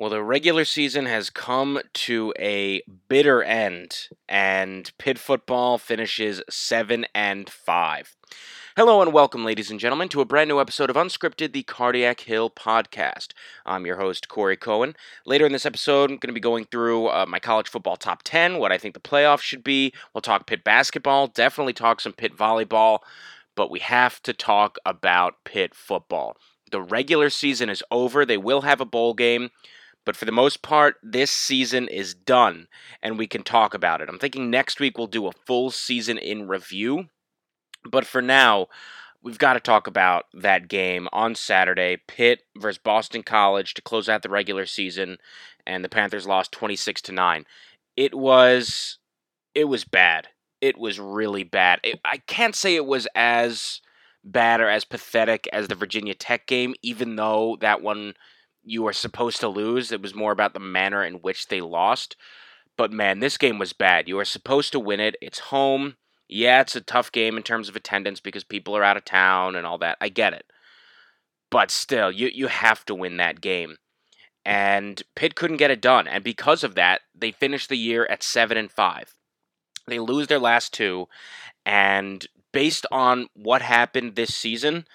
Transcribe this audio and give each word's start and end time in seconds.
Well, 0.00 0.08
the 0.08 0.22
regular 0.22 0.64
season 0.64 1.04
has 1.04 1.28
come 1.28 1.78
to 1.92 2.32
a 2.38 2.80
bitter 3.10 3.42
end, 3.42 4.08
and 4.30 4.90
Pitt 4.96 5.18
football 5.18 5.76
finishes 5.76 6.40
7 6.48 7.04
and 7.14 7.50
5. 7.50 8.16
Hello 8.78 9.02
and 9.02 9.12
welcome, 9.12 9.44
ladies 9.44 9.70
and 9.70 9.78
gentlemen, 9.78 10.08
to 10.08 10.22
a 10.22 10.24
brand 10.24 10.48
new 10.48 10.58
episode 10.58 10.88
of 10.88 10.96
Unscripted, 10.96 11.52
the 11.52 11.64
Cardiac 11.64 12.20
Hill 12.20 12.48
podcast. 12.48 13.34
I'm 13.66 13.84
your 13.84 13.98
host, 13.98 14.28
Corey 14.28 14.56
Cohen. 14.56 14.96
Later 15.26 15.44
in 15.44 15.52
this 15.52 15.66
episode, 15.66 16.04
I'm 16.04 16.16
going 16.16 16.28
to 16.28 16.32
be 16.32 16.40
going 16.40 16.64
through 16.64 17.08
uh, 17.08 17.26
my 17.28 17.38
college 17.38 17.68
football 17.68 17.98
top 17.98 18.22
10, 18.24 18.56
what 18.56 18.72
I 18.72 18.78
think 18.78 18.94
the 18.94 19.00
playoffs 19.00 19.42
should 19.42 19.62
be. 19.62 19.92
We'll 20.14 20.22
talk 20.22 20.46
Pitt 20.46 20.64
basketball, 20.64 21.26
definitely 21.26 21.74
talk 21.74 22.00
some 22.00 22.14
Pitt 22.14 22.34
volleyball, 22.34 23.00
but 23.54 23.70
we 23.70 23.80
have 23.80 24.22
to 24.22 24.32
talk 24.32 24.78
about 24.86 25.44
Pitt 25.44 25.74
football. 25.74 26.38
The 26.72 26.80
regular 26.80 27.28
season 27.28 27.68
is 27.68 27.84
over, 27.90 28.24
they 28.24 28.38
will 28.38 28.62
have 28.62 28.80
a 28.80 28.86
bowl 28.86 29.12
game. 29.12 29.50
But 30.04 30.16
for 30.16 30.24
the 30.24 30.32
most 30.32 30.62
part, 30.62 30.96
this 31.02 31.30
season 31.30 31.88
is 31.88 32.14
done 32.14 32.68
and 33.02 33.18
we 33.18 33.26
can 33.26 33.42
talk 33.42 33.74
about 33.74 34.00
it. 34.00 34.08
I'm 34.08 34.18
thinking 34.18 34.50
next 34.50 34.80
week 34.80 34.96
we'll 34.96 35.06
do 35.06 35.26
a 35.26 35.32
full 35.32 35.70
season 35.70 36.18
in 36.18 36.48
review. 36.48 37.08
But 37.84 38.06
for 38.06 38.22
now, 38.22 38.68
we've 39.22 39.38
got 39.38 39.54
to 39.54 39.60
talk 39.60 39.86
about 39.86 40.26
that 40.34 40.68
game 40.68 41.08
on 41.12 41.34
Saturday 41.34 41.98
Pitt 42.06 42.42
versus 42.56 42.80
Boston 42.82 43.22
College 43.22 43.74
to 43.74 43.82
close 43.82 44.08
out 44.08 44.22
the 44.22 44.28
regular 44.28 44.66
season, 44.66 45.18
and 45.66 45.84
the 45.84 45.88
Panthers 45.88 46.26
lost 46.26 46.52
26 46.52 47.02
to 47.02 47.12
9. 47.12 47.44
It 47.96 48.14
was. 48.14 48.98
It 49.54 49.64
was 49.64 49.84
bad. 49.84 50.28
It 50.60 50.78
was 50.78 51.00
really 51.00 51.42
bad. 51.42 51.80
It, 51.82 52.00
I 52.04 52.18
can't 52.18 52.54
say 52.54 52.76
it 52.76 52.86
was 52.86 53.08
as 53.14 53.80
bad 54.22 54.60
or 54.60 54.68
as 54.68 54.84
pathetic 54.84 55.48
as 55.52 55.68
the 55.68 55.74
Virginia 55.74 56.14
Tech 56.14 56.46
game, 56.46 56.74
even 56.82 57.16
though 57.16 57.56
that 57.60 57.82
one 57.82 58.14
you 58.62 58.82
were 58.82 58.92
supposed 58.92 59.40
to 59.40 59.48
lose. 59.48 59.92
It 59.92 60.02
was 60.02 60.14
more 60.14 60.32
about 60.32 60.54
the 60.54 60.60
manner 60.60 61.04
in 61.04 61.14
which 61.14 61.48
they 61.48 61.60
lost. 61.60 62.16
But 62.76 62.92
man, 62.92 63.20
this 63.20 63.36
game 63.36 63.58
was 63.58 63.72
bad. 63.72 64.08
You 64.08 64.16
were 64.16 64.24
supposed 64.24 64.72
to 64.72 64.80
win 64.80 65.00
it. 65.00 65.16
It's 65.20 65.38
home. 65.38 65.96
Yeah, 66.28 66.60
it's 66.60 66.76
a 66.76 66.80
tough 66.80 67.10
game 67.10 67.36
in 67.36 67.42
terms 67.42 67.68
of 67.68 67.76
attendance 67.76 68.20
because 68.20 68.44
people 68.44 68.76
are 68.76 68.84
out 68.84 68.96
of 68.96 69.04
town 69.04 69.56
and 69.56 69.66
all 69.66 69.78
that. 69.78 69.98
I 70.00 70.08
get 70.08 70.32
it. 70.32 70.46
But 71.50 71.70
still, 71.70 72.12
you, 72.12 72.30
you 72.32 72.46
have 72.46 72.84
to 72.86 72.94
win 72.94 73.16
that 73.16 73.40
game. 73.40 73.76
And 74.44 75.02
Pitt 75.16 75.34
couldn't 75.34 75.58
get 75.58 75.70
it 75.70 75.82
done. 75.82 76.06
And 76.06 76.22
because 76.24 76.64
of 76.64 76.74
that, 76.76 77.00
they 77.14 77.32
finished 77.32 77.68
the 77.68 77.76
year 77.76 78.06
at 78.06 78.22
7 78.22 78.56
and 78.56 78.70
5. 78.70 79.14
They 79.86 79.98
lose 79.98 80.28
their 80.28 80.38
last 80.38 80.72
two. 80.72 81.08
And 81.66 82.26
based 82.52 82.86
on 82.90 83.28
what 83.34 83.62
happened 83.62 84.14
this 84.14 84.34
season, 84.34 84.86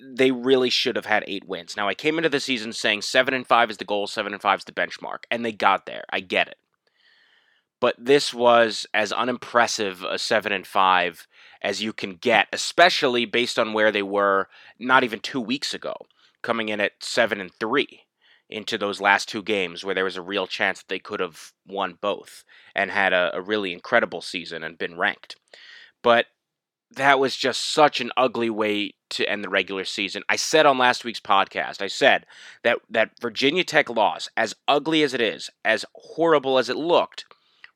they 0.00 0.30
really 0.30 0.70
should 0.70 0.96
have 0.96 1.06
had 1.06 1.24
eight 1.26 1.46
wins. 1.46 1.76
Now 1.76 1.88
I 1.88 1.94
came 1.94 2.18
into 2.18 2.28
the 2.28 2.40
season 2.40 2.72
saying 2.72 3.02
seven 3.02 3.34
and 3.34 3.46
five 3.46 3.70
is 3.70 3.78
the 3.78 3.84
goal, 3.84 4.06
seven 4.06 4.32
and 4.32 4.42
five 4.42 4.60
is 4.60 4.64
the 4.64 4.72
benchmark, 4.72 5.24
and 5.30 5.44
they 5.44 5.52
got 5.52 5.86
there. 5.86 6.04
I 6.10 6.20
get 6.20 6.48
it. 6.48 6.58
But 7.80 7.94
this 7.98 8.34
was 8.34 8.86
as 8.92 9.12
unimpressive 9.12 10.02
a 10.02 10.18
seven 10.18 10.52
and 10.52 10.66
five 10.66 11.26
as 11.62 11.82
you 11.82 11.92
can 11.92 12.14
get, 12.14 12.48
especially 12.52 13.24
based 13.24 13.58
on 13.58 13.72
where 13.72 13.92
they 13.92 14.02
were 14.02 14.48
not 14.78 15.04
even 15.04 15.20
two 15.20 15.40
weeks 15.40 15.74
ago, 15.74 15.94
coming 16.42 16.68
in 16.68 16.80
at 16.80 16.92
seven 17.00 17.40
and 17.40 17.52
three 17.54 18.04
into 18.48 18.78
those 18.78 19.00
last 19.00 19.28
two 19.28 19.42
games 19.42 19.84
where 19.84 19.94
there 19.94 20.04
was 20.04 20.16
a 20.16 20.22
real 20.22 20.46
chance 20.46 20.78
that 20.78 20.88
they 20.88 20.98
could 20.98 21.20
have 21.20 21.52
won 21.66 21.98
both 22.00 22.44
and 22.74 22.90
had 22.90 23.12
a, 23.12 23.30
a 23.34 23.42
really 23.42 23.72
incredible 23.72 24.22
season 24.22 24.64
and 24.64 24.78
been 24.78 24.96
ranked. 24.96 25.36
But 26.02 26.26
that 26.90 27.18
was 27.18 27.36
just 27.36 27.72
such 27.72 28.00
an 28.00 28.10
ugly 28.16 28.50
way 28.50 28.94
to 29.10 29.28
end 29.28 29.44
the 29.44 29.48
regular 29.48 29.84
season. 29.84 30.22
I 30.28 30.36
said 30.36 30.66
on 30.66 30.78
last 30.78 31.04
week's 31.04 31.20
podcast, 31.20 31.82
I 31.82 31.86
said 31.86 32.26
that 32.62 32.78
that 32.90 33.12
Virginia 33.20 33.64
Tech 33.64 33.90
loss, 33.90 34.28
as 34.36 34.54
ugly 34.66 35.02
as 35.02 35.14
it 35.14 35.20
is, 35.20 35.50
as 35.64 35.84
horrible 35.94 36.58
as 36.58 36.68
it 36.68 36.76
looked, 36.76 37.26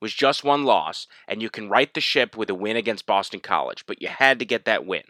was 0.01 0.15
just 0.15 0.45
one 0.45 0.65
loss, 0.65 1.07
and 1.29 1.41
you 1.41 1.49
can 1.49 1.69
right 1.69 1.93
the 1.95 2.01
ship 2.01 2.37
with 2.37 2.51
a 2.51 2.55
win 2.55 2.77
against 2.77 3.07
Boston 3.07 3.41
College, 3.41 3.85
but 3.87 4.03
you 4.03 4.09
had 4.09 4.39
to 4.39 4.45
get 4.45 4.65
that 4.65 4.85
win. 4.85 5.05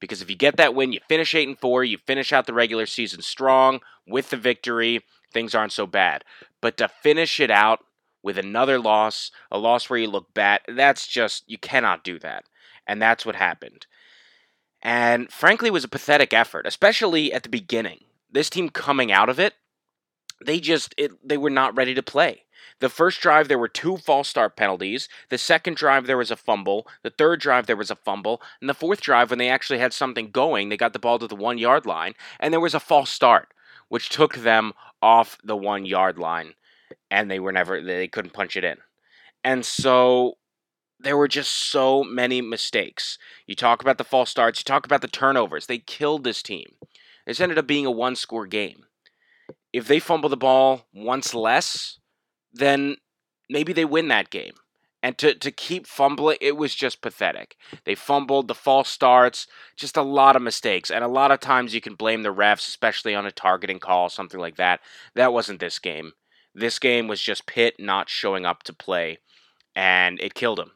Because 0.00 0.22
if 0.22 0.30
you 0.30 0.36
get 0.36 0.56
that 0.56 0.74
win, 0.74 0.92
you 0.92 1.00
finish 1.08 1.34
8 1.34 1.48
and 1.48 1.58
4, 1.58 1.84
you 1.84 1.98
finish 1.98 2.32
out 2.32 2.46
the 2.46 2.54
regular 2.54 2.86
season 2.86 3.22
strong 3.22 3.80
with 4.06 4.30
the 4.30 4.36
victory, 4.36 5.00
things 5.32 5.54
aren't 5.54 5.72
so 5.72 5.86
bad. 5.86 6.24
But 6.60 6.76
to 6.78 6.88
finish 6.88 7.40
it 7.40 7.50
out 7.50 7.80
with 8.22 8.38
another 8.38 8.78
loss, 8.78 9.30
a 9.50 9.58
loss 9.58 9.88
where 9.88 9.98
you 9.98 10.08
look 10.08 10.32
bad, 10.34 10.60
that's 10.68 11.06
just 11.06 11.44
you 11.46 11.58
cannot 11.58 12.04
do 12.04 12.18
that 12.20 12.44
and 12.86 13.00
that's 13.00 13.26
what 13.26 13.36
happened. 13.36 13.86
And 14.82 15.30
frankly, 15.32 15.68
it 15.68 15.72
was 15.72 15.84
a 15.84 15.88
pathetic 15.88 16.32
effort, 16.32 16.66
especially 16.66 17.32
at 17.32 17.42
the 17.42 17.48
beginning. 17.48 18.00
This 18.30 18.50
team 18.50 18.68
coming 18.68 19.10
out 19.10 19.28
of 19.28 19.40
it, 19.40 19.54
they 20.44 20.60
just 20.60 20.94
it, 20.96 21.12
they 21.26 21.36
were 21.36 21.50
not 21.50 21.76
ready 21.76 21.94
to 21.94 22.02
play. 22.02 22.42
The 22.80 22.88
first 22.90 23.20
drive 23.20 23.48
there 23.48 23.58
were 23.58 23.68
two 23.68 23.96
false 23.96 24.28
start 24.28 24.54
penalties. 24.56 25.08
The 25.30 25.38
second 25.38 25.76
drive 25.76 26.06
there 26.06 26.18
was 26.18 26.30
a 26.30 26.36
fumble. 26.36 26.86
The 27.02 27.10
third 27.10 27.40
drive 27.40 27.66
there 27.66 27.76
was 27.76 27.90
a 27.90 27.96
fumble. 27.96 28.42
And 28.60 28.68
the 28.68 28.74
fourth 28.74 29.00
drive 29.00 29.30
when 29.30 29.38
they 29.38 29.48
actually 29.48 29.78
had 29.78 29.94
something 29.94 30.30
going, 30.30 30.68
they 30.68 30.76
got 30.76 30.92
the 30.92 30.98
ball 30.98 31.18
to 31.18 31.26
the 31.26 31.36
1-yard 31.36 31.86
line 31.86 32.14
and 32.38 32.52
there 32.52 32.60
was 32.60 32.74
a 32.74 32.80
false 32.80 33.10
start 33.10 33.48
which 33.88 34.08
took 34.08 34.34
them 34.36 34.72
off 35.00 35.38
the 35.42 35.56
1-yard 35.56 36.18
line 36.18 36.54
and 37.10 37.30
they 37.30 37.38
were 37.38 37.52
never 37.52 37.80
they 37.80 38.08
couldn't 38.08 38.32
punch 38.32 38.56
it 38.56 38.64
in. 38.64 38.76
And 39.42 39.64
so 39.64 40.36
there 40.98 41.16
were 41.16 41.28
just 41.28 41.50
so 41.52 42.02
many 42.02 42.40
mistakes. 42.40 43.18
You 43.46 43.54
talk 43.54 43.82
about 43.82 43.98
the 43.98 44.04
false 44.04 44.30
starts, 44.30 44.60
you 44.60 44.64
talk 44.64 44.86
about 44.86 45.02
the 45.02 45.08
turnovers. 45.08 45.66
They 45.66 45.78
killed 45.78 46.24
this 46.24 46.42
team. 46.42 46.74
This 47.26 47.40
ended 47.40 47.58
up 47.58 47.66
being 47.66 47.86
a 47.86 47.90
one 47.90 48.16
score 48.16 48.46
game. 48.46 48.84
If 49.72 49.88
they 49.88 49.98
fumble 49.98 50.28
the 50.28 50.36
ball 50.36 50.86
once 50.94 51.34
less, 51.34 51.98
then 52.52 52.96
maybe 53.50 53.72
they 53.72 53.84
win 53.84 54.08
that 54.08 54.30
game. 54.30 54.54
And 55.02 55.16
to, 55.18 55.34
to 55.34 55.50
keep 55.52 55.86
fumbling, 55.86 56.38
it 56.40 56.56
was 56.56 56.74
just 56.74 57.00
pathetic. 57.02 57.56
They 57.84 57.94
fumbled, 57.94 58.48
the 58.48 58.54
false 58.54 58.88
starts, 58.88 59.46
just 59.76 59.96
a 59.96 60.02
lot 60.02 60.34
of 60.34 60.42
mistakes. 60.42 60.90
And 60.90 61.04
a 61.04 61.08
lot 61.08 61.30
of 61.30 61.38
times 61.38 61.74
you 61.74 61.80
can 61.80 61.94
blame 61.94 62.22
the 62.22 62.34
refs, 62.34 62.66
especially 62.66 63.14
on 63.14 63.26
a 63.26 63.30
targeting 63.30 63.78
call, 63.78 64.08
something 64.08 64.40
like 64.40 64.56
that. 64.56 64.80
That 65.14 65.32
wasn't 65.32 65.60
this 65.60 65.78
game. 65.78 66.12
This 66.54 66.78
game 66.78 67.06
was 67.06 67.20
just 67.20 67.46
Pitt 67.46 67.74
not 67.78 68.08
showing 68.08 68.46
up 68.46 68.62
to 68.64 68.72
play, 68.72 69.18
and 69.76 70.18
it 70.20 70.34
killed 70.34 70.58
them. 70.58 70.72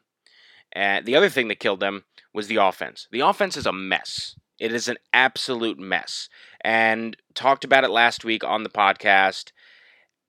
And 0.73 1.05
the 1.05 1.15
other 1.15 1.29
thing 1.29 1.47
that 1.49 1.59
killed 1.59 1.79
them 1.79 2.05
was 2.33 2.47
the 2.47 2.55
offense. 2.57 3.07
The 3.11 3.21
offense 3.21 3.57
is 3.57 3.65
a 3.65 3.73
mess. 3.73 4.35
It 4.59 4.73
is 4.73 4.87
an 4.87 4.97
absolute 5.13 5.79
mess. 5.79 6.29
And 6.61 7.17
talked 7.33 7.63
about 7.63 7.83
it 7.83 7.89
last 7.89 8.23
week 8.23 8.43
on 8.43 8.63
the 8.63 8.69
podcast. 8.69 9.51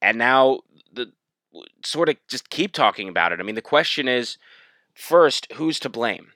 And 0.00 0.18
now 0.18 0.60
the 0.92 1.12
sort 1.84 2.08
of 2.08 2.16
just 2.28 2.50
keep 2.50 2.72
talking 2.72 3.08
about 3.08 3.32
it. 3.32 3.40
I 3.40 3.42
mean, 3.42 3.54
the 3.54 3.62
question 3.62 4.08
is 4.08 4.38
first, 4.94 5.52
who's 5.52 5.78
to 5.80 5.88
blame? 5.88 6.32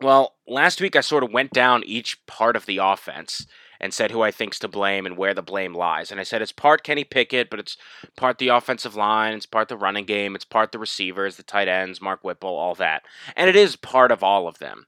Well, 0.00 0.34
last 0.46 0.80
week 0.80 0.96
I 0.96 1.00
sort 1.00 1.22
of 1.22 1.32
went 1.32 1.52
down 1.52 1.84
each 1.84 2.24
part 2.26 2.56
of 2.56 2.66
the 2.66 2.78
offense 2.78 3.46
and 3.80 3.94
said 3.94 4.10
who 4.10 4.22
I 4.22 4.30
think's 4.30 4.58
to 4.60 4.68
blame 4.68 5.06
and 5.06 5.16
where 5.16 5.34
the 5.34 5.42
blame 5.42 5.74
lies. 5.74 6.10
And 6.10 6.20
I 6.20 6.22
said 6.22 6.42
it's 6.42 6.52
part 6.52 6.84
Kenny 6.84 7.04
Pickett, 7.04 7.48
but 7.48 7.58
it's 7.58 7.76
part 8.16 8.38
the 8.38 8.48
offensive 8.48 8.94
line, 8.94 9.32
it's 9.34 9.46
part 9.46 9.68
the 9.68 9.76
running 9.76 10.04
game, 10.04 10.34
it's 10.34 10.44
part 10.44 10.72
the 10.72 10.78
receivers, 10.78 11.36
the 11.36 11.42
tight 11.42 11.68
ends, 11.68 12.00
Mark 12.00 12.22
Whipple, 12.22 12.50
all 12.50 12.74
that. 12.74 13.02
And 13.36 13.48
it 13.48 13.56
is 13.56 13.76
part 13.76 14.12
of 14.12 14.22
all 14.22 14.46
of 14.46 14.58
them. 14.58 14.86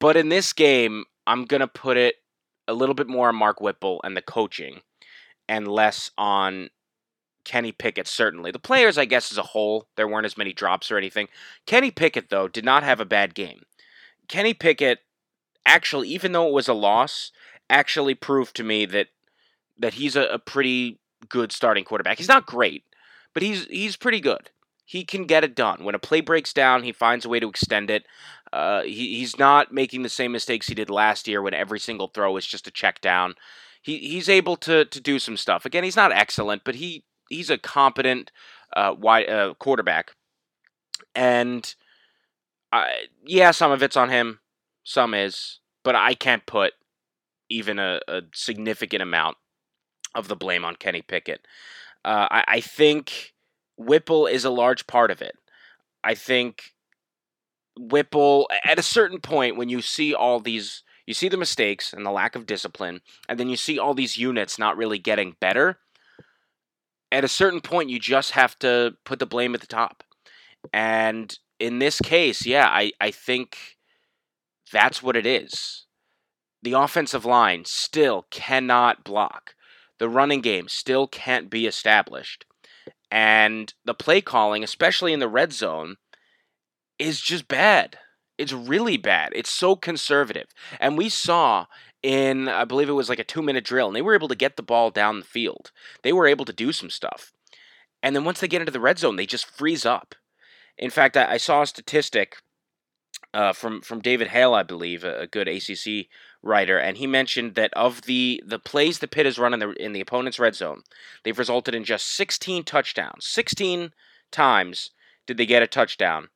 But 0.00 0.16
in 0.16 0.28
this 0.28 0.52
game, 0.52 1.04
I'm 1.26 1.44
going 1.44 1.60
to 1.60 1.68
put 1.68 1.96
it 1.96 2.16
a 2.66 2.74
little 2.74 2.94
bit 2.94 3.08
more 3.08 3.28
on 3.28 3.36
Mark 3.36 3.60
Whipple 3.60 4.00
and 4.04 4.16
the 4.16 4.22
coaching 4.22 4.80
and 5.48 5.68
less 5.68 6.10
on 6.16 6.70
Kenny 7.44 7.72
Pickett, 7.72 8.06
certainly. 8.06 8.50
The 8.50 8.58
players, 8.58 8.98
I 8.98 9.04
guess, 9.04 9.32
as 9.32 9.38
a 9.38 9.42
whole, 9.42 9.88
there 9.96 10.06
weren't 10.06 10.26
as 10.26 10.38
many 10.38 10.52
drops 10.52 10.90
or 10.90 10.96
anything. 10.96 11.28
Kenny 11.66 11.90
Pickett, 11.90 12.30
though, 12.30 12.48
did 12.48 12.64
not 12.64 12.82
have 12.82 13.00
a 13.00 13.04
bad 13.04 13.34
game. 13.34 13.62
Kenny 14.28 14.54
Pickett, 14.54 15.00
actually, 15.66 16.08
even 16.08 16.32
though 16.32 16.46
it 16.46 16.54
was 16.54 16.68
a 16.68 16.74
loss, 16.74 17.32
actually 17.70 18.14
proved 18.14 18.56
to 18.56 18.64
me 18.64 18.86
that 18.86 19.08
that 19.78 19.94
he's 19.94 20.16
a, 20.16 20.24
a 20.24 20.38
pretty 20.38 20.98
good 21.28 21.52
starting 21.52 21.84
quarterback. 21.84 22.18
He's 22.18 22.28
not 22.28 22.46
great, 22.46 22.84
but 23.34 23.42
he's 23.42 23.66
he's 23.66 23.96
pretty 23.96 24.20
good. 24.20 24.50
He 24.84 25.04
can 25.04 25.24
get 25.24 25.44
it 25.44 25.54
done. 25.54 25.84
When 25.84 25.94
a 25.94 25.98
play 25.98 26.20
breaks 26.20 26.52
down, 26.52 26.82
he 26.82 26.92
finds 26.92 27.24
a 27.24 27.28
way 27.28 27.40
to 27.40 27.48
extend 27.48 27.90
it. 27.90 28.04
Uh, 28.52 28.82
he, 28.82 29.16
he's 29.16 29.38
not 29.38 29.72
making 29.72 30.02
the 30.02 30.08
same 30.10 30.32
mistakes 30.32 30.66
he 30.66 30.74
did 30.74 30.90
last 30.90 31.26
year 31.26 31.40
when 31.40 31.54
every 31.54 31.80
single 31.80 32.08
throw 32.08 32.36
is 32.36 32.46
just 32.46 32.66
a 32.66 32.70
check 32.70 33.00
down. 33.00 33.34
He, 33.80 33.98
he's 33.98 34.28
able 34.28 34.56
to, 34.56 34.84
to 34.84 35.00
do 35.00 35.18
some 35.18 35.38
stuff. 35.38 35.64
Again, 35.64 35.84
he's 35.84 35.96
not 35.96 36.12
excellent, 36.12 36.62
but 36.64 36.74
he 36.74 37.04
he's 37.30 37.48
a 37.48 37.56
competent 37.56 38.30
uh, 38.76 38.94
wide, 38.98 39.30
uh, 39.30 39.54
quarterback. 39.54 40.12
And 41.14 41.74
I, 42.70 43.06
yeah, 43.24 43.50
some 43.50 43.72
of 43.72 43.82
it's 43.82 43.96
on 43.96 44.10
him, 44.10 44.40
some 44.84 45.14
is, 45.14 45.60
but 45.82 45.94
I 45.94 46.14
can't 46.14 46.44
put 46.44 46.74
even 47.52 47.78
a, 47.78 48.00
a 48.08 48.22
significant 48.34 49.02
amount 49.02 49.36
of 50.14 50.28
the 50.28 50.36
blame 50.36 50.64
on 50.64 50.76
Kenny 50.76 51.02
Pickett. 51.02 51.46
Uh, 52.04 52.28
I, 52.30 52.44
I 52.48 52.60
think 52.60 53.34
Whipple 53.76 54.26
is 54.26 54.44
a 54.44 54.50
large 54.50 54.86
part 54.86 55.10
of 55.10 55.22
it. 55.22 55.36
I 56.04 56.14
think 56.14 56.72
Whipple, 57.78 58.48
at 58.64 58.78
a 58.78 58.82
certain 58.82 59.20
point, 59.20 59.56
when 59.56 59.68
you 59.68 59.80
see 59.80 60.14
all 60.14 60.40
these, 60.40 60.82
you 61.06 61.14
see 61.14 61.28
the 61.28 61.36
mistakes 61.36 61.92
and 61.92 62.04
the 62.04 62.10
lack 62.10 62.36
of 62.36 62.46
discipline, 62.46 63.00
and 63.28 63.38
then 63.38 63.48
you 63.48 63.56
see 63.56 63.78
all 63.78 63.94
these 63.94 64.18
units 64.18 64.58
not 64.58 64.76
really 64.76 64.98
getting 64.98 65.36
better. 65.40 65.78
At 67.10 67.24
a 67.24 67.28
certain 67.28 67.60
point, 67.60 67.90
you 67.90 67.98
just 67.98 68.32
have 68.32 68.58
to 68.60 68.96
put 69.04 69.18
the 69.18 69.26
blame 69.26 69.54
at 69.54 69.60
the 69.60 69.66
top. 69.66 70.02
And 70.72 71.36
in 71.58 71.78
this 71.78 72.00
case, 72.00 72.46
yeah, 72.46 72.66
I, 72.66 72.92
I 73.00 73.10
think 73.10 73.56
that's 74.72 75.02
what 75.02 75.16
it 75.16 75.26
is. 75.26 75.86
The 76.62 76.72
offensive 76.72 77.24
line 77.24 77.64
still 77.64 78.26
cannot 78.30 79.04
block. 79.04 79.54
The 79.98 80.08
running 80.08 80.40
game 80.40 80.68
still 80.68 81.06
can't 81.06 81.50
be 81.50 81.66
established. 81.66 82.44
And 83.10 83.72
the 83.84 83.94
play 83.94 84.20
calling, 84.20 84.64
especially 84.64 85.12
in 85.12 85.20
the 85.20 85.28
red 85.28 85.52
zone, 85.52 85.96
is 86.98 87.20
just 87.20 87.48
bad. 87.48 87.98
It's 88.38 88.52
really 88.52 88.96
bad. 88.96 89.32
It's 89.34 89.50
so 89.50 89.76
conservative. 89.76 90.48
And 90.80 90.96
we 90.96 91.08
saw 91.08 91.66
in, 92.02 92.48
I 92.48 92.64
believe 92.64 92.88
it 92.88 92.92
was 92.92 93.08
like 93.08 93.18
a 93.18 93.24
two 93.24 93.42
minute 93.42 93.64
drill, 93.64 93.88
and 93.88 93.96
they 93.96 94.02
were 94.02 94.14
able 94.14 94.28
to 94.28 94.34
get 94.34 94.56
the 94.56 94.62
ball 94.62 94.90
down 94.90 95.20
the 95.20 95.26
field. 95.26 95.72
They 96.02 96.12
were 96.12 96.26
able 96.26 96.44
to 96.46 96.52
do 96.52 96.72
some 96.72 96.90
stuff. 96.90 97.32
And 98.02 98.16
then 98.16 98.24
once 98.24 98.40
they 98.40 98.48
get 98.48 98.60
into 98.60 98.72
the 98.72 98.80
red 98.80 98.98
zone, 98.98 99.16
they 99.16 99.26
just 99.26 99.46
freeze 99.46 99.86
up. 99.86 100.14
In 100.76 100.90
fact, 100.90 101.16
I, 101.16 101.36
saw 101.36 101.62
a 101.62 101.66
statistic 101.66 102.36
uh, 103.32 103.52
from 103.52 103.82
from 103.82 104.00
David 104.00 104.28
Hale, 104.28 104.54
I 104.54 104.62
believe, 104.62 105.04
a, 105.04 105.26
good 105.26 105.46
ACC 105.46 106.08
writer, 106.42 106.78
and 106.78 106.96
he 106.96 107.06
mentioned 107.06 107.54
that 107.54 107.72
of 107.74 108.02
the 108.02 108.42
the 108.46 108.58
plays 108.58 108.98
the 108.98 109.08
Pitt 109.08 109.26
has 109.26 109.38
run 109.38 109.54
in 109.54 109.60
the 109.60 109.70
in 109.72 109.92
the 109.92 110.00
opponent's 110.00 110.38
red 110.38 110.54
zone, 110.54 110.82
they've 111.22 111.38
resulted 111.38 111.74
in 111.74 111.84
just 111.84 112.06
16 112.08 112.64
touchdowns. 112.64 113.26
16 113.26 113.92
times 114.30 114.90
did 115.26 115.36
they 115.36 115.46
get 115.46 115.62
a 115.62 115.66
touchdown, 115.66 116.28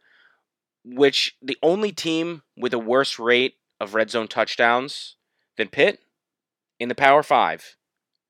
which 0.85 1.37
the 1.43 1.58
only 1.62 1.93
team 1.93 2.43
with 2.56 2.73
a 2.73 2.79
worse 2.79 3.19
rate 3.19 3.55
of 3.81 3.94
red 3.94 4.11
zone 4.11 4.29
touchdowns 4.29 5.17
than 5.56 5.69
Pitt 5.69 6.00
in 6.79 6.88
the 6.88 6.94
Power 6.94 7.23
Five 7.23 7.76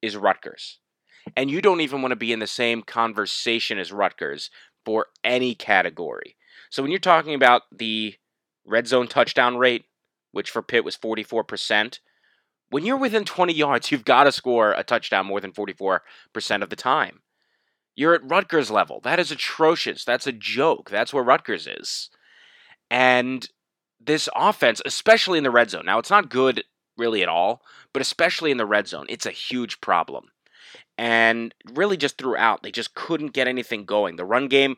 is 0.03 0.17
Rutgers. 0.17 0.79
And 1.37 1.51
you 1.51 1.61
don't 1.61 1.81
even 1.81 2.03
want 2.03 2.13
to 2.13 2.17
be 2.17 2.33
in 2.33 2.39
the 2.39 2.47
same 2.47 2.83
conversation 2.83 3.79
as 3.79 3.93
Rutgers 3.93 4.51
for 4.85 5.07
any 5.25 5.55
category. 5.55 6.37
So 6.71 6.83
when 6.83 6.93
you're 6.93 7.01
talking 7.01 7.35
about 7.35 7.63
the 7.73 8.15
red 8.65 8.87
zone 8.87 9.09
touchdown 9.09 9.57
rate, 9.57 9.87
which 10.37 10.51
for 10.51 10.63
Pitt 10.63 10.85
was 10.85 10.97
44%, 10.97 11.99
when 12.69 12.85
you're 12.85 12.97
within 12.97 13.25
20 13.25 13.53
yards, 13.53 13.91
you've 13.91 14.05
got 14.05 14.25
to 14.25 14.33
score 14.33 14.73
a 14.73 14.85
touchdown 14.85 15.27
more 15.27 15.41
than 15.41 15.53
44% 15.53 16.01
of 16.63 16.71
the 16.71 16.77
time. 16.77 17.21
You're 17.95 18.15
at 18.15 18.29
Rutgers 18.29 18.71
level. 18.71 19.01
That 19.03 19.19
is 19.19 19.31
atrocious. 19.31 20.05
That's 20.05 20.27
a 20.27 20.33
joke. 20.33 20.91
That's 20.91 21.15
where 21.15 21.25
Rutgers 21.25 21.67
is. 21.67 22.11
And 22.91 23.49
this 24.01 24.29
offense, 24.37 24.83
especially 24.85 25.39
in 25.39 25.45
the 25.45 25.51
red 25.51 25.71
zone, 25.71 25.87
now 25.87 25.99
it's 25.99 26.11
not 26.11 26.29
good 26.29 26.65
really 26.99 27.23
at 27.23 27.29
all, 27.29 27.63
but 27.93 28.03
especially 28.03 28.51
in 28.51 28.57
the 28.57 28.67
red 28.67 28.87
zone, 28.89 29.07
it's 29.09 29.27
a 29.27 29.31
huge 29.31 29.81
problem 29.81 30.27
and 30.99 31.55
really 31.75 31.97
just 31.97 32.19
throughout, 32.19 32.63
they 32.63 32.71
just 32.71 32.95
couldn't 32.95 33.33
get 33.33 33.49
anything 33.49 33.85
going. 33.85 34.17
The 34.17 34.25
run 34.25 34.49
game, 34.49 34.77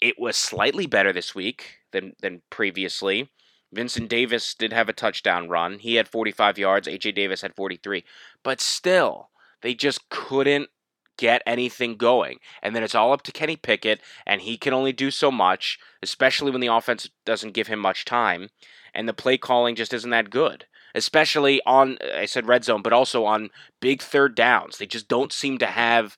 it 0.00 0.16
was 0.18 0.36
slightly 0.36 0.86
better 0.86 1.12
this 1.12 1.34
week 1.34 1.78
than 1.92 2.14
than 2.20 2.42
previously. 2.50 3.30
Vincent 3.72 4.08
Davis 4.08 4.54
did 4.54 4.72
have 4.72 4.88
a 4.88 4.92
touchdown 4.92 5.48
run. 5.48 5.78
He 5.78 5.94
had 5.94 6.08
45 6.08 6.58
yards. 6.58 6.88
AJ 6.88 7.14
Davis 7.14 7.42
had 7.42 7.54
43. 7.54 8.04
But 8.42 8.60
still, 8.60 9.30
they 9.62 9.74
just 9.74 10.08
couldn't 10.08 10.70
get 11.16 11.42
anything 11.46 11.96
going. 11.96 12.38
And 12.62 12.74
then 12.74 12.82
it's 12.82 12.94
all 12.94 13.12
up 13.12 13.22
to 13.22 13.32
Kenny 13.32 13.56
Pickett, 13.56 14.00
and 14.26 14.40
he 14.40 14.56
can 14.56 14.72
only 14.72 14.92
do 14.92 15.10
so 15.10 15.30
much, 15.30 15.78
especially 16.02 16.50
when 16.50 16.60
the 16.60 16.66
offense 16.66 17.08
doesn't 17.24 17.54
give 17.54 17.66
him 17.66 17.78
much 17.78 18.04
time. 18.04 18.48
And 18.94 19.08
the 19.08 19.12
play 19.12 19.38
calling 19.38 19.76
just 19.76 19.94
isn't 19.94 20.10
that 20.10 20.30
good 20.30 20.66
especially 20.94 21.60
on 21.66 21.98
I 22.14 22.26
said 22.26 22.48
red 22.48 22.64
zone, 22.64 22.82
but 22.82 22.92
also 22.92 23.24
on 23.24 23.50
big 23.80 24.02
third 24.02 24.34
downs. 24.34 24.78
They 24.78 24.86
just 24.86 25.08
don't 25.08 25.32
seem 25.32 25.58
to 25.58 25.66
have 25.66 26.16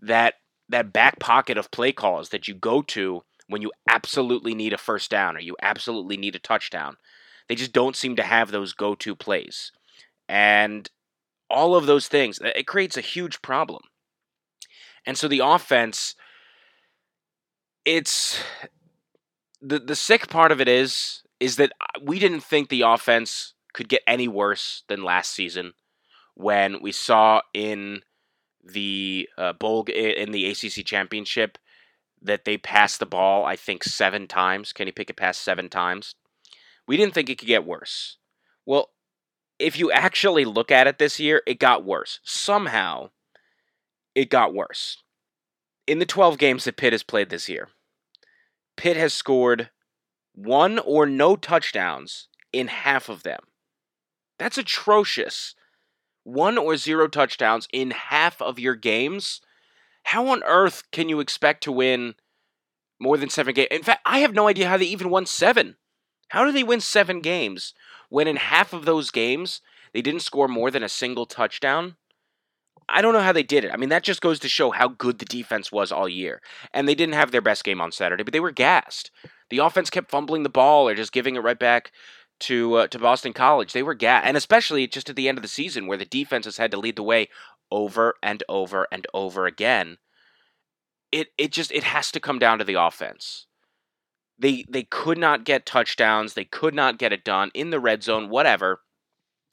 that 0.00 0.34
that 0.68 0.92
back 0.92 1.18
pocket 1.20 1.58
of 1.58 1.70
play 1.70 1.92
calls 1.92 2.30
that 2.30 2.48
you 2.48 2.54
go 2.54 2.82
to 2.82 3.22
when 3.54 3.62
you 3.62 3.70
absolutely 3.88 4.52
need 4.52 4.72
a 4.72 4.76
first 4.76 5.12
down 5.12 5.36
or 5.36 5.40
you 5.40 5.56
absolutely 5.62 6.16
need 6.16 6.34
a 6.34 6.40
touchdown. 6.40 6.96
They 7.48 7.54
just 7.54 7.72
don't 7.72 7.94
seem 7.94 8.16
to 8.16 8.24
have 8.24 8.50
those 8.50 8.72
go-to 8.72 9.14
plays. 9.14 9.70
And 10.28 10.90
all 11.48 11.76
of 11.76 11.86
those 11.86 12.08
things, 12.08 12.40
it 12.42 12.66
creates 12.66 12.96
a 12.96 13.00
huge 13.00 13.42
problem. 13.42 13.82
And 15.06 15.16
so 15.16 15.28
the 15.28 15.38
offense 15.38 16.16
it's 17.84 18.42
the 19.62 19.78
the 19.78 19.94
sick 19.94 20.26
part 20.28 20.50
of 20.50 20.60
it 20.60 20.66
is 20.66 21.22
is 21.38 21.54
that 21.54 21.70
we 22.02 22.18
didn't 22.18 22.40
think 22.40 22.68
the 22.70 22.82
offense 22.82 23.54
could 23.72 23.88
get 23.88 24.02
any 24.04 24.26
worse 24.26 24.82
than 24.88 25.04
last 25.04 25.30
season 25.30 25.74
when 26.34 26.82
we 26.82 26.90
saw 26.90 27.40
in 27.52 28.02
the 28.64 29.28
uh, 29.38 29.52
bowl 29.52 29.84
in 29.84 30.32
the 30.32 30.50
ACC 30.50 30.84
championship 30.84 31.56
that 32.24 32.44
they 32.44 32.56
passed 32.56 32.98
the 32.98 33.06
ball 33.06 33.44
I 33.44 33.54
think 33.54 33.84
7 33.84 34.26
times. 34.26 34.72
Kenny 34.72 34.90
Pickett 34.90 35.16
passed 35.16 35.42
7 35.42 35.68
times. 35.68 36.14
We 36.88 36.96
didn't 36.96 37.14
think 37.14 37.30
it 37.30 37.38
could 37.38 37.48
get 37.48 37.66
worse. 37.66 38.18
Well, 38.66 38.90
if 39.58 39.78
you 39.78 39.92
actually 39.92 40.44
look 40.44 40.70
at 40.70 40.86
it 40.86 40.98
this 40.98 41.20
year, 41.20 41.42
it 41.46 41.58
got 41.58 41.84
worse. 41.84 42.20
Somehow 42.24 43.10
it 44.14 44.30
got 44.30 44.54
worse. 44.54 45.02
In 45.86 45.98
the 45.98 46.06
12 46.06 46.38
games 46.38 46.64
that 46.64 46.76
Pitt 46.76 46.92
has 46.92 47.02
played 47.02 47.30
this 47.30 47.48
year, 47.48 47.68
Pitt 48.76 48.96
has 48.96 49.12
scored 49.12 49.70
one 50.34 50.78
or 50.78 51.06
no 51.06 51.36
touchdowns 51.36 52.28
in 52.52 52.68
half 52.68 53.08
of 53.08 53.22
them. 53.22 53.40
That's 54.38 54.58
atrocious. 54.58 55.54
One 56.24 56.56
or 56.58 56.76
zero 56.76 57.06
touchdowns 57.06 57.68
in 57.72 57.90
half 57.90 58.40
of 58.40 58.58
your 58.58 58.74
games? 58.74 59.40
How 60.04 60.28
on 60.28 60.42
earth 60.44 60.84
can 60.92 61.08
you 61.08 61.20
expect 61.20 61.62
to 61.64 61.72
win 61.72 62.14
more 63.00 63.16
than 63.16 63.30
seven 63.30 63.54
games? 63.54 63.68
In 63.70 63.82
fact, 63.82 64.02
I 64.04 64.20
have 64.20 64.34
no 64.34 64.48
idea 64.48 64.68
how 64.68 64.76
they 64.76 64.84
even 64.86 65.10
won 65.10 65.26
seven. 65.26 65.76
How 66.28 66.44
do 66.44 66.52
they 66.52 66.62
win 66.62 66.80
seven 66.80 67.20
games 67.20 67.74
when 68.08 68.28
in 68.28 68.36
half 68.36 68.72
of 68.72 68.84
those 68.84 69.10
games 69.10 69.60
they 69.92 70.02
didn't 70.02 70.20
score 70.20 70.48
more 70.48 70.70
than 70.70 70.82
a 70.82 70.88
single 70.88 71.26
touchdown? 71.26 71.96
I 72.88 73.00
don't 73.00 73.14
know 73.14 73.22
how 73.22 73.32
they 73.32 73.42
did 73.42 73.64
it. 73.64 73.70
I 73.72 73.76
mean, 73.76 73.88
that 73.88 74.02
just 74.02 74.20
goes 74.20 74.38
to 74.40 74.48
show 74.48 74.70
how 74.70 74.88
good 74.88 75.18
the 75.18 75.24
defense 75.24 75.72
was 75.72 75.90
all 75.90 76.08
year. 76.08 76.42
And 76.72 76.86
they 76.86 76.94
didn't 76.94 77.14
have 77.14 77.30
their 77.30 77.40
best 77.40 77.64
game 77.64 77.80
on 77.80 77.92
Saturday, 77.92 78.22
but 78.22 78.32
they 78.32 78.40
were 78.40 78.50
gassed. 78.50 79.10
The 79.50 79.58
offense 79.58 79.90
kept 79.90 80.10
fumbling 80.10 80.42
the 80.42 80.48
ball 80.48 80.88
or 80.88 80.94
just 80.94 81.12
giving 81.12 81.36
it 81.36 81.42
right 81.42 81.58
back 81.58 81.92
to 82.40 82.74
uh, 82.74 82.86
to 82.88 82.98
Boston 82.98 83.32
College. 83.32 83.72
They 83.72 83.82
were 83.82 83.94
gassed, 83.94 84.26
and 84.26 84.36
especially 84.36 84.86
just 84.86 85.08
at 85.08 85.16
the 85.16 85.28
end 85.28 85.38
of 85.38 85.42
the 85.42 85.48
season 85.48 85.86
where 85.86 85.96
the 85.96 86.04
defense 86.04 86.44
has 86.44 86.56
had 86.56 86.70
to 86.72 86.78
lead 86.78 86.96
the 86.96 87.02
way 87.02 87.28
over 87.70 88.14
and 88.22 88.42
over 88.48 88.86
and 88.90 89.06
over 89.14 89.46
again. 89.46 89.98
It 91.12 91.28
it 91.38 91.52
just 91.52 91.72
it 91.72 91.84
has 91.84 92.10
to 92.12 92.20
come 92.20 92.38
down 92.38 92.58
to 92.58 92.64
the 92.64 92.80
offense. 92.80 93.46
They 94.38 94.64
they 94.68 94.82
could 94.84 95.18
not 95.18 95.44
get 95.44 95.66
touchdowns. 95.66 96.34
They 96.34 96.44
could 96.44 96.74
not 96.74 96.98
get 96.98 97.12
it 97.12 97.24
done 97.24 97.50
in 97.54 97.70
the 97.70 97.80
red 97.80 98.02
zone. 98.02 98.28
Whatever. 98.28 98.80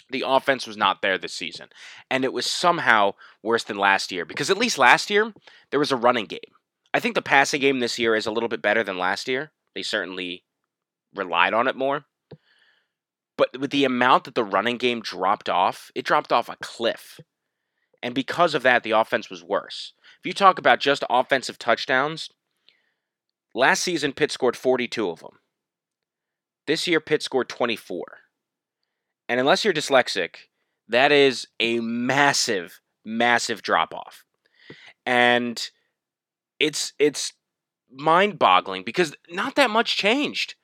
The 0.09 0.25
offense 0.27 0.67
was 0.67 0.75
not 0.75 1.01
there 1.01 1.17
this 1.17 1.33
season, 1.33 1.69
and 2.09 2.25
it 2.25 2.33
was 2.33 2.45
somehow 2.45 3.13
worse 3.41 3.63
than 3.63 3.77
last 3.77 4.11
year 4.11 4.25
because 4.25 4.49
at 4.49 4.57
least 4.57 4.77
last 4.77 5.09
year 5.09 5.33
there 5.69 5.79
was 5.79 5.91
a 5.91 5.95
running 5.95 6.25
game. 6.25 6.39
I 6.93 6.99
think 6.99 7.15
the 7.15 7.21
passing 7.21 7.61
game 7.61 7.79
this 7.79 7.97
year 7.97 8.15
is 8.15 8.25
a 8.25 8.31
little 8.31 8.49
bit 8.49 8.61
better 8.61 8.83
than 8.83 8.97
last 8.97 9.29
year. 9.29 9.53
They 9.73 9.83
certainly 9.83 10.43
relied 11.15 11.53
on 11.53 11.67
it 11.67 11.77
more. 11.77 12.05
But 13.37 13.57
with 13.59 13.71
the 13.71 13.85
amount 13.85 14.25
that 14.25 14.35
the 14.35 14.43
running 14.43 14.77
game 14.77 15.01
dropped 15.01 15.49
off, 15.49 15.89
it 15.95 16.05
dropped 16.05 16.31
off 16.31 16.49
a 16.49 16.57
cliff. 16.61 17.19
And 18.03 18.15
because 18.15 18.55
of 18.55 18.63
that, 18.63 18.83
the 18.83 18.91
offense 18.91 19.29
was 19.29 19.43
worse. 19.43 19.93
If 20.19 20.25
you 20.25 20.33
talk 20.33 20.59
about 20.59 20.79
just 20.79 21.03
offensive 21.09 21.59
touchdowns, 21.59 22.29
last 23.53 23.83
season 23.83 24.13
Pitt 24.13 24.31
scored 24.31 24.55
42 24.55 25.09
of 25.09 25.19
them. 25.19 25.39
This 26.67 26.87
year, 26.87 26.99
Pitt 26.99 27.23
scored 27.23 27.49
24. 27.49 28.03
And 29.29 29.39
unless 29.39 29.63
you're 29.63 29.73
dyslexic, 29.73 30.35
that 30.87 31.11
is 31.11 31.47
a 31.59 31.79
massive, 31.79 32.81
massive 33.05 33.61
drop 33.61 33.93
off. 33.93 34.25
And 35.05 35.69
it's 36.59 36.93
it's 36.99 37.33
mind-boggling 37.91 38.83
because 38.83 39.15
not 39.29 39.55
that 39.55 39.69
much 39.69 39.97
changed. 39.97 40.55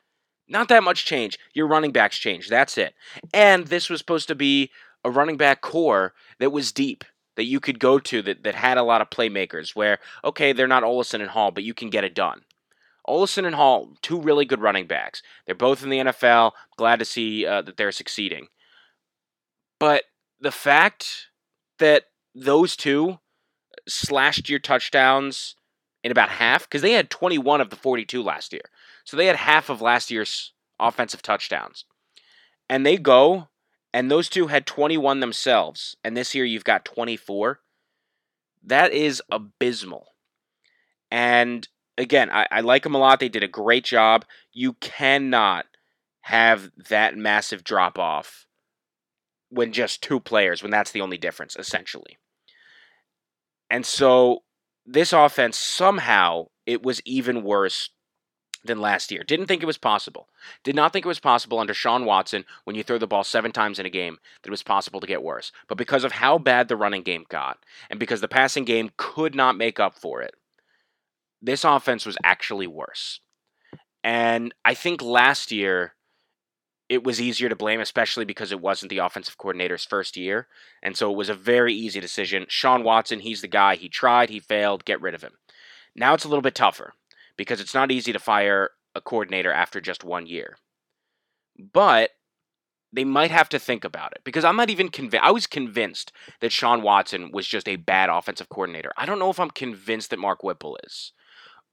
Not 0.48 0.70
that 0.70 0.84
much 0.84 1.06
change. 1.06 1.38
Your 1.54 1.68
running 1.68 1.92
backs 1.92 2.18
changed. 2.18 2.50
That's 2.50 2.78
it. 2.78 2.94
And 3.34 3.68
this 3.68 3.90
was 3.90 4.00
supposed 4.00 4.28
to 4.30 4.36
be 4.36 4.72
a 5.04 5.10
running 5.10 5.38
back 5.38 5.62
corps 5.62 6.14
that 6.40 6.52
was 6.52 6.72
deep, 6.72 7.04
that 7.38 7.46
you 7.46 7.60
could 7.62 7.80
go 7.80 8.00
to, 8.00 8.22
that, 8.24 8.44
that 8.44 8.56
had 8.56 8.78
a 8.78 8.84
lot 8.84 9.00
of 9.00 9.10
playmakers, 9.10 9.76
where, 9.76 10.00
okay, 10.26 10.52
they're 10.52 10.68
not 10.68 10.84
Ollison 10.84 11.22
and 11.22 11.30
Hall, 11.30 11.52
but 11.52 11.64
you 11.64 11.74
can 11.74 11.90
get 11.90 12.04
it 12.04 12.14
done. 12.14 12.42
Ollison 13.08 13.46
and 13.46 13.56
Hall, 13.56 13.94
two 14.02 14.20
really 14.20 14.44
good 14.44 14.60
running 14.60 14.88
backs. 14.88 15.22
They're 15.46 15.56
both 15.56 15.82
in 15.82 15.90
the 15.90 16.00
NFL. 16.00 16.52
Glad 16.78 17.00
to 17.00 17.06
see 17.06 17.46
uh, 17.46 17.62
that 17.62 17.78
they're 17.78 17.94
succeeding. 17.94 18.48
But 19.80 20.04
the 20.42 20.52
fact 20.52 21.28
that 21.80 22.06
those 22.36 22.76
two 22.76 23.20
slashed 23.88 24.50
your 24.50 24.60
touchdowns 24.60 25.56
in 26.04 26.12
about 26.12 26.30
half, 26.30 26.64
because 26.64 26.82
they 26.82 26.94
had 26.94 27.10
21 27.10 27.62
of 27.62 27.70
the 27.70 27.76
42 27.76 28.22
last 28.22 28.52
year. 28.52 28.70
So 29.06 29.16
they 29.16 29.28
had 29.28 29.36
half 29.38 29.70
of 29.70 29.82
last 29.82 30.12
year's 30.12 30.54
offensive 30.80 31.22
touchdowns. 31.22 31.86
And 32.70 32.86
they 32.86 32.98
go, 32.98 33.48
and 33.94 34.12
those 34.12 34.30
two 34.30 34.48
had 34.48 34.66
21 34.66 35.20
themselves. 35.20 35.96
And 36.04 36.16
this 36.16 36.36
year 36.36 36.46
you've 36.46 36.64
got 36.64 36.86
24. 36.86 37.60
That 38.64 38.92
is 38.92 39.22
abysmal. 39.32 40.08
And 41.10 41.68
again, 41.98 42.30
I, 42.30 42.48
I 42.52 42.62
like 42.62 42.84
them 42.84 42.96
a 42.96 43.00
lot. 43.00 43.20
They 43.20 43.30
did 43.30 43.44
a 43.44 43.48
great 43.48 43.86
job. 43.86 44.26
You 44.52 44.74
cannot 44.74 45.66
have 46.22 46.72
that 46.90 47.18
massive 47.18 47.64
drop 47.64 47.98
off 47.98 48.46
when 49.50 49.72
just 49.72 50.04
two 50.04 50.20
players, 50.20 50.62
when 50.62 50.72
that's 50.72 50.92
the 50.92 51.02
only 51.02 51.18
difference, 51.18 51.56
essentially. 51.56 52.18
And 53.70 53.86
so 53.86 54.44
this 54.86 55.14
offense 55.14 55.58
somehow 55.58 56.48
it 56.66 56.84
was 56.84 57.02
even 57.06 57.44
worse 57.44 57.90
than 58.68 58.80
last 58.80 59.12
year. 59.12 59.24
Didn't 59.24 59.48
think 59.48 59.64
it 59.64 59.68
was 59.68 59.78
possible. 59.78 60.28
Did 60.64 60.76
not 60.76 60.94
think 60.94 61.06
it 61.06 61.10
was 61.10 61.20
possible 61.20 61.60
under 61.60 61.74
Shawn 61.74 62.06
Watson 62.06 62.46
when 62.64 62.76
you 62.76 62.84
throw 62.84 62.98
the 62.98 63.08
ball 63.08 63.24
seven 63.24 63.52
times 63.52 63.80
in 63.80 63.86
a 63.86 63.90
game 63.90 64.18
that 64.42 64.50
it 64.50 64.52
was 64.52 64.64
possible 64.64 65.00
to 65.00 65.08
get 65.08 65.24
worse. 65.24 65.52
But 65.68 65.78
because 65.78 66.04
of 66.04 66.14
how 66.14 66.38
bad 66.38 66.68
the 66.68 66.78
running 66.78 67.04
game 67.04 67.26
got, 67.30 67.60
and 67.90 68.00
because 68.00 68.22
the 68.22 68.28
passing 68.28 68.66
game 68.66 68.92
could 68.98 69.34
not 69.34 69.58
make 69.58 69.80
up 69.80 69.98
for 69.98 70.22
it, 70.22 70.36
this 71.42 71.64
offense 71.64 72.06
was 72.06 72.18
actually 72.24 72.68
worse. 72.68 73.22
And 74.04 74.54
I 74.64 74.74
think 74.74 75.02
last 75.02 75.52
year 75.52 75.96
it 76.90 77.04
was 77.04 77.22
easier 77.22 77.50
to 77.50 77.56
blame, 77.56 77.82
especially 77.82 78.26
because 78.26 78.52
it 78.52 78.62
wasn't 78.62 78.90
the 78.90 79.00
offensive 79.00 79.38
coordinator's 79.38 79.84
first 79.84 80.16
year. 80.16 80.48
And 80.82 80.96
so 80.96 81.12
it 81.12 81.18
was 81.18 81.30
a 81.30 81.34
very 81.34 81.74
easy 81.74 82.00
decision. 82.00 82.46
Shawn 82.48 82.84
Watson, 82.84 83.20
he's 83.20 83.42
the 83.42 83.48
guy. 83.48 83.76
He 83.76 83.90
tried, 83.90 84.30
he 84.30 84.40
failed, 84.40 84.86
get 84.86 85.02
rid 85.02 85.14
of 85.14 85.22
him. 85.22 85.34
Now 85.96 86.14
it's 86.14 86.24
a 86.24 86.30
little 86.30 86.42
bit 86.42 86.56
tougher 86.56 86.94
because 87.38 87.62
it's 87.62 87.74
not 87.74 87.92
easy 87.92 88.12
to 88.12 88.20
fire 88.20 88.72
a 88.96 89.02
coordinator 89.02 89.52
after 89.52 89.80
just 89.80 90.04
one 90.04 90.28
year. 90.28 90.58
But 91.58 92.12
they 92.94 93.04
might 93.04 93.32
have 93.32 93.50
to 93.50 93.60
think 93.60 93.84
about 93.84 94.14
it 94.14 94.22
because 94.24 94.46
I'm 94.46 94.56
not 94.56 94.70
even 94.70 94.90
convinced. 94.90 95.26
I 95.26 95.32
was 95.32 95.48
convinced 95.48 96.12
that 96.42 96.52
Shawn 96.52 96.82
Watson 96.82 97.32
was 97.32 97.48
just 97.48 97.68
a 97.68 97.76
bad 97.76 98.10
offensive 98.10 98.50
coordinator. 98.50 98.92
I 98.98 99.06
don't 99.06 99.20
know 99.20 99.30
if 99.30 99.40
I'm 99.40 99.52
convinced 99.52 100.10
that 100.10 100.20
Mark 100.20 100.44
Whipple 100.44 100.78
is 100.86 101.14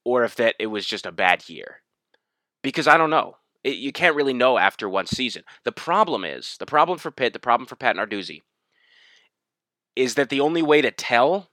or 0.04 0.25
if 0.25 0.37
that 0.37 0.56
it 0.59 0.66
was 0.66 0.87
just 0.87 1.06
a 1.06 1.12
bad 1.12 1.49
year 1.49 1.83
because 2.62 2.87
I 2.87 2.97
don't 2.97 3.11
know. 3.11 3.37
It, 3.62 3.76
you 3.76 3.92
can't 3.92 4.16
really 4.16 4.35
know 4.35 4.59
after 4.59 4.88
one 4.88 5.06
season. 5.06 5.44
The 5.64 5.73
problem 5.73 6.25
is 6.25 6.56
the 6.59 6.66
problem 6.66 6.99
for 6.99 7.11
Pitt, 7.11 7.33
the 7.33 7.38
problem 7.38 7.66
for 7.66 7.76
Pat 7.76 7.97
Narduzzi, 7.97 8.42
is 9.97 10.16
that 10.16 10.28
the 10.28 10.40
only 10.40 10.62
way 10.62 10.83
to 10.83 10.90
tell 10.90 11.50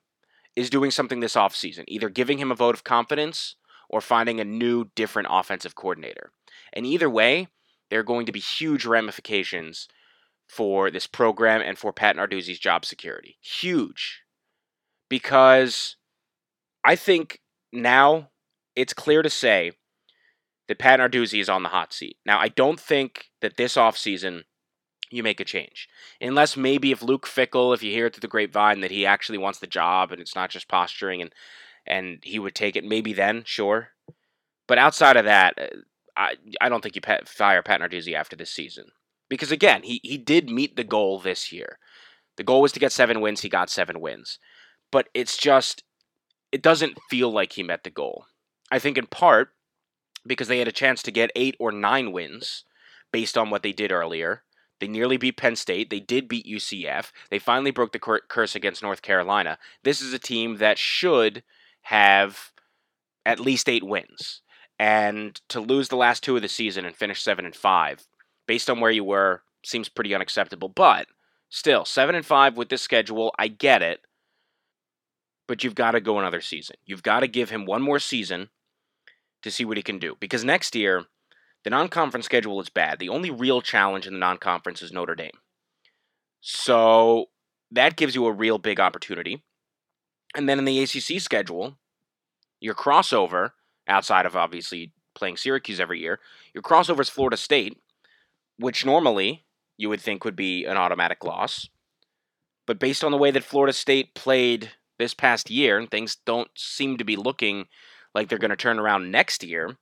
is 0.55 0.69
doing 0.69 0.91
something 0.91 1.19
this 1.19 1.35
offseason, 1.35 1.85
either 1.87 2.09
giving 2.09 2.39
him 2.39 2.51
a 2.51 2.55
vote 2.55 2.75
of 2.75 2.83
confidence 2.83 3.55
or 3.91 4.01
finding 4.01 4.39
a 4.39 4.45
new, 4.45 4.85
different 4.95 5.27
offensive 5.29 5.75
coordinator. 5.75 6.31
And 6.73 6.85
either 6.85 7.09
way, 7.09 7.49
there 7.89 7.99
are 7.99 8.03
going 8.03 8.25
to 8.25 8.31
be 8.31 8.39
huge 8.39 8.85
ramifications 8.85 9.87
for 10.47 10.89
this 10.89 11.05
program 11.05 11.61
and 11.61 11.77
for 11.77 11.93
Pat 11.93 12.15
Narduzzi's 12.15 12.57
job 12.57 12.85
security. 12.85 13.37
Huge. 13.41 14.21
Because 15.09 15.97
I 16.83 16.95
think 16.95 17.41
now 17.73 18.29
it's 18.75 18.93
clear 18.93 19.21
to 19.21 19.29
say 19.29 19.73
that 20.69 20.79
Pat 20.79 21.01
Narduzzi 21.01 21.41
is 21.41 21.49
on 21.49 21.63
the 21.63 21.69
hot 21.69 21.93
seat. 21.93 22.17
Now, 22.25 22.39
I 22.39 22.47
don't 22.47 22.79
think 22.79 23.25
that 23.41 23.57
this 23.57 23.75
offseason 23.75 24.43
you 25.09 25.21
make 25.23 25.41
a 25.41 25.45
change. 25.45 25.89
Unless 26.21 26.55
maybe 26.55 26.91
if 26.91 27.03
Luke 27.03 27.27
Fickell, 27.27 27.73
if 27.73 27.83
you 27.83 27.91
hear 27.91 28.05
it 28.05 28.13
through 28.13 28.21
the 28.21 28.27
grapevine 28.29 28.79
that 28.79 28.91
he 28.91 29.05
actually 29.05 29.37
wants 29.37 29.59
the 29.59 29.67
job 29.67 30.13
and 30.13 30.21
it's 30.21 30.35
not 30.35 30.49
just 30.49 30.69
posturing 30.69 31.21
and 31.21 31.33
and 31.85 32.19
he 32.23 32.39
would 32.39 32.55
take 32.55 32.75
it, 32.75 32.83
maybe 32.83 33.13
then, 33.13 33.43
sure. 33.45 33.89
But 34.67 34.77
outside 34.77 35.17
of 35.17 35.25
that, 35.25 35.57
uh, 35.59 35.67
I 36.15 36.35
I 36.59 36.69
don't 36.69 36.81
think 36.81 36.95
you 36.95 37.01
fire 37.25 37.63
Pat 37.63 37.81
Narduzzi 37.81 38.13
after 38.13 38.35
this 38.35 38.51
season. 38.51 38.85
Because 39.29 39.51
again, 39.51 39.83
he, 39.83 40.01
he 40.03 40.17
did 40.17 40.49
meet 40.49 40.75
the 40.75 40.83
goal 40.83 41.19
this 41.19 41.51
year. 41.51 41.79
The 42.37 42.43
goal 42.43 42.61
was 42.61 42.71
to 42.73 42.79
get 42.79 42.91
seven 42.91 43.21
wins, 43.21 43.41
he 43.41 43.49
got 43.49 43.69
seven 43.69 43.99
wins. 44.01 44.39
But 44.91 45.09
it's 45.13 45.37
just 45.37 45.83
it 46.51 46.61
doesn't 46.61 46.99
feel 47.09 47.31
like 47.31 47.53
he 47.53 47.63
met 47.63 47.83
the 47.83 47.89
goal. 47.89 48.25
I 48.69 48.79
think 48.79 48.97
in 48.97 49.07
part 49.07 49.49
because 50.25 50.47
they 50.47 50.59
had 50.59 50.67
a 50.67 50.73
chance 50.73 51.01
to 51.03 51.11
get 51.11 51.31
eight 51.35 51.55
or 51.59 51.71
nine 51.71 52.11
wins 52.11 52.65
based 53.11 53.37
on 53.37 53.49
what 53.49 53.63
they 53.63 53.71
did 53.71 53.91
earlier. 53.91 54.43
They 54.79 54.87
nearly 54.87 55.17
beat 55.17 55.37
Penn 55.37 55.55
State. 55.55 55.89
They 55.89 55.99
did 55.99 56.27
beat 56.27 56.47
UCF. 56.47 57.11
They 57.29 57.39
finally 57.39 57.71
broke 57.71 57.91
the 57.91 57.99
curse 57.99 58.55
against 58.55 58.81
North 58.81 59.01
Carolina. 59.01 59.59
This 59.83 60.01
is 60.01 60.11
a 60.11 60.19
team 60.19 60.57
that 60.57 60.77
should 60.79 61.43
have 61.81 62.51
at 63.25 63.39
least 63.39 63.69
eight 63.69 63.83
wins. 63.83 64.41
And 64.79 65.39
to 65.49 65.59
lose 65.59 65.89
the 65.89 65.95
last 65.95 66.23
two 66.23 66.35
of 66.35 66.41
the 66.41 66.47
season 66.47 66.85
and 66.85 66.95
finish 66.95 67.21
seven 67.21 67.45
and 67.45 67.55
five, 67.55 68.07
based 68.47 68.69
on 68.69 68.79
where 68.79 68.91
you 68.91 69.03
were, 69.03 69.43
seems 69.63 69.89
pretty 69.89 70.15
unacceptable. 70.15 70.69
But 70.69 71.07
still, 71.49 71.85
seven 71.85 72.15
and 72.15 72.25
five 72.25 72.57
with 72.57 72.69
this 72.69 72.81
schedule, 72.81 73.33
I 73.37 73.47
get 73.47 73.81
it. 73.81 74.01
But 75.47 75.63
you've 75.63 75.75
got 75.75 75.91
to 75.91 76.01
go 76.01 76.17
another 76.17 76.41
season. 76.41 76.77
You've 76.85 77.03
got 77.03 77.19
to 77.19 77.27
give 77.27 77.49
him 77.49 77.65
one 77.65 77.81
more 77.81 77.99
season 77.99 78.49
to 79.43 79.51
see 79.51 79.65
what 79.65 79.77
he 79.77 79.83
can 79.83 79.99
do. 79.99 80.15
Because 80.19 80.43
next 80.43 80.75
year, 80.75 81.05
the 81.63 81.69
non 81.69 81.89
conference 81.89 82.25
schedule 82.25 82.59
is 82.61 82.69
bad. 82.69 82.99
The 82.99 83.09
only 83.09 83.29
real 83.29 83.61
challenge 83.61 84.07
in 84.07 84.13
the 84.13 84.19
non 84.19 84.37
conference 84.37 84.81
is 84.81 84.91
Notre 84.91 85.15
Dame. 85.15 85.37
So 86.39 87.25
that 87.71 87.95
gives 87.95 88.15
you 88.15 88.25
a 88.25 88.31
real 88.31 88.57
big 88.57 88.79
opportunity. 88.79 89.43
And 90.35 90.47
then 90.47 90.59
in 90.59 90.65
the 90.65 90.81
ACC 90.81 91.19
schedule, 91.21 91.77
your 92.59 92.75
crossover, 92.75 93.51
outside 93.87 94.25
of 94.25 94.35
obviously 94.35 94.93
playing 95.13 95.37
Syracuse 95.37 95.79
every 95.79 95.99
year, 95.99 96.19
your 96.53 96.61
crossover 96.61 97.01
is 97.01 97.09
Florida 97.09 97.37
State, 97.37 97.77
which 98.57 98.85
normally 98.85 99.45
you 99.77 99.89
would 99.89 100.01
think 100.01 100.23
would 100.23 100.35
be 100.35 100.65
an 100.65 100.77
automatic 100.77 101.23
loss. 101.23 101.67
But 102.65 102.79
based 102.79 103.03
on 103.03 103.11
the 103.11 103.17
way 103.17 103.31
that 103.31 103.43
Florida 103.43 103.73
State 103.73 104.13
played 104.13 104.71
this 104.99 105.13
past 105.13 105.49
year, 105.49 105.77
and 105.77 105.89
things 105.89 106.17
don't 106.25 106.49
seem 106.55 106.97
to 106.97 107.03
be 107.03 107.15
looking 107.15 107.65
like 108.13 108.29
they're 108.29 108.37
going 108.37 108.51
to 108.51 108.55
turn 108.55 108.79
around 108.79 109.11
next 109.11 109.43
year, 109.43 109.77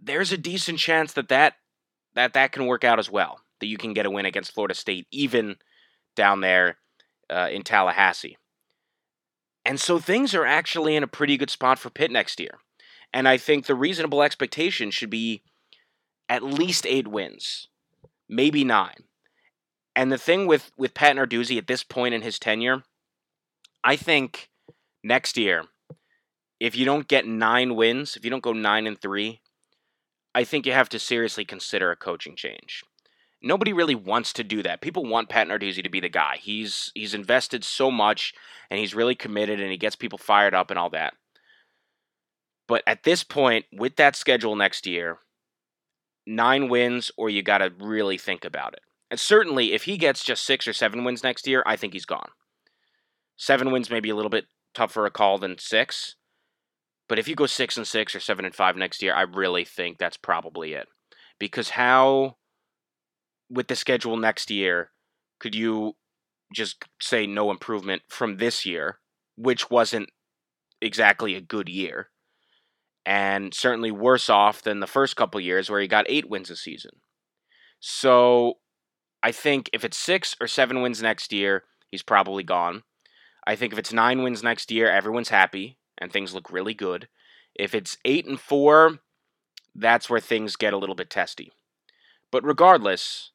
there's 0.00 0.32
a 0.32 0.38
decent 0.38 0.78
chance 0.78 1.12
that 1.12 1.28
that 1.28 1.54
that 2.14 2.34
that 2.34 2.52
can 2.52 2.66
work 2.66 2.84
out 2.84 2.98
as 2.98 3.08
well. 3.08 3.40
That 3.60 3.68
you 3.68 3.78
can 3.78 3.92
get 3.92 4.06
a 4.06 4.10
win 4.10 4.26
against 4.26 4.52
Florida 4.52 4.74
State, 4.74 5.06
even 5.12 5.56
down 6.16 6.40
there 6.40 6.78
uh, 7.30 7.48
in 7.50 7.62
Tallahassee. 7.62 8.36
And 9.64 9.80
so 9.80 9.98
things 9.98 10.34
are 10.34 10.44
actually 10.44 10.96
in 10.96 11.02
a 11.02 11.08
pretty 11.08 11.36
good 11.36 11.50
spot 11.50 11.78
for 11.78 11.90
Pitt 11.90 12.10
next 12.10 12.40
year. 12.40 12.58
And 13.12 13.28
I 13.28 13.36
think 13.36 13.66
the 13.66 13.74
reasonable 13.74 14.22
expectation 14.22 14.90
should 14.90 15.10
be 15.10 15.42
at 16.28 16.42
least 16.42 16.86
eight 16.86 17.08
wins, 17.08 17.68
maybe 18.28 18.64
nine. 18.64 19.04
And 19.94 20.10
the 20.10 20.18
thing 20.18 20.46
with 20.46 20.72
with 20.76 20.94
Pat 20.94 21.16
Narduzzi 21.16 21.58
at 21.58 21.66
this 21.66 21.84
point 21.84 22.14
in 22.14 22.22
his 22.22 22.38
tenure, 22.38 22.82
I 23.84 23.96
think 23.96 24.48
next 25.04 25.36
year 25.36 25.64
if 26.62 26.76
you 26.76 26.84
don't 26.84 27.08
get 27.08 27.26
nine 27.26 27.74
wins, 27.74 28.16
if 28.16 28.24
you 28.24 28.30
don't 28.30 28.42
go 28.42 28.52
nine 28.52 28.86
and 28.86 28.96
three, 28.96 29.40
I 30.32 30.44
think 30.44 30.64
you 30.64 30.72
have 30.72 30.88
to 30.90 30.98
seriously 31.00 31.44
consider 31.44 31.90
a 31.90 31.96
coaching 31.96 32.36
change. 32.36 32.84
Nobody 33.42 33.72
really 33.72 33.94
wants 33.94 34.32
to 34.34 34.44
do 34.44 34.62
that. 34.62 34.80
People 34.80 35.04
want 35.04 35.28
Pat 35.28 35.48
Narduzzi 35.48 35.82
to 35.82 35.90
be 35.90 36.00
the 36.00 36.08
guy. 36.08 36.38
He's 36.40 36.92
he's 36.94 37.14
invested 37.14 37.64
so 37.64 37.90
much 37.90 38.34
and 38.70 38.78
he's 38.78 38.94
really 38.94 39.14
committed 39.14 39.60
and 39.60 39.70
he 39.70 39.76
gets 39.76 39.96
people 39.96 40.18
fired 40.18 40.54
up 40.54 40.70
and 40.70 40.78
all 40.78 40.90
that. 40.90 41.14
But 42.68 42.82
at 42.86 43.02
this 43.02 43.24
point, 43.24 43.66
with 43.72 43.96
that 43.96 44.16
schedule 44.16 44.54
next 44.54 44.86
year, 44.86 45.18
nine 46.26 46.68
wins 46.68 47.10
or 47.16 47.28
you 47.28 47.42
got 47.42 47.58
to 47.58 47.72
really 47.80 48.16
think 48.16 48.44
about 48.44 48.74
it. 48.74 48.80
And 49.10 49.20
certainly, 49.20 49.72
if 49.72 49.84
he 49.84 49.98
gets 49.98 50.24
just 50.24 50.44
six 50.44 50.66
or 50.66 50.72
seven 50.72 51.04
wins 51.04 51.22
next 51.22 51.46
year, 51.46 51.62
I 51.66 51.76
think 51.76 51.92
he's 51.92 52.06
gone. 52.06 52.30
Seven 53.36 53.70
wins 53.70 53.90
may 53.90 54.00
be 54.00 54.10
a 54.10 54.14
little 54.14 54.30
bit 54.30 54.46
tougher 54.72 55.04
a 55.04 55.10
call 55.10 55.38
than 55.38 55.58
six. 55.58 56.14
But 57.08 57.18
if 57.18 57.28
you 57.28 57.34
go 57.34 57.46
six 57.46 57.76
and 57.76 57.86
six 57.86 58.14
or 58.14 58.20
seven 58.20 58.44
and 58.44 58.54
five 58.54 58.76
next 58.76 59.02
year, 59.02 59.14
I 59.14 59.22
really 59.22 59.64
think 59.64 59.98
that's 59.98 60.16
probably 60.16 60.72
it. 60.72 60.88
Because 61.38 61.70
how, 61.70 62.36
with 63.52 63.68
the 63.68 63.76
schedule 63.76 64.16
next 64.16 64.50
year, 64.50 64.90
could 65.38 65.54
you 65.54 65.94
just 66.54 66.84
say 67.00 67.26
no 67.26 67.50
improvement 67.50 68.02
from 68.08 68.36
this 68.36 68.64
year, 68.64 68.98
which 69.36 69.70
wasn't 69.70 70.08
exactly 70.80 71.34
a 71.34 71.40
good 71.40 71.68
year, 71.68 72.08
and 73.04 73.52
certainly 73.54 73.90
worse 73.90 74.28
off 74.30 74.62
than 74.62 74.80
the 74.80 74.86
first 74.86 75.16
couple 75.16 75.40
years 75.40 75.68
where 75.68 75.80
he 75.80 75.88
got 75.88 76.06
eight 76.08 76.28
wins 76.28 76.50
a 76.50 76.56
season. 76.56 76.92
So 77.80 78.54
I 79.22 79.32
think 79.32 79.70
if 79.72 79.84
it's 79.84 79.96
six 79.96 80.36
or 80.40 80.46
seven 80.46 80.82
wins 80.82 81.02
next 81.02 81.32
year, 81.32 81.64
he's 81.90 82.02
probably 82.02 82.42
gone. 82.42 82.82
I 83.46 83.56
think 83.56 83.72
if 83.72 83.78
it's 83.78 83.92
nine 83.92 84.22
wins 84.22 84.42
next 84.42 84.70
year, 84.70 84.88
everyone's 84.88 85.30
happy 85.30 85.78
and 85.98 86.12
things 86.12 86.34
look 86.34 86.50
really 86.50 86.74
good. 86.74 87.08
If 87.54 87.74
it's 87.74 87.98
eight 88.04 88.26
and 88.26 88.38
four, 88.38 88.98
that's 89.74 90.08
where 90.08 90.20
things 90.20 90.56
get 90.56 90.72
a 90.72 90.78
little 90.78 90.94
bit 90.94 91.10
testy. 91.10 91.52
But 92.30 92.44
regardless, 92.44 93.32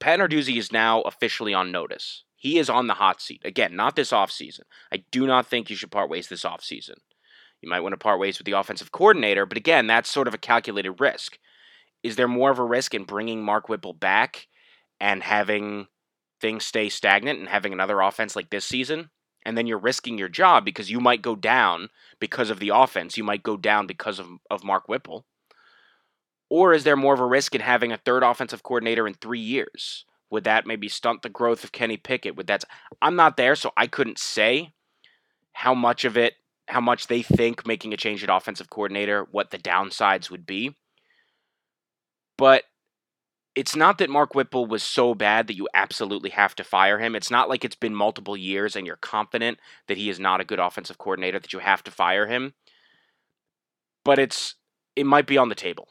Pat 0.00 0.20
Narduzzi 0.20 0.56
is 0.56 0.72
now 0.72 1.02
officially 1.02 1.54
on 1.54 1.72
notice. 1.72 2.24
He 2.36 2.58
is 2.58 2.70
on 2.70 2.86
the 2.86 2.94
hot 2.94 3.20
seat. 3.20 3.42
Again, 3.44 3.74
not 3.74 3.96
this 3.96 4.12
offseason. 4.12 4.62
I 4.92 5.02
do 5.10 5.26
not 5.26 5.46
think 5.46 5.70
you 5.70 5.76
should 5.76 5.90
part 5.90 6.08
ways 6.08 6.28
this 6.28 6.44
offseason. 6.44 6.94
You 7.60 7.68
might 7.68 7.80
want 7.80 7.94
to 7.94 7.98
part 7.98 8.20
ways 8.20 8.38
with 8.38 8.46
the 8.46 8.52
offensive 8.52 8.92
coordinator, 8.92 9.44
but 9.44 9.58
again, 9.58 9.88
that's 9.88 10.08
sort 10.08 10.28
of 10.28 10.34
a 10.34 10.38
calculated 10.38 11.00
risk. 11.00 11.38
Is 12.04 12.14
there 12.14 12.28
more 12.28 12.50
of 12.50 12.60
a 12.60 12.64
risk 12.64 12.94
in 12.94 13.02
bringing 13.04 13.42
Mark 13.42 13.68
Whipple 13.68 13.92
back 13.92 14.46
and 15.00 15.22
having 15.22 15.88
things 16.40 16.64
stay 16.64 16.88
stagnant 16.88 17.40
and 17.40 17.48
having 17.48 17.72
another 17.72 18.00
offense 18.00 18.36
like 18.36 18.50
this 18.50 18.64
season? 18.64 19.10
And 19.44 19.58
then 19.58 19.66
you're 19.66 19.78
risking 19.78 20.18
your 20.18 20.28
job 20.28 20.64
because 20.64 20.90
you 20.90 21.00
might 21.00 21.22
go 21.22 21.34
down 21.34 21.88
because 22.20 22.50
of 22.50 22.60
the 22.60 22.68
offense. 22.68 23.16
You 23.16 23.24
might 23.24 23.42
go 23.42 23.56
down 23.56 23.86
because 23.86 24.18
of, 24.18 24.28
of 24.50 24.62
Mark 24.62 24.88
Whipple. 24.88 25.26
Or 26.50 26.72
is 26.72 26.84
there 26.84 26.96
more 26.96 27.14
of 27.14 27.20
a 27.20 27.26
risk 27.26 27.54
in 27.54 27.60
having 27.60 27.92
a 27.92 27.98
third 27.98 28.22
offensive 28.22 28.62
coordinator 28.62 29.06
in 29.06 29.14
three 29.14 29.40
years? 29.40 30.04
Would 30.30 30.44
that 30.44 30.66
maybe 30.66 30.88
stunt 30.88 31.22
the 31.22 31.28
growth 31.28 31.64
of 31.64 31.72
Kenny 31.72 31.96
Pickett? 31.96 32.36
Would 32.36 32.46
that? 32.48 32.64
I'm 33.00 33.16
not 33.16 33.36
there, 33.36 33.54
so 33.54 33.72
I 33.76 33.86
couldn't 33.86 34.18
say 34.18 34.72
how 35.52 35.74
much 35.74 36.04
of 36.04 36.16
it, 36.16 36.34
how 36.68 36.80
much 36.80 37.06
they 37.06 37.22
think 37.22 37.66
making 37.66 37.92
a 37.92 37.96
change 37.96 38.22
at 38.22 38.34
offensive 38.34 38.70
coordinator, 38.70 39.26
what 39.30 39.50
the 39.50 39.58
downsides 39.58 40.30
would 40.30 40.46
be. 40.46 40.76
But 42.36 42.64
it's 43.54 43.74
not 43.74 43.98
that 43.98 44.10
Mark 44.10 44.34
Whipple 44.34 44.66
was 44.66 44.84
so 44.84 45.14
bad 45.14 45.48
that 45.48 45.56
you 45.56 45.68
absolutely 45.74 46.30
have 46.30 46.54
to 46.54 46.64
fire 46.64 46.98
him. 47.00 47.16
It's 47.16 47.30
not 47.30 47.48
like 47.48 47.64
it's 47.64 47.74
been 47.74 47.94
multiple 47.94 48.36
years 48.36 48.76
and 48.76 48.86
you're 48.86 48.96
confident 48.96 49.58
that 49.88 49.96
he 49.96 50.08
is 50.08 50.20
not 50.20 50.40
a 50.40 50.44
good 50.44 50.60
offensive 50.60 50.98
coordinator 50.98 51.40
that 51.40 51.52
you 51.52 51.58
have 51.58 51.82
to 51.84 51.90
fire 51.90 52.28
him. 52.28 52.54
But 54.04 54.20
it's 54.20 54.54
it 54.94 55.06
might 55.06 55.26
be 55.26 55.38
on 55.38 55.48
the 55.48 55.56
table. 55.56 55.88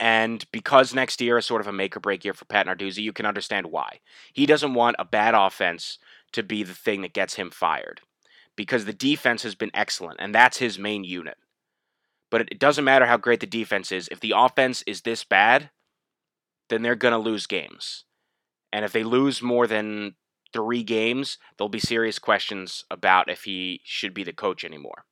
And 0.00 0.44
because 0.50 0.94
next 0.94 1.20
year 1.20 1.38
is 1.38 1.46
sort 1.46 1.60
of 1.60 1.68
a 1.68 1.72
make 1.72 1.96
or 1.96 2.00
break 2.00 2.24
year 2.24 2.34
for 2.34 2.44
Pat 2.44 2.66
Narduzzi, 2.66 3.02
you 3.02 3.12
can 3.12 3.26
understand 3.26 3.66
why. 3.66 4.00
He 4.32 4.46
doesn't 4.46 4.74
want 4.74 4.96
a 4.98 5.04
bad 5.04 5.34
offense 5.34 5.98
to 6.32 6.42
be 6.42 6.62
the 6.62 6.74
thing 6.74 7.02
that 7.02 7.12
gets 7.12 7.34
him 7.34 7.50
fired 7.50 8.00
because 8.56 8.84
the 8.84 8.92
defense 8.92 9.42
has 9.42 9.54
been 9.54 9.70
excellent, 9.74 10.18
and 10.20 10.34
that's 10.34 10.58
his 10.58 10.78
main 10.78 11.04
unit. 11.04 11.36
But 12.30 12.42
it 12.42 12.58
doesn't 12.58 12.84
matter 12.84 13.06
how 13.06 13.16
great 13.16 13.40
the 13.40 13.46
defense 13.46 13.92
is. 13.92 14.08
If 14.10 14.20
the 14.20 14.34
offense 14.36 14.82
is 14.86 15.02
this 15.02 15.24
bad, 15.24 15.70
then 16.68 16.82
they're 16.82 16.94
going 16.94 17.12
to 17.12 17.18
lose 17.18 17.46
games. 17.46 18.04
And 18.72 18.84
if 18.84 18.92
they 18.92 19.04
lose 19.04 19.42
more 19.42 19.66
than 19.66 20.14
three 20.52 20.82
games, 20.82 21.38
there'll 21.56 21.68
be 21.68 21.78
serious 21.78 22.18
questions 22.18 22.84
about 22.90 23.30
if 23.30 23.44
he 23.44 23.80
should 23.84 24.14
be 24.14 24.24
the 24.24 24.32
coach 24.32 24.64
anymore. 24.64 25.04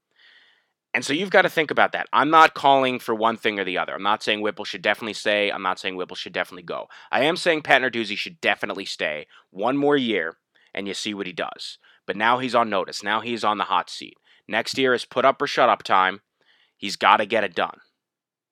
And 0.93 1.05
so 1.05 1.13
you've 1.13 1.31
got 1.31 1.43
to 1.43 1.49
think 1.49 1.71
about 1.71 1.93
that. 1.93 2.09
I'm 2.13 2.31
not 2.31 2.55
calling 2.55 2.99
for 2.99 3.15
one 3.15 3.37
thing 3.37 3.61
or 3.61 3.65
the 3.65 3.79
other. 3.79 3.95
I'm 3.95 4.03
not 4.03 4.23
saying 4.23 4.41
Whipple 4.41 4.65
should 4.65 4.83
definitely 4.83 5.15
stay. 5.15 5.51
I'm 5.51 5.63
not 5.63 5.79
saying 5.79 5.97
Whipple 5.97 6.17
should 6.17 6.33
definitely 6.33 6.65
go. 6.65 6.89
I 7.13 7.23
am 7.23 7.37
saying 7.37 7.63
Pat 7.63 7.83
Narduzzi 7.83 8.17
should 8.17 8.41
definitely 8.41 8.85
stay 8.85 9.27
one 9.51 9.77
more 9.77 9.97
year 9.97 10.39
and 10.75 10.89
you 10.89 10.95
see 10.95 11.15
what 11.15 11.27
he 11.27 11.33
does. 11.33 11.79
But 12.07 12.17
now 12.17 12.39
he's 12.39 12.57
on 12.57 12.69
notice. 12.69 13.05
Now 13.05 13.21
he's 13.21 13.45
on 13.45 13.59
the 13.59 13.65
hot 13.65 13.89
seat. 13.89 14.15
Next 14.49 14.77
year 14.79 14.93
is 14.93 15.05
put 15.05 15.25
up 15.25 15.41
or 15.41 15.47
shut 15.47 15.69
up 15.69 15.85
time. 15.85 16.23
He's 16.77 16.97
got 16.97 17.19
to 17.19 17.27
get 17.27 17.45
it 17.45 17.55
done. 17.55 17.79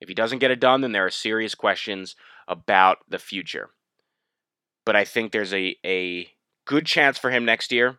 If 0.00 0.08
he 0.08 0.14
doesn't 0.14 0.38
get 0.38 0.52
it 0.52 0.60
done, 0.60 0.80
then 0.80 0.92
there 0.92 1.06
are 1.06 1.10
serious 1.10 1.56
questions 1.56 2.14
about 2.46 2.98
the 3.08 3.18
future. 3.18 3.70
But 4.86 4.94
I 4.94 5.04
think 5.04 5.32
there's 5.32 5.52
a, 5.52 5.76
a 5.84 6.28
good 6.66 6.86
chance 6.86 7.18
for 7.18 7.30
him 7.30 7.44
next 7.44 7.72
year 7.72 7.98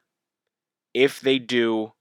if 0.93 1.19
they 1.19 1.39
do 1.39 1.91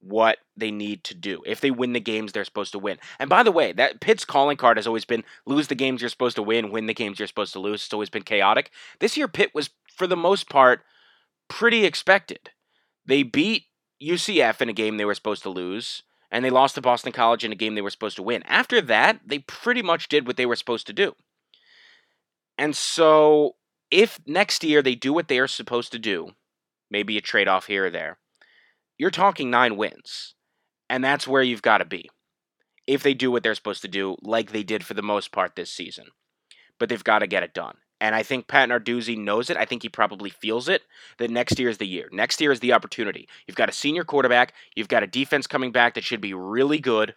what 0.00 0.38
they 0.56 0.70
need 0.70 1.04
to 1.04 1.14
do. 1.14 1.42
If 1.46 1.60
they 1.60 1.70
win 1.70 1.92
the 1.92 2.00
games 2.00 2.32
they're 2.32 2.44
supposed 2.44 2.72
to 2.72 2.78
win. 2.78 2.98
And 3.18 3.28
by 3.28 3.42
the 3.42 3.52
way, 3.52 3.72
that 3.72 4.00
Pitt's 4.00 4.24
calling 4.24 4.56
card 4.56 4.76
has 4.76 4.86
always 4.86 5.04
been 5.04 5.24
lose 5.46 5.68
the 5.68 5.74
games 5.74 6.00
you're 6.00 6.10
supposed 6.10 6.36
to 6.36 6.42
win, 6.42 6.70
win 6.70 6.86
the 6.86 6.94
games 6.94 7.18
you're 7.18 7.28
supposed 7.28 7.52
to 7.54 7.60
lose. 7.60 7.84
It's 7.84 7.92
always 7.92 8.10
been 8.10 8.22
chaotic. 8.22 8.70
This 9.00 9.16
year 9.16 9.28
Pitt 9.28 9.54
was 9.54 9.70
for 9.94 10.06
the 10.06 10.16
most 10.16 10.48
part 10.48 10.82
pretty 11.48 11.84
expected. 11.84 12.50
They 13.06 13.22
beat 13.22 13.64
UCF 14.02 14.60
in 14.60 14.68
a 14.68 14.74
game 14.74 14.96
they 14.96 15.04
were 15.04 15.14
supposed 15.14 15.42
to 15.42 15.50
lose 15.50 16.02
and 16.30 16.44
they 16.44 16.50
lost 16.50 16.74
to 16.74 16.80
Boston 16.80 17.12
College 17.12 17.44
in 17.44 17.52
a 17.52 17.56
game 17.56 17.74
they 17.74 17.80
were 17.80 17.90
supposed 17.90 18.16
to 18.16 18.22
win. 18.22 18.42
After 18.44 18.80
that, 18.82 19.20
they 19.26 19.40
pretty 19.40 19.82
much 19.82 20.08
did 20.08 20.26
what 20.26 20.36
they 20.36 20.46
were 20.46 20.56
supposed 20.56 20.86
to 20.86 20.92
do. 20.92 21.14
And 22.56 22.76
so 22.76 23.56
if 23.90 24.20
next 24.26 24.62
year 24.62 24.82
they 24.82 24.94
do 24.94 25.12
what 25.12 25.28
they 25.28 25.38
are 25.38 25.46
supposed 25.46 25.92
to 25.92 25.98
do, 25.98 26.32
maybe 26.90 27.16
a 27.16 27.22
trade 27.22 27.48
off 27.48 27.66
here 27.66 27.86
or 27.86 27.90
there 27.90 28.18
you're 28.98 29.10
talking 29.10 29.48
nine 29.48 29.76
wins. 29.76 30.34
And 30.90 31.04
that's 31.04 31.28
where 31.28 31.42
you've 31.42 31.62
got 31.62 31.78
to 31.78 31.84
be. 31.84 32.10
If 32.86 33.02
they 33.02 33.14
do 33.14 33.30
what 33.30 33.42
they're 33.42 33.54
supposed 33.54 33.82
to 33.82 33.88
do, 33.88 34.16
like 34.22 34.50
they 34.50 34.62
did 34.62 34.84
for 34.84 34.94
the 34.94 35.02
most 35.02 35.30
part 35.30 35.54
this 35.54 35.70
season. 35.70 36.06
But 36.78 36.88
they've 36.88 37.04
got 37.04 37.20
to 37.20 37.26
get 37.26 37.42
it 37.42 37.54
done. 37.54 37.76
And 38.00 38.14
I 38.14 38.22
think 38.22 38.46
Pat 38.46 38.68
Narduzzi 38.68 39.18
knows 39.18 39.50
it. 39.50 39.56
I 39.56 39.64
think 39.64 39.82
he 39.82 39.88
probably 39.88 40.30
feels 40.30 40.68
it 40.68 40.82
that 41.18 41.30
next 41.30 41.58
year 41.58 41.68
is 41.68 41.78
the 41.78 41.86
year. 41.86 42.08
Next 42.12 42.40
year 42.40 42.52
is 42.52 42.60
the 42.60 42.72
opportunity. 42.72 43.28
You've 43.46 43.56
got 43.56 43.68
a 43.68 43.72
senior 43.72 44.04
quarterback, 44.04 44.54
you've 44.76 44.88
got 44.88 45.02
a 45.02 45.08
defense 45.08 45.46
coming 45.46 45.72
back 45.72 45.94
that 45.94 46.04
should 46.04 46.20
be 46.20 46.32
really 46.32 46.78
good, 46.78 47.16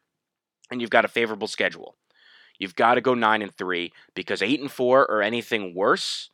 and 0.72 0.82
you've 0.82 0.90
got 0.90 1.06
a 1.06 1.10
favorable 1.10 1.48
schedule. 1.48 1.98
You've 2.58 2.76
got 2.76 2.96
to 2.96 3.02
go 3.02 3.14
9 3.14 3.42
and 3.42 3.56
3 3.56 3.94
because 4.16 4.42
8 4.42 4.60
and 4.60 4.72
4 4.72 5.06
or 5.08 5.22
anything 5.22 5.76
worse 5.76 6.32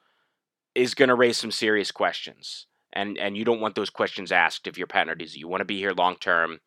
is 0.75 0.93
going 0.93 1.09
to 1.09 1.15
raise 1.15 1.37
some 1.37 1.51
serious 1.51 1.91
questions 1.91 2.66
and 2.97 3.17
and 3.17 3.37
you 3.37 3.45
don't 3.45 3.61
want 3.61 3.75
those 3.75 3.89
questions 3.89 4.31
asked 4.31 4.67
if 4.67 4.77
you're 4.77 4.87
Pat 4.87 5.07
Narduzzi. 5.07 5.37
You 5.37 5.47
want 5.47 5.61
to 5.61 5.65
be 5.65 5.77
here 5.77 5.93
long 5.93 6.15
term. 6.17 6.59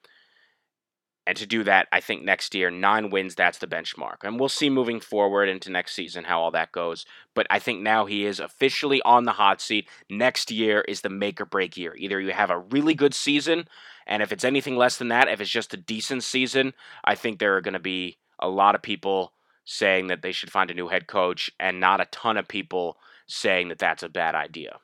And 1.27 1.37
to 1.37 1.47
do 1.47 1.62
that, 1.64 1.87
I 1.93 2.01
think 2.01 2.25
next 2.25 2.55
year, 2.55 2.71
nine 2.71 3.11
wins, 3.11 3.35
that's 3.35 3.59
the 3.59 3.66
benchmark. 3.66 4.25
And 4.25 4.40
we'll 4.40 4.49
see 4.49 4.71
moving 4.71 5.01
forward 5.01 5.49
into 5.49 5.71
next 5.71 5.95
season 5.95 6.25
how 6.25 6.40
all 6.40 6.51
that 6.53 6.73
goes. 6.73 7.05
But 7.35 7.47
I 7.51 7.59
think 7.59 7.83
now 7.83 8.07
he 8.07 8.25
is 8.25 8.40
officially 8.40 9.03
on 9.03 9.25
the 9.25 9.33
hot 9.33 9.61
seat. 9.61 9.88
Next 10.09 10.51
year 10.51 10.81
is 10.88 11.03
the 11.03 11.11
make 11.11 11.40
or 11.40 11.45
break 11.45 11.77
year. 11.77 11.95
Either 11.97 12.21
you 12.21 12.33
have 12.33 12.51
a 12.51 12.59
really 12.59 12.95
good 12.95 13.14
season, 13.14 13.69
and 14.07 14.23
if 14.23 14.33
it's 14.33 14.45
anything 14.45 14.77
less 14.77 14.97
than 14.97 15.09
that, 15.09 15.29
if 15.29 15.40
it's 15.40 15.51
just 15.51 15.75
a 15.75 15.77
decent 15.77 16.25
season, 16.25 16.73
I 17.05 17.14
think 17.14 17.38
there 17.38 17.57
are 17.57 17.61
going 17.61 17.75
to 17.75 17.79
be 17.81 18.19
a 18.40 18.49
lot 18.49 18.75
of 18.75 18.83
people 18.83 19.35
saying 19.64 20.09
that 20.09 20.23
they 20.23 20.33
should 20.33 20.51
find 20.51 20.71
a 20.71 20.75
new 20.75 20.88
head 20.88 21.07
coach, 21.07 21.51
and 21.61 21.79
not 21.79 22.01
a 22.01 22.07
ton 22.07 22.38
of 22.38 22.49
people 22.49 22.97
saying 23.29 23.69
that 23.69 23.79
that's 23.79 24.03
a 24.03 24.09
bad 24.09 24.35
idea. 24.35 24.81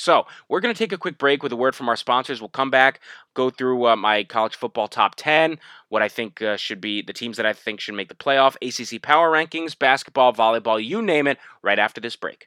So, 0.00 0.28
we're 0.48 0.60
going 0.60 0.72
to 0.72 0.78
take 0.78 0.92
a 0.92 0.96
quick 0.96 1.18
break 1.18 1.42
with 1.42 1.50
a 1.50 1.56
word 1.56 1.74
from 1.74 1.88
our 1.88 1.96
sponsors. 1.96 2.40
We'll 2.40 2.50
come 2.50 2.70
back, 2.70 3.00
go 3.34 3.50
through 3.50 3.88
uh, 3.88 3.96
my 3.96 4.22
college 4.22 4.54
football 4.54 4.86
top 4.86 5.16
10, 5.16 5.58
what 5.88 6.02
I 6.02 6.08
think 6.08 6.40
uh, 6.40 6.56
should 6.56 6.80
be 6.80 7.02
the 7.02 7.12
teams 7.12 7.36
that 7.36 7.46
I 7.46 7.52
think 7.52 7.80
should 7.80 7.96
make 7.96 8.08
the 8.08 8.14
playoff, 8.14 8.54
ACC 8.62 9.02
power 9.02 9.28
rankings, 9.28 9.76
basketball, 9.76 10.32
volleyball, 10.32 10.80
you 10.82 11.02
name 11.02 11.26
it, 11.26 11.38
right 11.62 11.80
after 11.80 12.00
this 12.00 12.14
break. 12.14 12.46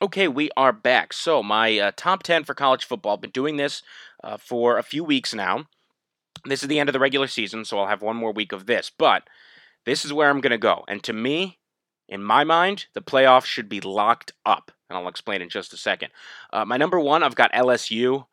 Okay, 0.00 0.28
we 0.28 0.48
are 0.56 0.72
back. 0.72 1.12
So, 1.12 1.42
my 1.42 1.76
uh, 1.76 1.90
top 1.96 2.22
10 2.22 2.44
for 2.44 2.54
college 2.54 2.84
football. 2.84 3.14
I've 3.14 3.20
been 3.20 3.30
doing 3.30 3.56
this 3.56 3.82
uh, 4.22 4.36
for 4.36 4.78
a 4.78 4.84
few 4.84 5.02
weeks 5.02 5.34
now. 5.34 5.66
This 6.44 6.62
is 6.62 6.68
the 6.68 6.78
end 6.78 6.88
of 6.88 6.92
the 6.92 7.00
regular 7.00 7.26
season, 7.26 7.64
so 7.64 7.80
I'll 7.80 7.88
have 7.88 8.00
one 8.00 8.14
more 8.14 8.32
week 8.32 8.52
of 8.52 8.66
this. 8.66 8.92
But 8.96 9.24
this 9.86 10.04
is 10.04 10.12
where 10.12 10.30
I'm 10.30 10.40
going 10.40 10.52
to 10.52 10.58
go. 10.58 10.84
And 10.86 11.02
to 11.02 11.12
me, 11.12 11.58
in 12.08 12.22
my 12.22 12.44
mind, 12.44 12.86
the 12.94 13.02
playoffs 13.02 13.46
should 13.46 13.68
be 13.68 13.80
locked 13.80 14.30
up. 14.46 14.70
And 14.88 14.96
I'll 14.96 15.08
explain 15.08 15.42
in 15.42 15.48
just 15.48 15.72
a 15.72 15.76
second. 15.76 16.10
Uh, 16.52 16.64
my 16.64 16.76
number 16.76 17.00
one, 17.00 17.24
I've 17.24 17.34
got 17.34 17.52
LSU. 17.52 18.26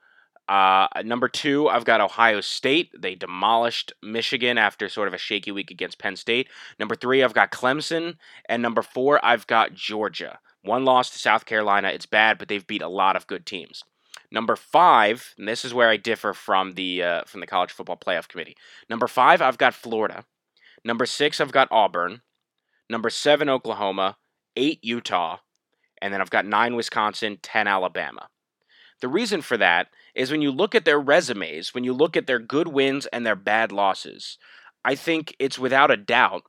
Uh, 0.48 0.88
number 1.04 1.28
two, 1.28 1.68
I've 1.68 1.84
got 1.84 2.00
Ohio 2.00 2.42
State. 2.42 2.92
They 2.96 3.16
demolished 3.16 3.92
Michigan 4.04 4.60
after 4.60 4.88
sort 4.88 5.08
of 5.08 5.16
a 5.16 5.18
shaky 5.18 5.52
week 5.52 5.72
against 5.72 5.98
Penn 5.98 6.16
State. 6.16 6.48
Number 6.78 6.94
three, 6.94 7.24
I've 7.24 7.34
got 7.34 7.52
Clemson. 7.52 8.18
And 8.48 8.62
number 8.62 8.84
four, 8.84 9.20
I've 9.26 9.48
got 9.48 9.74
Georgia. 9.74 10.38
One 10.66 10.84
loss 10.84 11.12
to 11.12 11.20
South 11.20 11.46
Carolina. 11.46 11.90
It's 11.90 12.06
bad, 12.06 12.38
but 12.38 12.48
they've 12.48 12.66
beat 12.66 12.82
a 12.82 12.88
lot 12.88 13.16
of 13.16 13.28
good 13.28 13.46
teams. 13.46 13.84
Number 14.32 14.56
five, 14.56 15.34
and 15.38 15.48
this 15.48 15.64
is 15.64 15.74
where 15.74 15.90
I 15.90 15.98
differ 15.98 16.34
from 16.34 16.74
the 16.74 17.04
uh, 17.04 17.24
from 17.26 17.40
the 17.40 17.48
college 17.48 17.72
football 17.72 17.98
playoff 17.98 18.28
committee. 18.28 18.58
Number 18.90 19.08
five, 19.08 19.42
I've 19.42 19.58
got 19.58 19.76
Florida. 19.76 20.26
Number 20.84 21.06
six, 21.06 21.40
I've 21.40 21.52
got 21.52 21.68
Auburn. 21.72 22.22
Number 22.90 23.10
seven, 23.10 23.50
Oklahoma. 23.50 24.18
Eight, 24.56 24.84
Utah. 24.84 25.38
And 26.02 26.14
then 26.14 26.22
I've 26.22 26.30
got 26.30 26.46
nine, 26.46 26.76
Wisconsin. 26.76 27.38
Ten, 27.42 27.68
Alabama. 27.68 28.28
The 29.02 29.08
reason 29.08 29.42
for 29.42 29.58
that 29.58 29.88
is 30.16 30.32
when 30.32 30.42
you 30.42 30.52
look 30.52 30.74
at 30.74 30.86
their 30.86 31.00
resumes, 31.00 31.74
when 31.74 31.84
you 31.84 31.94
look 31.94 32.18
at 32.18 32.28
their 32.28 32.40
good 32.40 32.70
wins 32.70 33.06
and 33.08 33.26
their 33.26 33.36
bad 33.36 33.72
losses, 33.72 34.38
I 34.84 34.96
think 34.96 35.36
it's 35.40 35.60
without 35.60 35.92
a 35.92 35.98
doubt 35.98 36.44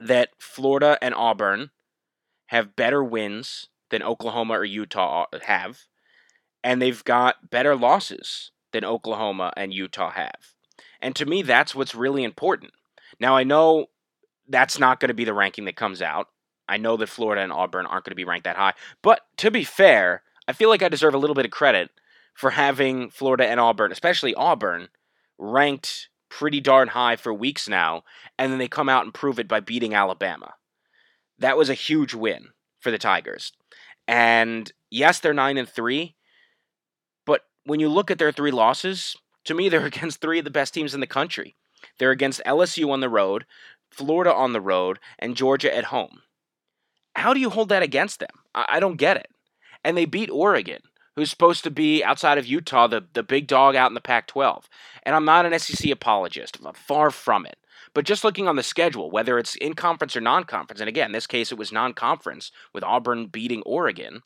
that 0.00 0.30
Florida 0.38 0.98
and 1.00 1.14
Auburn 1.14 1.70
have 2.52 2.76
better 2.76 3.02
wins 3.02 3.70
than 3.88 4.02
Oklahoma 4.02 4.58
or 4.58 4.64
Utah 4.64 5.24
have, 5.46 5.86
and 6.62 6.82
they've 6.82 7.02
got 7.02 7.48
better 7.48 7.74
losses 7.74 8.50
than 8.72 8.84
Oklahoma 8.84 9.54
and 9.56 9.72
Utah 9.72 10.10
have. 10.10 10.52
And 11.00 11.16
to 11.16 11.24
me, 11.24 11.40
that's 11.40 11.74
what's 11.74 11.94
really 11.94 12.22
important. 12.22 12.72
Now, 13.18 13.34
I 13.34 13.42
know 13.42 13.86
that's 14.46 14.78
not 14.78 15.00
going 15.00 15.08
to 15.08 15.14
be 15.14 15.24
the 15.24 15.32
ranking 15.32 15.64
that 15.64 15.76
comes 15.76 16.02
out. 16.02 16.28
I 16.68 16.76
know 16.76 16.98
that 16.98 17.08
Florida 17.08 17.40
and 17.40 17.54
Auburn 17.54 17.86
aren't 17.86 18.04
going 18.04 18.12
to 18.12 18.16
be 18.16 18.24
ranked 18.24 18.44
that 18.44 18.56
high. 18.56 18.74
But 19.00 19.22
to 19.38 19.50
be 19.50 19.64
fair, 19.64 20.22
I 20.46 20.52
feel 20.52 20.68
like 20.68 20.82
I 20.82 20.90
deserve 20.90 21.14
a 21.14 21.18
little 21.18 21.34
bit 21.34 21.46
of 21.46 21.50
credit 21.50 21.88
for 22.34 22.50
having 22.50 23.08
Florida 23.08 23.46
and 23.46 23.60
Auburn, 23.60 23.92
especially 23.92 24.34
Auburn, 24.34 24.88
ranked 25.38 26.10
pretty 26.28 26.60
darn 26.60 26.88
high 26.88 27.16
for 27.16 27.32
weeks 27.32 27.66
now, 27.66 28.04
and 28.38 28.52
then 28.52 28.58
they 28.58 28.68
come 28.68 28.90
out 28.90 29.04
and 29.04 29.14
prove 29.14 29.38
it 29.38 29.48
by 29.48 29.60
beating 29.60 29.94
Alabama. 29.94 30.52
That 31.42 31.58
was 31.58 31.68
a 31.68 31.74
huge 31.74 32.14
win 32.14 32.48
for 32.78 32.92
the 32.92 32.98
Tigers. 32.98 33.52
And 34.06 34.70
yes, 34.90 35.18
they're 35.18 35.34
9 35.34 35.58
and 35.58 35.68
3, 35.68 36.14
but 37.26 37.42
when 37.64 37.80
you 37.80 37.88
look 37.88 38.12
at 38.12 38.18
their 38.18 38.30
three 38.30 38.52
losses, 38.52 39.16
to 39.44 39.54
me 39.54 39.68
they're 39.68 39.84
against 39.84 40.20
three 40.20 40.38
of 40.38 40.44
the 40.44 40.50
best 40.50 40.72
teams 40.72 40.94
in 40.94 41.00
the 41.00 41.06
country. 41.06 41.56
They're 41.98 42.12
against 42.12 42.42
LSU 42.46 42.90
on 42.90 43.00
the 43.00 43.08
road, 43.08 43.44
Florida 43.90 44.32
on 44.32 44.52
the 44.52 44.60
road, 44.60 45.00
and 45.18 45.36
Georgia 45.36 45.76
at 45.76 45.86
home. 45.86 46.22
How 47.16 47.34
do 47.34 47.40
you 47.40 47.50
hold 47.50 47.68
that 47.70 47.82
against 47.82 48.20
them? 48.20 48.30
I, 48.54 48.66
I 48.68 48.80
don't 48.80 48.96
get 48.96 49.16
it. 49.16 49.28
And 49.82 49.96
they 49.96 50.04
beat 50.04 50.30
Oregon, 50.30 50.82
who's 51.16 51.30
supposed 51.30 51.64
to 51.64 51.72
be 51.72 52.04
outside 52.04 52.38
of 52.38 52.46
Utah, 52.46 52.86
the, 52.86 53.04
the 53.14 53.24
big 53.24 53.48
dog 53.48 53.74
out 53.74 53.90
in 53.90 53.94
the 53.94 54.00
Pac 54.00 54.28
12. 54.28 54.68
And 55.02 55.16
I'm 55.16 55.24
not 55.24 55.44
an 55.44 55.58
SEC 55.58 55.90
apologist, 55.90 56.58
I'm 56.64 56.72
far 56.74 57.10
from 57.10 57.46
it. 57.46 57.58
But 57.94 58.06
just 58.06 58.24
looking 58.24 58.48
on 58.48 58.56
the 58.56 58.62
schedule, 58.62 59.10
whether 59.10 59.38
it's 59.38 59.54
in 59.56 59.74
conference 59.74 60.16
or 60.16 60.20
non 60.20 60.44
conference, 60.44 60.80
and 60.80 60.88
again, 60.88 61.06
in 61.06 61.12
this 61.12 61.26
case 61.26 61.52
it 61.52 61.58
was 61.58 61.72
non 61.72 61.92
conference 61.92 62.50
with 62.72 62.84
Auburn 62.84 63.26
beating 63.26 63.62
Oregon, 63.62 64.22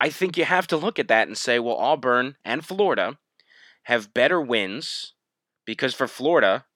I 0.00 0.10
think 0.10 0.36
you 0.36 0.44
have 0.44 0.66
to 0.68 0.76
look 0.76 0.98
at 0.98 1.08
that 1.08 1.28
and 1.28 1.36
say, 1.36 1.58
well, 1.58 1.76
Auburn 1.76 2.36
and 2.44 2.64
Florida 2.64 3.18
have 3.84 4.14
better 4.14 4.40
wins 4.40 5.14
because 5.64 5.94
for 5.94 6.06
Florida, 6.06 6.66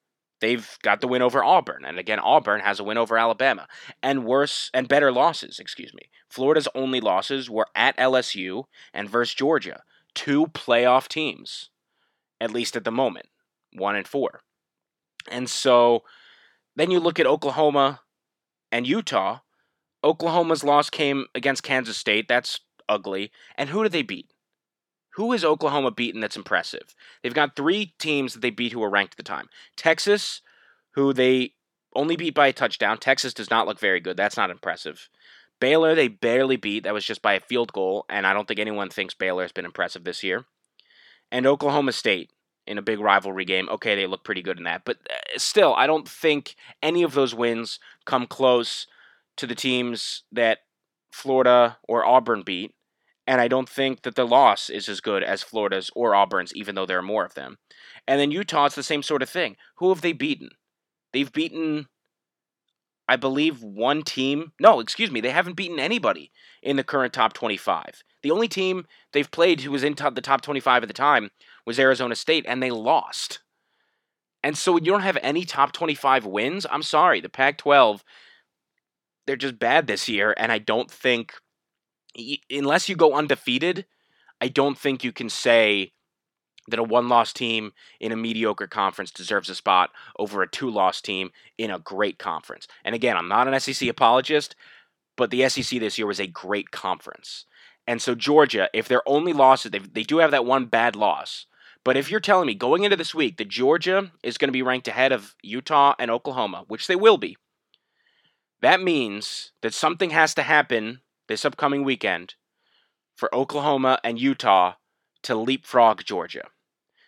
they've 0.41 0.77
got 0.83 1.01
the 1.01 1.09
win 1.09 1.23
over 1.23 1.45
Auburn. 1.45 1.85
And 1.85 1.99
again, 1.99 2.19
Auburn 2.19 2.61
has 2.63 2.81
a 2.81 2.85
win 2.85 2.99
over 2.99 3.17
Alabama. 3.17 3.69
And 4.03 4.25
worse 4.25 4.71
and 4.75 4.89
better 4.89 5.13
losses, 5.13 5.59
excuse 5.59 5.95
me. 5.95 6.11
Florida's 6.29 6.69
only 6.75 7.01
losses 7.01 7.49
were 7.49 7.69
at 7.77 7.97
LSU 7.97 8.65
and 8.93 9.09
versus 9.09 9.35
Georgia, 9.35 9.83
two 10.15 10.47
playoff 10.49 11.07
teams, 11.07 11.71
at 12.41 12.51
least 12.51 12.77
at 12.77 12.85
the 12.85 12.91
moment, 12.91 13.27
one 13.73 13.95
and 13.95 14.09
four. 14.09 14.41
And 15.31 15.49
so 15.49 16.03
then 16.77 16.91
you 16.91 17.01
look 17.01 17.21
at 17.21 17.27
Oklahoma 17.27 18.01
and 18.71 18.87
Utah. 18.87 19.41
Oklahoma's 20.05 20.65
loss 20.65 20.91
came 20.91 21.27
against 21.35 21.63
Kansas 21.63 21.97
State. 21.97 22.27
That's 22.29 22.61
ugly. 22.89 23.31
And 23.57 23.71
who 23.71 23.83
did 23.83 23.93
they 23.93 24.03
beat? 24.03 24.33
Who 25.17 25.33
is 25.33 25.45
Oklahoma 25.45 25.91
beaten 25.91 26.21
that's 26.21 26.37
impressive? 26.37 26.95
They've 27.23 27.35
got 27.35 27.55
three 27.55 27.95
teams 27.99 28.33
that 28.33 28.41
they 28.41 28.51
beat 28.51 28.73
who 28.73 28.81
were 28.81 28.91
ranked 28.91 29.15
at 29.15 29.17
the 29.19 29.23
time. 29.23 29.49
Texas, 29.77 30.41
who 30.93 31.13
they 31.13 31.53
only 31.95 32.17
beat 32.17 32.35
by 32.35 32.47
a 32.47 32.53
touchdown. 32.53 32.99
Texas 32.99 33.35
does 33.35 33.51
not 33.51 33.67
look 33.67 33.79
very 33.79 34.01
good. 34.01 34.17
That's 34.17 34.37
not 34.37 34.51
impressive. 34.51 35.09
Baylor, 35.61 35.95
they 35.95 36.09
barely 36.09 36.57
beat. 36.57 36.85
That 36.85 36.95
was 36.95 37.05
just 37.05 37.23
by 37.23 37.35
a 37.35 37.41
field 37.41 37.73
goal, 37.73 38.05
and 38.09 38.27
I 38.27 38.33
don't 38.33 38.49
think 38.49 38.59
anyone 38.59 38.89
thinks 38.89 39.15
Baylor 39.15 39.43
has 39.43 39.53
been 39.53 39.65
impressive 39.65 40.05
this 40.05 40.23
year. 40.23 40.45
And 41.31 41.47
Oklahoma 41.47 41.93
State 41.93 42.31
in 42.73 42.79
a 42.79 42.83
big 42.83 42.99
rivalry 42.99 43.45
game. 43.45 43.69
Okay, 43.69 43.95
they 43.95 44.07
look 44.07 44.25
pretty 44.25 44.43
good 44.43 44.59
in 44.59 44.65
that. 44.65 44.83
But 44.85 44.97
uh, 45.09 45.39
still, 45.39 45.75
I 45.75 45.87
don't 45.87 46.09
think 46.09 46.57
any 46.83 47.05
of 47.05 47.15
those 47.15 47.35
wins 47.35 47.79
come 48.05 48.27
close 48.27 48.89
to 49.37 49.47
the 49.47 49.55
teams 49.55 50.25
that 50.33 50.59
Florida 51.13 51.79
or 51.87 52.05
Auburn 52.05 52.43
beat. 52.43 52.75
And 53.27 53.41
I 53.41 53.47
don't 53.47 53.69
think 53.69 54.03
that 54.03 54.17
the 54.17 54.27
loss 54.27 54.69
is 54.69 54.89
as 54.89 55.01
good 55.01 55.23
as 55.23 55.45
Florida's 55.45 55.91
or 55.95 56.15
Auburn's, 56.15 56.53
even 56.55 56.75
though 56.75 56.87
there 56.87 56.99
are 56.99 57.03
more 57.03 57.25
of 57.25 57.35
them. 57.35 57.59
And 58.09 58.19
then 58.19 58.33
Utah, 58.33 58.67
it's 58.67 58.75
the 58.75 58.83
same 58.83 59.03
sort 59.03 59.23
of 59.23 59.31
thing. 59.31 59.57
Who 59.77 59.91
have 59.91 60.01
they 60.01 60.13
beaten? 60.13 60.51
They've 61.13 61.33
beaten, 61.33 61.87
I 63.07 63.15
believe, 63.15 63.63
one 63.63 64.03
team. 64.03 64.53
No, 64.61 64.81
excuse 64.81 65.13
me, 65.13 65.21
they 65.21 65.31
haven't 65.31 65.57
beaten 65.57 65.79
anybody 65.79 66.33
in 66.63 66.77
the 66.77 66.83
current 66.83 67.13
top 67.13 67.33
25. 67.33 68.03
The 68.23 68.31
only 68.33 68.49
team 68.49 68.87
they've 69.13 69.31
played 69.31 69.61
who 69.61 69.71
was 69.71 69.85
in 69.85 69.95
top, 69.95 70.17
the 70.17 70.21
top 70.21 70.41
25 70.41 70.83
at 70.83 70.89
the 70.89 70.93
time 70.93 71.31
was 71.66 71.79
Arizona 71.79 72.14
State, 72.14 72.44
and 72.48 72.62
they 72.62 72.70
lost. 72.70 73.40
And 74.42 74.59
so 74.59 74.77
you 74.77 74.87
don't 74.87 75.03
have 75.03 75.18
any 75.22 75.44
top 75.44 75.72
25 75.72 76.27
wins, 76.27 76.66
I'm 76.70 76.83
sorry, 76.83 77.20
the 77.20 77.29
Pac 77.29 77.59
12, 77.59 78.03
they're 79.27 79.37
just 79.37 79.59
bad 79.59 79.87
this 79.87 80.09
year, 80.09 80.35
and 80.37 80.51
I 80.51 80.59
don't 80.59 80.90
think 80.90 81.35
unless 82.51 82.88
you 82.88 82.96
go 82.96 83.14
undefeated, 83.14 83.87
I 84.40 84.48
don't 84.48 84.77
think 84.77 85.05
you 85.05 85.12
can 85.12 85.29
say 85.29 85.92
that 86.68 86.79
a 86.79 86.83
one 86.83 87.09
loss 87.09 87.33
team 87.33 87.72
in 88.01 88.12
a 88.12 88.16
mediocre 88.16 88.66
conference 88.66 89.11
deserves 89.11 89.48
a 89.48 89.55
spot 89.55 89.90
over 90.18 90.42
a 90.42 90.48
two 90.48 90.70
loss 90.70 91.01
team 91.01 91.31
in 91.59 91.70
a 91.70 91.79
great 91.79 92.18
conference. 92.18 92.68
And 92.85 92.94
again, 92.94 93.16
I'm 93.16 93.29
not 93.29 93.48
an 93.48 93.59
SEC 93.59 93.88
apologist, 93.88 94.55
but 95.16 95.31
the 95.31 95.48
SEC 95.48 95.81
this 95.81 95.98
year 95.98 96.07
was 96.07 96.20
a 96.20 96.27
great 96.27 96.70
conference. 96.70 97.46
And 97.87 98.01
so, 98.01 98.14
Georgia, 98.14 98.68
if 98.72 98.87
their 98.87 99.03
only 99.09 99.33
losses, 99.33 99.72
they, 99.72 99.81
they 99.81 100.05
do 100.05 100.18
have 100.18 100.31
that 100.31 100.44
one 100.44 100.66
bad 100.66 100.94
loss. 100.94 101.46
But 101.85 101.97
if 101.97 102.11
you're 102.11 102.21
telling 102.21 102.47
me 102.47 102.55
going 102.55 102.85
into 102.85 102.97
this 102.97 103.14
week 103.14 103.37
that 103.38 103.49
Georgia 103.49 104.12
is 104.23 104.38
going 104.38 104.49
to 104.49 104.53
be 104.53 104.62
ranked 104.62 104.88
ahead 104.88 105.12
of 105.12 105.35
Utah 105.42 105.95
and 105.99 106.11
Oklahoma, 106.11 106.64
which 106.68 106.87
they 106.87 106.97
will 106.97 107.18
be, 107.18 107.37
that 108.61 108.81
means 108.81 109.53
that 109.62 109.75
something 109.75 110.11
has 110.11 110.35
to 110.35 110.42
happen 110.42 111.01
this 111.29 111.45
upcoming 111.45 111.83
weekend 111.83 112.35
for 113.16 113.35
Oklahoma 113.35 113.99
and 114.05 114.21
Utah 114.21 114.75
to 115.25 115.35
leapfrog 115.35 116.05
Georgia. 116.05 116.49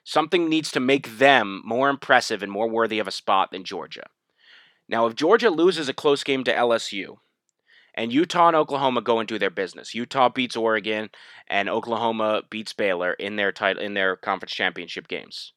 Something 0.02 0.48
needs 0.48 0.70
to 0.72 0.80
make 0.80 1.18
them 1.18 1.62
more 1.64 1.88
impressive 1.88 2.42
and 2.42 2.50
more 2.50 2.68
worthy 2.68 2.98
of 2.98 3.08
a 3.08 3.12
spot 3.12 3.52
than 3.52 3.64
Georgia. 3.64 4.06
Now, 4.88 5.06
if 5.06 5.14
Georgia 5.14 5.50
loses 5.50 5.88
a 5.88 5.94
close 5.94 6.22
game 6.24 6.44
to 6.44 6.54
LSU, 6.54 7.18
and 7.94 8.12
Utah 8.12 8.48
and 8.48 8.57
Oklahoma 8.57 9.00
go 9.00 9.18
and 9.18 9.28
do 9.28 9.38
their 9.38 9.50
business. 9.50 9.94
Utah 9.94 10.28
beats 10.28 10.57
Oregon, 10.57 11.11
and 11.48 11.68
Oklahoma 11.68 12.42
beats 12.50 12.72
Baylor 12.72 13.12
in 13.14 13.37
their 13.37 13.52
title 13.52 13.83
in 13.83 13.94
their 13.94 14.16
conference 14.16 14.52
championship 14.52 15.09
games. 15.09 15.52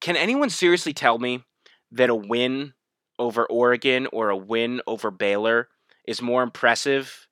Can 0.00 0.16
anyone 0.16 0.50
seriously 0.50 0.92
tell 0.92 1.18
me 1.18 1.44
that 1.92 2.10
a 2.10 2.14
win 2.14 2.74
over 3.18 3.46
Oregon 3.46 4.06
or 4.12 4.30
a 4.30 4.36
win 4.36 4.80
over 4.86 5.10
Baylor 5.10 5.68
is 6.06 6.22
more 6.22 6.42
impressive 6.42 7.28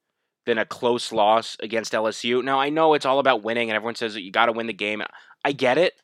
than 0.47 0.59
a 0.59 0.65
close 0.65 1.13
loss 1.13 1.57
against 1.61 1.93
LSU. 1.93 2.43
Now, 2.43 2.61
I 2.61 2.71
know 2.71 2.95
it's 2.95 3.05
all 3.05 3.19
about 3.19 3.43
winning, 3.43 3.69
and 3.69 3.77
everyone 3.77 3.97
says 3.97 4.15
that 4.15 4.23
you 4.23 4.31
got 4.31 4.47
to 4.47 4.53
win 4.53 4.69
the 4.69 4.73
game. 4.73 5.03
I 5.45 5.53
get 5.53 5.77
it. 5.77 5.95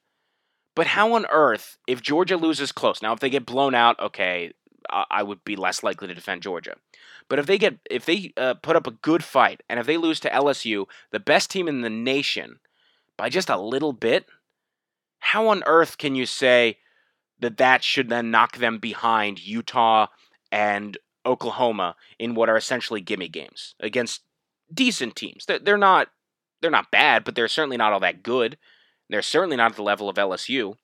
But 0.74 0.88
how 0.88 1.12
on 1.14 1.26
earth, 1.30 1.78
if 1.86 2.02
Georgia 2.02 2.36
loses 2.36 2.72
close, 2.72 3.02
now 3.02 3.12
if 3.12 3.20
they 3.20 3.30
get 3.30 3.46
blown 3.46 3.74
out, 3.74 4.00
okay, 4.00 4.52
I, 4.90 5.22
would 5.22 5.44
be 5.44 5.56
less 5.56 5.82
likely 5.82 6.08
to 6.08 6.14
defend 6.14 6.42
Georgia. 6.42 6.76
But 7.28 7.38
if 7.38 7.46
they 7.46 7.58
get 7.58 7.78
if 7.90 8.04
they 8.04 8.32
uh, 8.36 8.54
put 8.54 8.76
up 8.76 8.86
a 8.86 8.92
good 8.92 9.24
fight 9.24 9.62
and 9.68 9.78
if 9.78 9.86
they 9.86 9.96
lose 9.96 10.20
to 10.20 10.30
LSU, 10.30 10.86
the 11.10 11.20
best 11.20 11.50
team 11.50 11.68
in 11.68 11.82
the 11.82 11.90
nation, 11.90 12.60
by 13.16 13.28
just 13.28 13.48
a 13.48 13.60
little 13.60 13.92
bit, 13.92 14.26
how 15.20 15.48
on 15.48 15.62
earth 15.66 15.98
can 15.98 16.14
you 16.14 16.26
say 16.26 16.78
that 17.38 17.56
that 17.58 17.84
should 17.84 18.08
then 18.08 18.30
knock 18.30 18.58
them 18.58 18.78
behind 18.78 19.44
Utah 19.44 20.08
and 20.50 20.98
Oklahoma 21.24 21.96
in 22.18 22.34
what 22.34 22.48
are 22.48 22.56
essentially 22.56 23.00
gimme 23.00 23.28
games 23.28 23.74
against 23.80 24.22
decent 24.72 25.16
teams? 25.16 25.46
They're, 25.46 25.58
they're 25.58 25.78
not 25.78 26.08
they're 26.60 26.70
not 26.70 26.90
bad, 26.90 27.24
but 27.24 27.34
they're 27.34 27.48
certainly 27.48 27.76
not 27.76 27.92
all 27.92 28.00
that 28.00 28.22
good. 28.22 28.56
They're 29.10 29.22
certainly 29.22 29.56
not 29.56 29.72
at 29.72 29.76
the 29.76 29.82
level 29.82 30.08
of 30.08 30.16
LSU. 30.16 30.74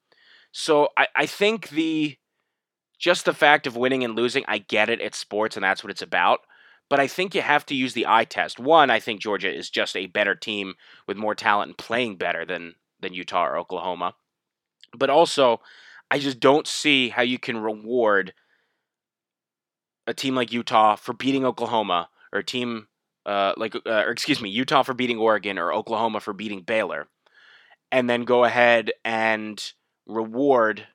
So 0.53 0.89
I, 0.97 1.09
I 1.15 1.27
think 1.27 1.71
the 1.71 2.17
just 2.99 3.25
the 3.25 3.35
fact 3.35 3.67
of 3.67 3.77
winning 3.77 4.05
and 4.05 4.17
losing, 4.17 4.45
I 4.49 4.59
get 4.59 4.91
it. 4.91 5.01
It's 5.01 5.19
sports 5.19 5.57
and 5.57 5.65
that's 5.65 5.83
what 5.83 5.91
it's 5.91 6.03
about. 6.03 6.41
But 6.91 7.01
I 7.01 7.07
think 7.07 7.35
you 7.35 7.43
have 7.43 7.67
to 7.67 7.75
use 7.75 7.93
the 7.93 8.07
eye 8.07 8.25
test. 8.25 8.59
One, 8.59 8.91
I 8.91 8.99
think 8.99 9.21
Georgia 9.21 9.55
is 9.55 9.69
just 9.71 9.97
a 9.97 10.07
better 10.07 10.35
team 10.35 10.75
with 11.07 11.17
more 11.17 11.35
talent 11.35 11.69
and 11.69 11.79
playing 11.79 12.17
better 12.17 12.45
than 12.45 12.75
than 13.01 13.13
Utah 13.13 13.47
or 13.47 13.59
Oklahoma. 13.59 14.15
But 14.97 15.11
also, 15.11 15.61
I 16.11 16.19
just 16.19 16.41
don't 16.41 16.67
see 16.67 17.11
how 17.11 17.23
you 17.23 17.39
can 17.39 17.59
reward 17.59 18.33
a 20.07 20.15
team 20.15 20.35
like 20.35 20.53
Utah 20.53 20.97
for 20.97 21.13
beating 21.13 21.45
Oklahoma 21.45 22.09
or 22.33 22.41
a 22.41 22.45
team 22.45 22.89
uh, 23.27 23.53
like 23.59 23.75
uh, 23.77 23.81
or 24.07 24.11
excuse 24.11 24.41
me, 24.41 24.49
Utah 24.49 24.83
for 24.83 24.95
beating 24.95 25.19
Oregon 25.19 25.59
or 25.59 25.73
Oklahoma 25.73 26.21
for 26.21 26.33
beating 26.33 26.63
Baylor, 26.63 27.07
and 27.93 28.09
then 28.09 28.25
go 28.25 28.45
ahead 28.45 28.93
and 29.05 29.73
reward 30.07 30.87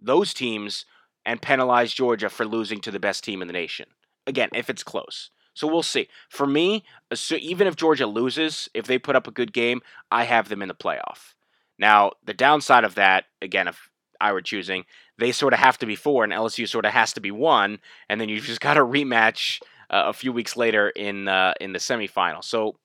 those 0.00 0.32
teams 0.32 0.86
and 1.24 1.42
penalize 1.42 1.92
Georgia 1.92 2.28
for 2.28 2.44
losing 2.44 2.80
to 2.80 2.90
the 2.90 3.00
best 3.00 3.24
team 3.24 3.42
in 3.42 3.48
the 3.48 3.52
nation. 3.52 3.86
Again, 4.26 4.48
if 4.54 4.70
it's 4.70 4.82
close. 4.82 5.30
So 5.54 5.66
we'll 5.66 5.82
see. 5.82 6.08
For 6.28 6.46
me, 6.46 6.84
even 7.30 7.66
if 7.66 7.76
Georgia 7.76 8.06
loses, 8.06 8.68
if 8.74 8.86
they 8.86 8.98
put 8.98 9.16
up 9.16 9.26
a 9.26 9.32
good 9.32 9.52
game, 9.52 9.82
I 10.10 10.24
have 10.24 10.48
them 10.48 10.62
in 10.62 10.68
the 10.68 10.74
playoff. 10.74 11.34
Now, 11.78 12.12
the 12.24 12.34
downside 12.34 12.84
of 12.84 12.94
that, 12.94 13.24
again, 13.42 13.68
if 13.68 13.90
I 14.20 14.32
were 14.32 14.40
choosing, 14.40 14.84
they 15.18 15.32
sort 15.32 15.52
of 15.52 15.58
have 15.58 15.78
to 15.78 15.86
be 15.86 15.96
four, 15.96 16.24
and 16.24 16.32
LSU 16.32 16.68
sort 16.68 16.86
of 16.86 16.92
has 16.92 17.12
to 17.14 17.20
be 17.20 17.30
one, 17.30 17.78
and 18.08 18.20
then 18.20 18.28
you've 18.28 18.44
just 18.44 18.60
got 18.68 18.76
a 18.76 18.80
rematch 18.80 19.60
uh, 19.90 20.04
a 20.06 20.12
few 20.12 20.32
weeks 20.32 20.56
later 20.56 20.90
in 20.90 21.28
uh, 21.28 21.54
in 21.60 21.72
the 21.72 21.78
semifinal. 21.78 22.42
So 22.42 22.76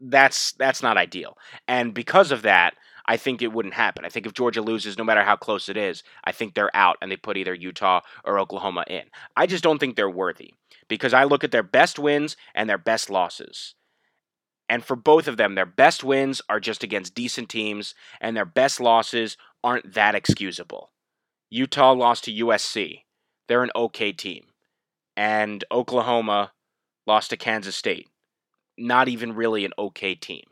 that's 0.00 0.52
that's 0.52 0.82
not 0.82 0.96
ideal, 0.96 1.36
and 1.68 1.94
because 1.94 2.32
of 2.32 2.42
that, 2.42 2.74
I 3.10 3.16
think 3.16 3.42
it 3.42 3.52
wouldn't 3.52 3.74
happen. 3.74 4.04
I 4.04 4.08
think 4.08 4.24
if 4.24 4.34
Georgia 4.34 4.62
loses, 4.62 4.96
no 4.96 5.02
matter 5.02 5.24
how 5.24 5.34
close 5.34 5.68
it 5.68 5.76
is, 5.76 6.04
I 6.22 6.30
think 6.30 6.54
they're 6.54 6.74
out 6.76 6.96
and 7.02 7.10
they 7.10 7.16
put 7.16 7.36
either 7.36 7.52
Utah 7.52 8.02
or 8.24 8.38
Oklahoma 8.38 8.84
in. 8.86 9.02
I 9.36 9.48
just 9.48 9.64
don't 9.64 9.80
think 9.80 9.96
they're 9.96 10.08
worthy 10.08 10.54
because 10.86 11.12
I 11.12 11.24
look 11.24 11.42
at 11.42 11.50
their 11.50 11.64
best 11.64 11.98
wins 11.98 12.36
and 12.54 12.70
their 12.70 12.78
best 12.78 13.10
losses. 13.10 13.74
And 14.68 14.84
for 14.84 14.94
both 14.94 15.26
of 15.26 15.38
them, 15.38 15.56
their 15.56 15.66
best 15.66 16.04
wins 16.04 16.40
are 16.48 16.60
just 16.60 16.84
against 16.84 17.16
decent 17.16 17.48
teams, 17.48 17.96
and 18.20 18.36
their 18.36 18.44
best 18.44 18.78
losses 18.78 19.36
aren't 19.64 19.94
that 19.94 20.14
excusable. 20.14 20.92
Utah 21.50 21.90
lost 21.90 22.22
to 22.26 22.32
USC. 22.32 23.00
They're 23.48 23.64
an 23.64 23.72
okay 23.74 24.12
team. 24.12 24.44
And 25.16 25.64
Oklahoma 25.72 26.52
lost 27.08 27.30
to 27.30 27.36
Kansas 27.36 27.74
State. 27.74 28.08
Not 28.78 29.08
even 29.08 29.34
really 29.34 29.64
an 29.64 29.72
okay 29.76 30.14
team 30.14 30.44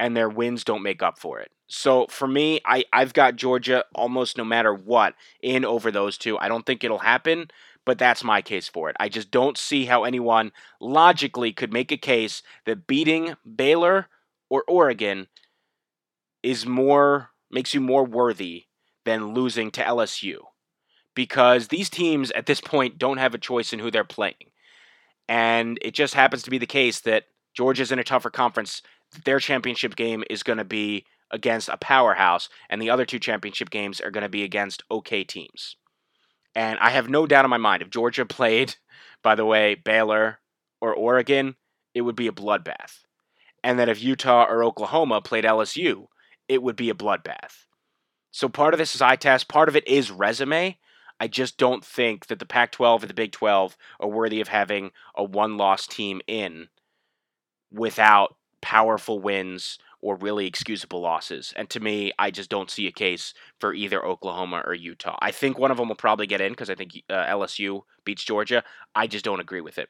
and 0.00 0.16
their 0.16 0.30
wins 0.30 0.64
don't 0.64 0.82
make 0.82 1.02
up 1.02 1.18
for 1.18 1.38
it. 1.38 1.52
So 1.68 2.06
for 2.08 2.26
me, 2.26 2.60
I, 2.64 2.84
I've 2.92 3.12
got 3.12 3.36
Georgia 3.36 3.84
almost 3.94 4.36
no 4.36 4.44
matter 4.44 4.74
what 4.74 5.14
in 5.42 5.64
over 5.64 5.92
those 5.92 6.18
two. 6.18 6.38
I 6.38 6.48
don't 6.48 6.64
think 6.64 6.82
it'll 6.82 6.98
happen, 6.98 7.48
but 7.84 7.98
that's 7.98 8.24
my 8.24 8.40
case 8.40 8.66
for 8.66 8.88
it. 8.88 8.96
I 8.98 9.10
just 9.10 9.30
don't 9.30 9.58
see 9.58 9.84
how 9.84 10.04
anyone 10.04 10.52
logically 10.80 11.52
could 11.52 11.72
make 11.72 11.92
a 11.92 11.98
case 11.98 12.42
that 12.64 12.86
beating 12.86 13.36
Baylor 13.54 14.08
or 14.48 14.64
Oregon 14.66 15.28
is 16.42 16.64
more 16.66 17.30
makes 17.50 17.74
you 17.74 17.80
more 17.80 18.04
worthy 18.04 18.64
than 19.04 19.34
losing 19.34 19.70
to 19.72 19.82
LSU. 19.82 20.38
Because 21.14 21.68
these 21.68 21.90
teams 21.90 22.30
at 22.30 22.46
this 22.46 22.60
point 22.60 22.98
don't 22.98 23.18
have 23.18 23.34
a 23.34 23.38
choice 23.38 23.72
in 23.72 23.80
who 23.80 23.90
they're 23.90 24.04
playing. 24.04 24.50
And 25.28 25.78
it 25.82 25.92
just 25.92 26.14
happens 26.14 26.42
to 26.44 26.50
be 26.50 26.58
the 26.58 26.66
case 26.66 27.00
that 27.00 27.24
Georgia's 27.52 27.92
in 27.92 27.98
a 27.98 28.04
tougher 28.04 28.30
conference 28.30 28.82
their 29.24 29.38
championship 29.38 29.96
game 29.96 30.24
is 30.30 30.42
going 30.42 30.58
to 30.58 30.64
be 30.64 31.04
against 31.30 31.68
a 31.68 31.76
powerhouse, 31.76 32.48
and 32.68 32.80
the 32.80 32.90
other 32.90 33.04
two 33.04 33.18
championship 33.18 33.70
games 33.70 34.00
are 34.00 34.10
going 34.10 34.22
to 34.22 34.28
be 34.28 34.42
against 34.42 34.82
okay 34.90 35.24
teams. 35.24 35.76
And 36.54 36.78
I 36.80 36.90
have 36.90 37.08
no 37.08 37.26
doubt 37.26 37.44
in 37.44 37.50
my 37.50 37.56
mind 37.56 37.82
if 37.82 37.90
Georgia 37.90 38.24
played, 38.26 38.76
by 39.22 39.34
the 39.34 39.44
way, 39.44 39.74
Baylor 39.74 40.40
or 40.80 40.94
Oregon, 40.94 41.56
it 41.94 42.02
would 42.02 42.16
be 42.16 42.26
a 42.26 42.32
bloodbath. 42.32 43.00
And 43.62 43.78
that 43.78 43.88
if 43.88 44.02
Utah 44.02 44.46
or 44.48 44.64
Oklahoma 44.64 45.20
played 45.20 45.44
LSU, 45.44 46.06
it 46.48 46.62
would 46.62 46.76
be 46.76 46.90
a 46.90 46.94
bloodbath. 46.94 47.66
So 48.30 48.48
part 48.48 48.74
of 48.74 48.78
this 48.78 48.94
is 48.94 49.02
eye 49.02 49.16
test, 49.16 49.48
part 49.48 49.68
of 49.68 49.76
it 49.76 49.86
is 49.86 50.10
resume. 50.10 50.78
I 51.18 51.28
just 51.28 51.58
don't 51.58 51.84
think 51.84 52.28
that 52.28 52.38
the 52.38 52.46
Pac 52.46 52.72
12 52.72 53.02
and 53.02 53.10
the 53.10 53.14
Big 53.14 53.32
12 53.32 53.76
are 53.98 54.08
worthy 54.08 54.40
of 54.40 54.48
having 54.48 54.92
a 55.14 55.22
one 55.22 55.58
loss 55.58 55.86
team 55.86 56.22
in 56.26 56.68
without 57.70 58.36
powerful 58.62 59.18
wins 59.18 59.78
or 60.02 60.16
really 60.16 60.46
excusable 60.46 61.00
losses. 61.00 61.52
And 61.56 61.68
to 61.70 61.80
me, 61.80 62.12
I 62.18 62.30
just 62.30 62.50
don't 62.50 62.70
see 62.70 62.86
a 62.86 62.92
case 62.92 63.34
for 63.58 63.74
either 63.74 64.04
Oklahoma 64.04 64.62
or 64.66 64.74
Utah. 64.74 65.18
I 65.20 65.30
think 65.30 65.58
one 65.58 65.70
of 65.70 65.76
them 65.76 65.88
will 65.88 65.94
probably 65.94 66.26
get 66.26 66.40
in 66.40 66.52
because 66.52 66.70
I 66.70 66.74
think 66.74 67.02
uh, 67.10 67.26
LSU 67.26 67.82
beats 68.04 68.24
Georgia. 68.24 68.64
I 68.94 69.06
just 69.06 69.24
don't 69.24 69.40
agree 69.40 69.60
with 69.60 69.78
it. 69.78 69.88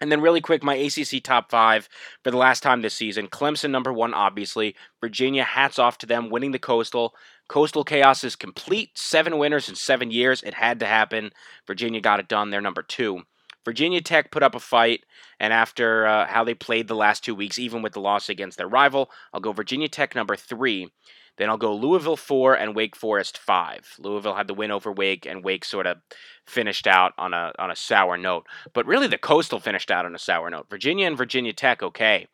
And 0.00 0.10
then, 0.10 0.20
really 0.20 0.40
quick, 0.40 0.64
my 0.64 0.74
ACC 0.74 1.22
top 1.22 1.50
five 1.50 1.88
for 2.24 2.32
the 2.32 2.36
last 2.36 2.64
time 2.64 2.82
this 2.82 2.94
season. 2.94 3.28
Clemson, 3.28 3.70
number 3.70 3.92
one, 3.92 4.12
obviously. 4.12 4.74
Virginia, 5.00 5.44
hats 5.44 5.78
off 5.78 5.98
to 5.98 6.06
them, 6.06 6.30
winning 6.30 6.50
the 6.50 6.58
Coastal. 6.58 7.14
Coastal 7.48 7.84
Chaos 7.84 8.24
is 8.24 8.34
complete. 8.34 8.98
Seven 8.98 9.38
winners 9.38 9.68
in 9.68 9.76
seven 9.76 10.10
years. 10.10 10.42
It 10.42 10.54
had 10.54 10.80
to 10.80 10.86
happen. 10.86 11.30
Virginia 11.66 12.00
got 12.00 12.18
it 12.18 12.26
done. 12.26 12.50
They're 12.50 12.60
number 12.60 12.82
two. 12.82 13.22
Virginia 13.64 14.00
Tech 14.00 14.30
put 14.30 14.42
up 14.42 14.54
a 14.54 14.60
fight, 14.60 15.04
and 15.40 15.52
after 15.52 16.06
uh, 16.06 16.26
how 16.26 16.44
they 16.44 16.54
played 16.54 16.88
the 16.88 16.94
last 16.94 17.24
two 17.24 17.34
weeks, 17.34 17.58
even 17.58 17.82
with 17.82 17.92
the 17.92 18.00
loss 18.00 18.28
against 18.28 18.58
their 18.58 18.68
rival, 18.68 19.10
I'll 19.32 19.40
go 19.40 19.52
Virginia 19.52 19.88
Tech 19.88 20.14
number 20.14 20.36
three. 20.36 20.90
Then 21.36 21.50
I'll 21.50 21.56
go 21.56 21.74
Louisville 21.74 22.16
four 22.16 22.54
and 22.54 22.76
Wake 22.76 22.94
Forest 22.94 23.38
five. 23.38 23.94
Louisville 23.98 24.36
had 24.36 24.46
the 24.46 24.54
win 24.54 24.70
over 24.70 24.92
Wake, 24.92 25.26
and 25.26 25.42
Wake 25.42 25.64
sort 25.64 25.86
of 25.86 25.98
finished 26.46 26.86
out 26.86 27.12
on 27.18 27.34
a 27.34 27.52
on 27.58 27.70
a 27.70 27.76
sour 27.76 28.16
note. 28.16 28.46
But 28.72 28.86
really, 28.86 29.08
the 29.08 29.18
Coastal 29.18 29.58
finished 29.58 29.90
out 29.90 30.06
on 30.06 30.14
a 30.14 30.18
sour 30.18 30.48
note. 30.48 30.70
Virginia 30.70 31.06
and 31.06 31.18
Virginia 31.18 31.52
Tech, 31.52 31.82
okay. 31.82 32.28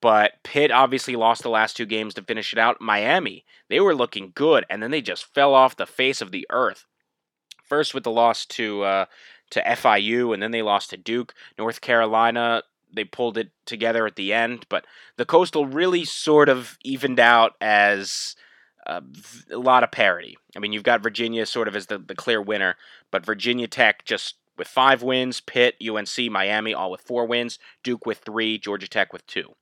But 0.00 0.34
Pitt 0.44 0.70
obviously 0.70 1.16
lost 1.16 1.42
the 1.42 1.50
last 1.50 1.76
two 1.76 1.86
games 1.86 2.14
to 2.14 2.22
finish 2.22 2.52
it 2.52 2.58
out. 2.58 2.80
Miami, 2.80 3.44
they 3.68 3.80
were 3.80 3.94
looking 3.94 4.32
good, 4.34 4.64
and 4.70 4.82
then 4.82 4.90
they 4.90 5.00
just 5.00 5.34
fell 5.34 5.54
off 5.54 5.76
the 5.76 5.86
face 5.86 6.20
of 6.20 6.30
the 6.30 6.46
earth. 6.50 6.84
First 7.64 7.94
with 7.94 8.04
the 8.04 8.10
loss 8.10 8.46
to 8.46 8.82
uh, 8.82 9.04
to 9.50 9.62
FIU, 9.62 10.32
and 10.32 10.42
then 10.42 10.50
they 10.50 10.62
lost 10.62 10.90
to 10.90 10.96
Duke. 10.96 11.34
North 11.58 11.80
Carolina, 11.80 12.62
they 12.92 13.04
pulled 13.04 13.38
it 13.38 13.50
together 13.66 14.06
at 14.06 14.16
the 14.16 14.32
end, 14.32 14.66
but 14.68 14.86
the 15.16 15.24
Coastal 15.24 15.66
really 15.66 16.04
sort 16.04 16.48
of 16.48 16.78
evened 16.82 17.20
out 17.20 17.52
as 17.60 18.36
uh, 18.86 19.00
a 19.50 19.58
lot 19.58 19.84
of 19.84 19.90
parity. 19.90 20.36
I 20.56 20.60
mean, 20.60 20.72
you've 20.72 20.82
got 20.82 21.02
Virginia 21.02 21.44
sort 21.46 21.68
of 21.68 21.76
as 21.76 21.86
the, 21.86 21.98
the 21.98 22.14
clear 22.14 22.40
winner, 22.40 22.76
but 23.10 23.26
Virginia 23.26 23.68
Tech 23.68 24.04
just 24.04 24.36
with 24.56 24.66
five 24.66 25.02
wins, 25.02 25.40
Pitt, 25.40 25.76
UNC, 25.86 26.30
Miami 26.30 26.74
all 26.74 26.90
with 26.90 27.02
four 27.02 27.26
wins, 27.26 27.58
Duke 27.84 28.06
with 28.06 28.18
three, 28.18 28.58
Georgia 28.58 28.88
Tech 28.88 29.12
with 29.12 29.26
two. 29.26 29.54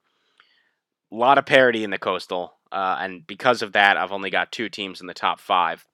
A 1.12 1.14
lot 1.14 1.38
of 1.38 1.46
parity 1.46 1.84
in 1.84 1.90
the 1.90 1.98
Coastal, 1.98 2.54
uh, 2.72 2.96
and 3.00 3.26
because 3.26 3.62
of 3.62 3.72
that, 3.72 3.96
I've 3.96 4.12
only 4.12 4.30
got 4.30 4.50
two 4.50 4.68
teams 4.68 5.00
in 5.00 5.06
the 5.06 5.14
top 5.14 5.38
five. 5.38 5.86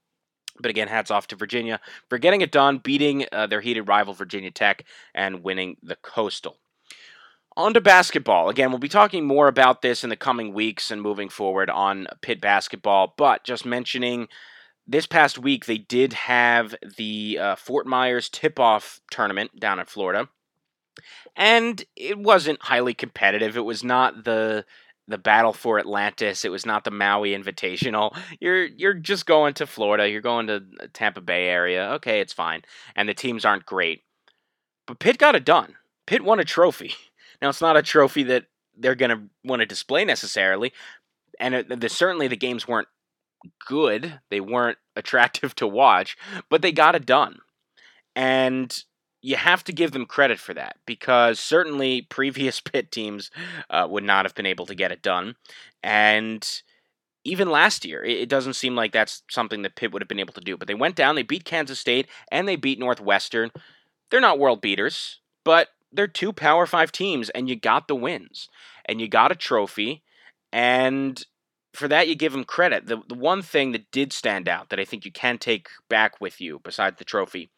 But 0.59 0.71
again, 0.71 0.89
hats 0.89 1.11
off 1.11 1.27
to 1.29 1.37
Virginia 1.37 1.81
for 2.09 2.19
getting 2.19 2.41
it 2.41 2.53
done, 2.53 2.79
beating 2.79 3.27
uh, 3.33 3.47
their 3.47 3.61
heated 3.61 3.89
rival 3.89 4.15
Virginia 4.15 4.51
Tech 4.51 4.85
and 5.15 5.43
winning 5.43 5.77
the 5.83 5.97
Coastal. 5.97 6.59
On 7.57 7.75
to 7.75 7.81
basketball. 7.81 8.49
Again, 8.49 8.71
we'll 8.71 8.79
be 8.79 8.89
talking 8.89 9.27
more 9.27 9.47
about 9.47 9.83
this 9.83 10.05
in 10.05 10.11
the 10.11 10.17
coming 10.17 10.55
weeks 10.55 10.91
and 10.91 11.03
moving 11.03 11.29
forward 11.29 11.69
on 11.69 12.07
Pitt 12.23 12.41
basketball, 12.41 13.13
but 13.17 13.45
just 13.45 13.67
mentioning 13.67 14.29
this 14.87 15.07
past 15.07 15.39
week 15.39 15.67
they 15.67 15.79
did 15.79 16.13
have 16.15 16.75
the 16.97 17.39
uh, 17.41 17.57
Fort 17.57 17.87
Myers 17.87 18.29
tip 18.29 18.59
off 18.59 19.01
tournament 19.11 19.59
down 19.61 19.79
in 19.79 19.87
Florida. 19.87 20.29
And 21.37 21.85
it 21.97 22.19
wasn't 22.19 22.63
highly 22.63 22.95
competitive. 22.95 23.57
It 23.57 23.65
was 23.65 23.83
not 23.83 24.25
the 24.25 24.65
the 25.09 25.19
battle 25.19 25.53
for 25.53 25.79
Atlantis. 25.79 26.45
It 26.45 26.51
was 26.51 26.67
not 26.67 26.85
the 26.85 26.91
Maui 26.91 27.31
Invitational. 27.31 28.17
You're 28.41 28.65
you're 28.65 28.95
just 28.95 29.27
going 29.27 29.55
to 29.55 29.67
Florida. 29.67 30.09
You're 30.09 30.21
going 30.21 30.47
to 30.47 30.65
uh, 30.81 30.87
Tampa 30.93 31.21
Bay 31.21 31.49
area. 31.49 31.91
Okay, 31.95 32.21
it's 32.21 32.33
fine. 32.33 32.63
And 32.95 33.09
the 33.09 33.15
teams 33.15 33.45
aren't 33.45 33.67
great. 33.67 34.03
But 34.87 34.99
Pitt 34.99 35.19
got 35.19 35.35
it 35.35 35.45
done. 35.45 35.75
Pitt 36.07 36.23
won 36.23 36.41
a 36.41 36.45
trophy. 36.45 36.95
Now 37.41 37.49
it's 37.49 37.61
not 37.61 37.77
a 37.77 37.83
trophy 37.83 38.23
that 38.23 38.45
they're 38.79 38.95
going 38.95 39.11
to 39.11 39.23
want 39.45 39.59
to 39.59 39.67
display 39.67 40.05
necessarily, 40.05 40.73
and 41.41 41.57
it, 41.57 41.81
the, 41.81 41.89
certainly 41.89 42.29
the 42.29 42.37
games 42.37 42.69
weren't 42.69 42.87
good. 43.67 44.21
They 44.31 44.41
weren't 44.41 44.79
attractive 44.95 45.55
to 45.57 45.67
watch, 45.67 46.17
but 46.49 46.63
they 46.63 46.71
got 46.71 46.95
it 46.95 47.05
done. 47.05 47.39
And 48.15 48.73
you 49.23 49.37
have 49.37 49.63
to 49.65 49.73
give 49.73 49.93
them 49.93 50.05
credit 50.05 50.39
for 50.39 50.53
that 50.53 50.77
because 50.85 51.39
certainly 51.41 52.03
previous 52.03 52.61
Pitt 52.61 52.91
teams 52.91 53.31
uh, 53.71 53.87
would 53.89 54.05
not 54.05 54.25
have 54.25 54.35
been 54.35 54.47
able 54.47 54.67
to 54.67 54.75
get 54.75 54.93
it 54.93 55.01
done. 55.01 55.37
And 55.83 56.47
even 57.25 57.51
last 57.51 57.85
year, 57.85 58.05
it 58.05 58.29
doesn't 58.29 58.55
seem 58.55 58.75
like 58.75 58.93
that's 58.93 59.23
something 59.31 59.63
that 59.63 59.77
Pitt 59.77 59.93
would 59.93 60.03
have 60.03 60.09
been 60.09 60.19
able 60.19 60.35
to 60.35 60.41
do. 60.41 60.57
But 60.57 60.67
they 60.67 60.75
went 60.75 60.97
down, 60.97 61.15
they 61.15 61.23
beat 61.23 61.45
Kansas 61.45 61.79
State, 61.79 62.09
and 62.33 62.49
they 62.49 62.57
beat 62.57 62.81
Northwestern. 62.81 63.51
They're 64.11 64.21
not 64.21 64.41
world 64.41 64.61
beaters, 64.61 65.21
but 65.45 65.69
they're 65.93 66.09
two 66.09 66.33
Power 66.33 66.67
Five 66.67 66.91
teams, 66.91 67.31
and 67.31 67.49
you 67.49 67.55
got 67.55 67.87
the 67.87 67.95
wins, 67.95 68.49
and 68.85 69.01
you 69.01 69.07
got 69.09 69.31
a 69.31 69.37
trophy, 69.37 70.03
and 70.53 71.25
for 71.75 71.87
that 71.89 72.09
you 72.09 72.15
give 72.15 72.33
them 72.33 72.45
credit. 72.45 72.87
The 72.87 73.01
the 73.09 73.15
one 73.15 73.43
thing 73.43 73.73
that 73.73 73.91
did 73.93 74.13
stand 74.13 74.49
out 74.49 74.71
that 74.71 74.81
I 74.81 74.85
think 74.85 75.05
you 75.05 75.13
can 75.13 75.39
take 75.39 75.69
back 75.89 76.21
with 76.21 76.41
you, 76.41 76.61
besides 76.65 76.99
the 76.99 77.05
trophy, 77.05 77.51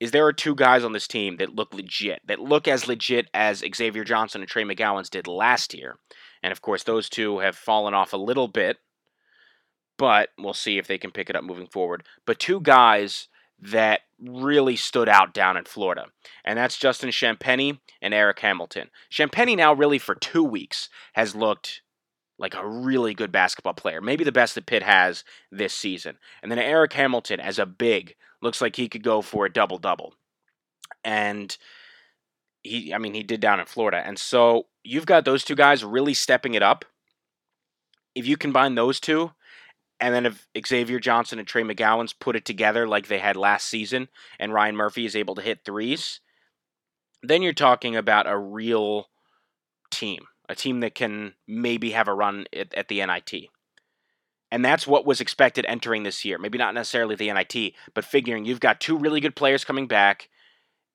is 0.00 0.10
there 0.10 0.26
are 0.26 0.32
two 0.32 0.54
guys 0.54 0.84
on 0.84 0.92
this 0.92 1.08
team 1.08 1.36
that 1.36 1.54
look 1.54 1.74
legit, 1.74 2.20
that 2.26 2.40
look 2.40 2.68
as 2.68 2.86
legit 2.86 3.28
as 3.34 3.64
Xavier 3.74 4.04
Johnson 4.04 4.40
and 4.40 4.48
Trey 4.48 4.64
McGowens 4.64 5.10
did 5.10 5.26
last 5.26 5.74
year. 5.74 5.98
And 6.42 6.52
of 6.52 6.62
course, 6.62 6.84
those 6.84 7.08
two 7.08 7.40
have 7.40 7.56
fallen 7.56 7.94
off 7.94 8.12
a 8.12 8.18
little 8.18 8.48
bit, 8.48 8.78
but 9.96 10.30
we'll 10.38 10.54
see 10.54 10.78
if 10.78 10.86
they 10.86 10.98
can 10.98 11.10
pick 11.10 11.28
it 11.28 11.36
up 11.36 11.44
moving 11.44 11.66
forward. 11.66 12.04
But 12.26 12.38
two 12.38 12.60
guys 12.60 13.28
that 13.60 14.02
really 14.20 14.76
stood 14.76 15.08
out 15.08 15.34
down 15.34 15.56
in 15.56 15.64
Florida, 15.64 16.06
and 16.44 16.56
that's 16.56 16.78
Justin 16.78 17.10
Champagnie 17.10 17.80
and 18.00 18.14
Eric 18.14 18.38
Hamilton. 18.38 18.90
Champagnie 19.10 19.56
now, 19.56 19.72
really 19.72 19.98
for 19.98 20.14
two 20.14 20.44
weeks, 20.44 20.88
has 21.14 21.34
looked 21.34 21.82
like 22.38 22.54
a 22.54 22.66
really 22.66 23.14
good 23.14 23.32
basketball 23.32 23.74
player, 23.74 24.00
maybe 24.00 24.24
the 24.24 24.32
best 24.32 24.54
that 24.54 24.66
Pitt 24.66 24.82
has 24.82 25.24
this 25.50 25.74
season. 25.74 26.18
And 26.42 26.50
then 26.50 26.58
Eric 26.58 26.92
Hamilton, 26.92 27.40
as 27.40 27.58
a 27.58 27.66
big, 27.66 28.14
looks 28.40 28.60
like 28.60 28.76
he 28.76 28.88
could 28.88 29.02
go 29.02 29.22
for 29.22 29.46
a 29.46 29.52
double 29.52 29.78
double. 29.78 30.14
And 31.04 31.56
he, 32.62 32.94
I 32.94 32.98
mean, 32.98 33.14
he 33.14 33.22
did 33.22 33.40
down 33.40 33.60
in 33.60 33.66
Florida. 33.66 34.02
And 34.04 34.18
so 34.18 34.66
you've 34.84 35.06
got 35.06 35.24
those 35.24 35.44
two 35.44 35.56
guys 35.56 35.84
really 35.84 36.14
stepping 36.14 36.54
it 36.54 36.62
up. 36.62 36.84
If 38.14 38.26
you 38.26 38.36
combine 38.36 38.74
those 38.74 39.00
two, 39.00 39.32
and 40.00 40.14
then 40.14 40.26
if 40.26 40.46
Xavier 40.66 41.00
Johnson 41.00 41.38
and 41.38 41.48
Trey 41.48 41.62
McGowens 41.62 42.14
put 42.18 42.36
it 42.36 42.44
together 42.44 42.86
like 42.86 43.08
they 43.08 43.18
had 43.18 43.36
last 43.36 43.68
season, 43.68 44.08
and 44.38 44.52
Ryan 44.52 44.76
Murphy 44.76 45.04
is 45.04 45.16
able 45.16 45.34
to 45.34 45.42
hit 45.42 45.64
threes, 45.64 46.20
then 47.22 47.42
you're 47.42 47.52
talking 47.52 47.96
about 47.96 48.28
a 48.28 48.38
real 48.38 49.08
team, 49.90 50.26
a 50.48 50.54
team 50.54 50.80
that 50.80 50.94
can 50.94 51.34
maybe 51.46 51.90
have 51.90 52.08
a 52.08 52.14
run 52.14 52.46
at, 52.56 52.72
at 52.74 52.88
the 52.88 53.04
NIT. 53.04 53.48
And 54.50 54.64
that's 54.64 54.86
what 54.86 55.04
was 55.04 55.20
expected 55.20 55.66
entering 55.68 56.04
this 56.04 56.24
year. 56.24 56.38
Maybe 56.38 56.56
not 56.56 56.74
necessarily 56.74 57.14
the 57.14 57.32
NIT, 57.32 57.74
but 57.94 58.04
figuring 58.04 58.44
you've 58.44 58.60
got 58.60 58.80
two 58.80 58.96
really 58.96 59.20
good 59.20 59.36
players 59.36 59.64
coming 59.64 59.86
back 59.86 60.30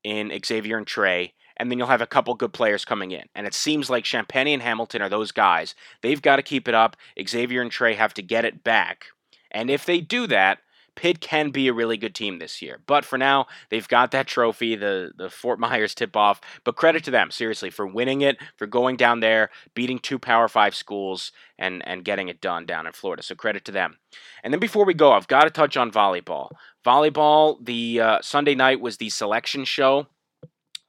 in 0.03 0.31
Xavier 0.43 0.77
and 0.77 0.87
Trey, 0.87 1.33
and 1.57 1.69
then 1.69 1.77
you'll 1.77 1.87
have 1.87 2.01
a 2.01 2.07
couple 2.07 2.33
good 2.33 2.51
players 2.51 2.83
coming 2.83 3.11
in. 3.11 3.23
And 3.35 3.45
it 3.45 3.53
seems 3.53 3.89
like 3.89 4.05
Champagnie 4.05 4.53
and 4.53 4.61
Hamilton 4.61 5.01
are 5.01 5.09
those 5.09 5.31
guys. 5.31 5.75
They've 6.01 6.21
got 6.21 6.37
to 6.37 6.41
keep 6.41 6.67
it 6.67 6.73
up. 6.73 6.97
Xavier 7.27 7.61
and 7.61 7.71
Trey 7.71 7.93
have 7.93 8.13
to 8.15 8.23
get 8.23 8.43
it 8.43 8.63
back. 8.63 9.05
And 9.51 9.69
if 9.69 9.85
they 9.85 10.01
do 10.01 10.25
that, 10.27 10.59
Pitt 10.95 11.19
can 11.19 11.49
be 11.49 11.67
a 11.67 11.73
really 11.73 11.97
good 11.97 12.13
team 12.13 12.39
this 12.39 12.62
year. 12.62 12.79
But 12.86 13.03
for 13.06 13.17
now, 13.17 13.47
they've 13.69 13.88
got 13.88 14.12
that 14.12 14.27
trophy, 14.27 14.75
the, 14.75 15.12
the 15.17 15.29
Fort 15.29 15.60
Myers 15.60 15.95
tip 15.95 16.15
off. 16.15 16.39
But 16.63 16.75
credit 16.75 17.03
to 17.06 17.12
them, 17.12 17.32
seriously, 17.32 17.69
for 17.69 17.88
winning 17.88 18.21
it, 18.21 18.38
for 18.58 18.67
going 18.67 18.95
down 18.95 19.19
there, 19.19 19.49
beating 19.73 19.99
two 19.99 20.19
Power 20.19 20.47
Five 20.47 20.75
schools, 20.75 21.32
and, 21.58 21.86
and 21.88 22.06
getting 22.06 22.29
it 22.29 22.41
done 22.41 22.65
down 22.65 22.86
in 22.86 22.93
Florida. 22.93 23.23
So 23.23 23.36
credit 23.36 23.65
to 23.65 23.71
them. 23.71 23.97
And 24.43 24.53
then 24.53 24.60
before 24.60 24.86
we 24.86 24.93
go, 24.93 25.13
I've 25.13 25.27
got 25.27 25.43
to 25.43 25.49
touch 25.49 25.77
on 25.77 25.91
volleyball. 25.91 26.49
Volleyball, 26.86 27.63
the 27.63 27.99
uh, 27.99 28.19
Sunday 28.21 28.56
night 28.56 28.82
was 28.82 28.97
the 28.97 29.10
selection 29.10 29.65
show 29.65 30.08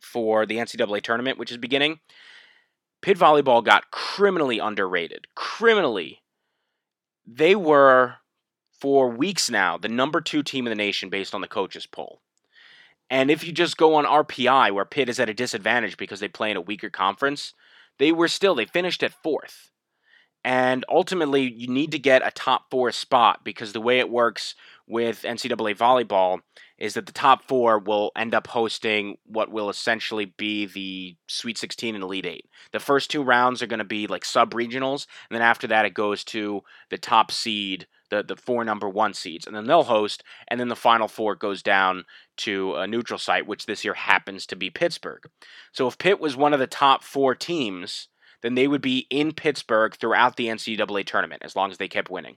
for 0.01 0.47
the 0.47 0.57
NCAA 0.57 1.03
tournament, 1.03 1.38
which 1.38 1.51
is 1.51 1.57
beginning. 1.57 2.01
Pitt 3.03 3.19
volleyball 3.19 3.64
got 3.64 3.90
criminally 3.90 4.59
underrated. 4.59 5.27
Criminally. 5.35 6.23
They 7.27 7.55
were 7.55 8.17
for 8.81 9.09
weeks 9.09 9.51
now 9.51 9.79
the 9.79 9.89
number 9.89 10.21
two 10.21 10.43
team 10.43 10.67
in 10.67 10.71
the 10.71 10.77
nation 10.77 11.09
based 11.09 11.35
on 11.35 11.41
the 11.41 11.49
coaches 11.49 11.87
poll. 11.87 12.21
And 13.11 13.31
if 13.31 13.45
you 13.47 13.53
just 13.53 13.77
go 13.77 13.95
on 13.95 14.05
RPI, 14.05 14.73
where 14.73 14.85
Pitt 14.85 15.09
is 15.09 15.21
at 15.21 15.29
a 15.29 15.35
disadvantage 15.35 15.97
because 15.97 16.21
they 16.21 16.29
play 16.29 16.51
in 16.51 16.57
a 16.57 16.63
weaker 16.63 16.91
conference, 16.91 17.53
they 17.99 18.13
were 18.13 18.29
still, 18.29 18.55
they 18.55 18.65
finished 18.65 19.03
at 19.03 19.23
fourth. 19.23 19.71
And 20.43 20.85
ultimately, 20.91 21.51
you 21.51 21.69
need 21.69 21.93
to 21.93 21.99
get 21.99 22.27
a 22.27 22.31
top 22.31 22.71
four 22.71 22.93
spot 22.93 23.45
because 23.45 23.73
the 23.73 23.81
way 23.81 23.99
it 23.99 24.11
works 24.11 24.55
with 24.87 25.23
NCAA 25.23 25.75
volleyball 25.77 26.41
is 26.77 26.95
that 26.95 27.07
the 27.07 27.13
top 27.13 27.45
four 27.45 27.79
will 27.79 28.13
end 28.15 28.35
up 28.35 28.49
hosting 28.49 29.17
what 29.25 29.51
will 29.51 29.71
essentially 29.71 30.27
be 30.27 30.67
the 30.67 31.17
Sweet 31.29 31.57
16 31.57 31.95
and 31.95 32.05
Elite 32.05 32.27
Eight. 32.27 32.47
The 32.73 32.81
first 32.81 33.11
two 33.11 33.23
rounds 33.23 33.63
are 33.63 33.67
going 33.67 33.79
to 33.79 33.85
be 33.85 34.07
like 34.07 34.25
sub 34.25 34.53
regionals, 34.53 35.07
and 35.31 35.37
then 35.37 35.43
after 35.43 35.67
that, 35.69 35.87
it 35.87 35.95
goes 35.95 36.25
to 36.25 36.63
the 36.91 36.99
top 36.99 37.31
seed 37.31 37.87
the 38.14 38.35
the 38.35 38.40
four 38.40 38.64
number 38.64 38.88
one 38.88 39.14
seeds, 39.14 39.46
and 39.46 39.55
then 39.55 39.66
they'll 39.66 39.85
host, 39.85 40.22
and 40.48 40.59
then 40.61 40.68
the 40.68 40.77
final 40.77 41.09
four 41.09 41.35
goes 41.35 41.62
down 41.62 42.05
to 42.38 42.74
a 42.74 42.87
neutral 42.87 43.18
site, 43.18 43.46
which 43.46 43.66
this 43.66 43.85
year 43.85 43.94
happens 43.94 44.46
to 44.46 44.57
be 44.57 44.70
Pittsburgh. 44.70 45.29
So 45.72 45.87
if 45.87 45.98
Pitt 45.98 46.20
was 46.20 46.37
one 46.37 46.53
of 46.53 46.61
the 46.61 46.66
top 46.66 47.03
four 47.03 47.35
teams, 47.35 48.09
then 48.42 48.55
they 48.55 48.68
would 48.68 48.83
be 48.83 49.07
in 49.11 49.33
Pittsburgh 49.33 49.94
throughout 49.94 50.37
the 50.37 50.48
NCAA 50.48 51.07
tournament 51.07 51.42
as 51.44 51.57
long 51.57 51.70
as 51.70 51.79
they 51.79 51.88
kept 51.88 52.11
winning, 52.11 52.37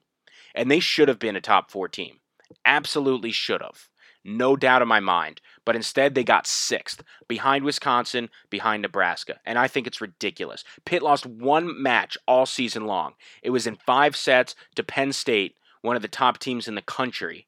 and 0.55 0.69
they 0.69 0.79
should 0.79 1.07
have 1.07 1.19
been 1.19 1.35
a 1.35 1.41
top 1.41 1.71
four 1.71 1.87
team, 1.87 2.19
absolutely 2.65 3.31
should 3.31 3.61
have. 3.61 3.87
No 4.27 4.57
doubt 4.57 4.81
in 4.81 4.89
my 4.89 4.99
mind. 4.99 5.39
But 5.63 5.77
instead, 5.77 6.13
they 6.13 6.23
got 6.23 6.47
sixth, 6.47 7.01
behind 7.29 7.63
Wisconsin, 7.63 8.29
behind 8.49 8.81
Nebraska. 8.81 9.39
And 9.45 9.57
I 9.57 9.69
think 9.69 9.87
it's 9.87 10.01
ridiculous. 10.01 10.65
Pitt 10.85 11.01
lost 11.01 11.25
one 11.25 11.81
match 11.81 12.17
all 12.27 12.45
season 12.45 12.85
long. 12.85 13.13
It 13.41 13.51
was 13.51 13.65
in 13.65 13.77
five 13.77 14.17
sets 14.17 14.53
to 14.75 14.83
Penn 14.83 15.13
State, 15.13 15.55
one 15.81 15.95
of 15.95 16.01
the 16.01 16.07
top 16.07 16.39
teams 16.39 16.67
in 16.67 16.75
the 16.75 16.81
country. 16.81 17.47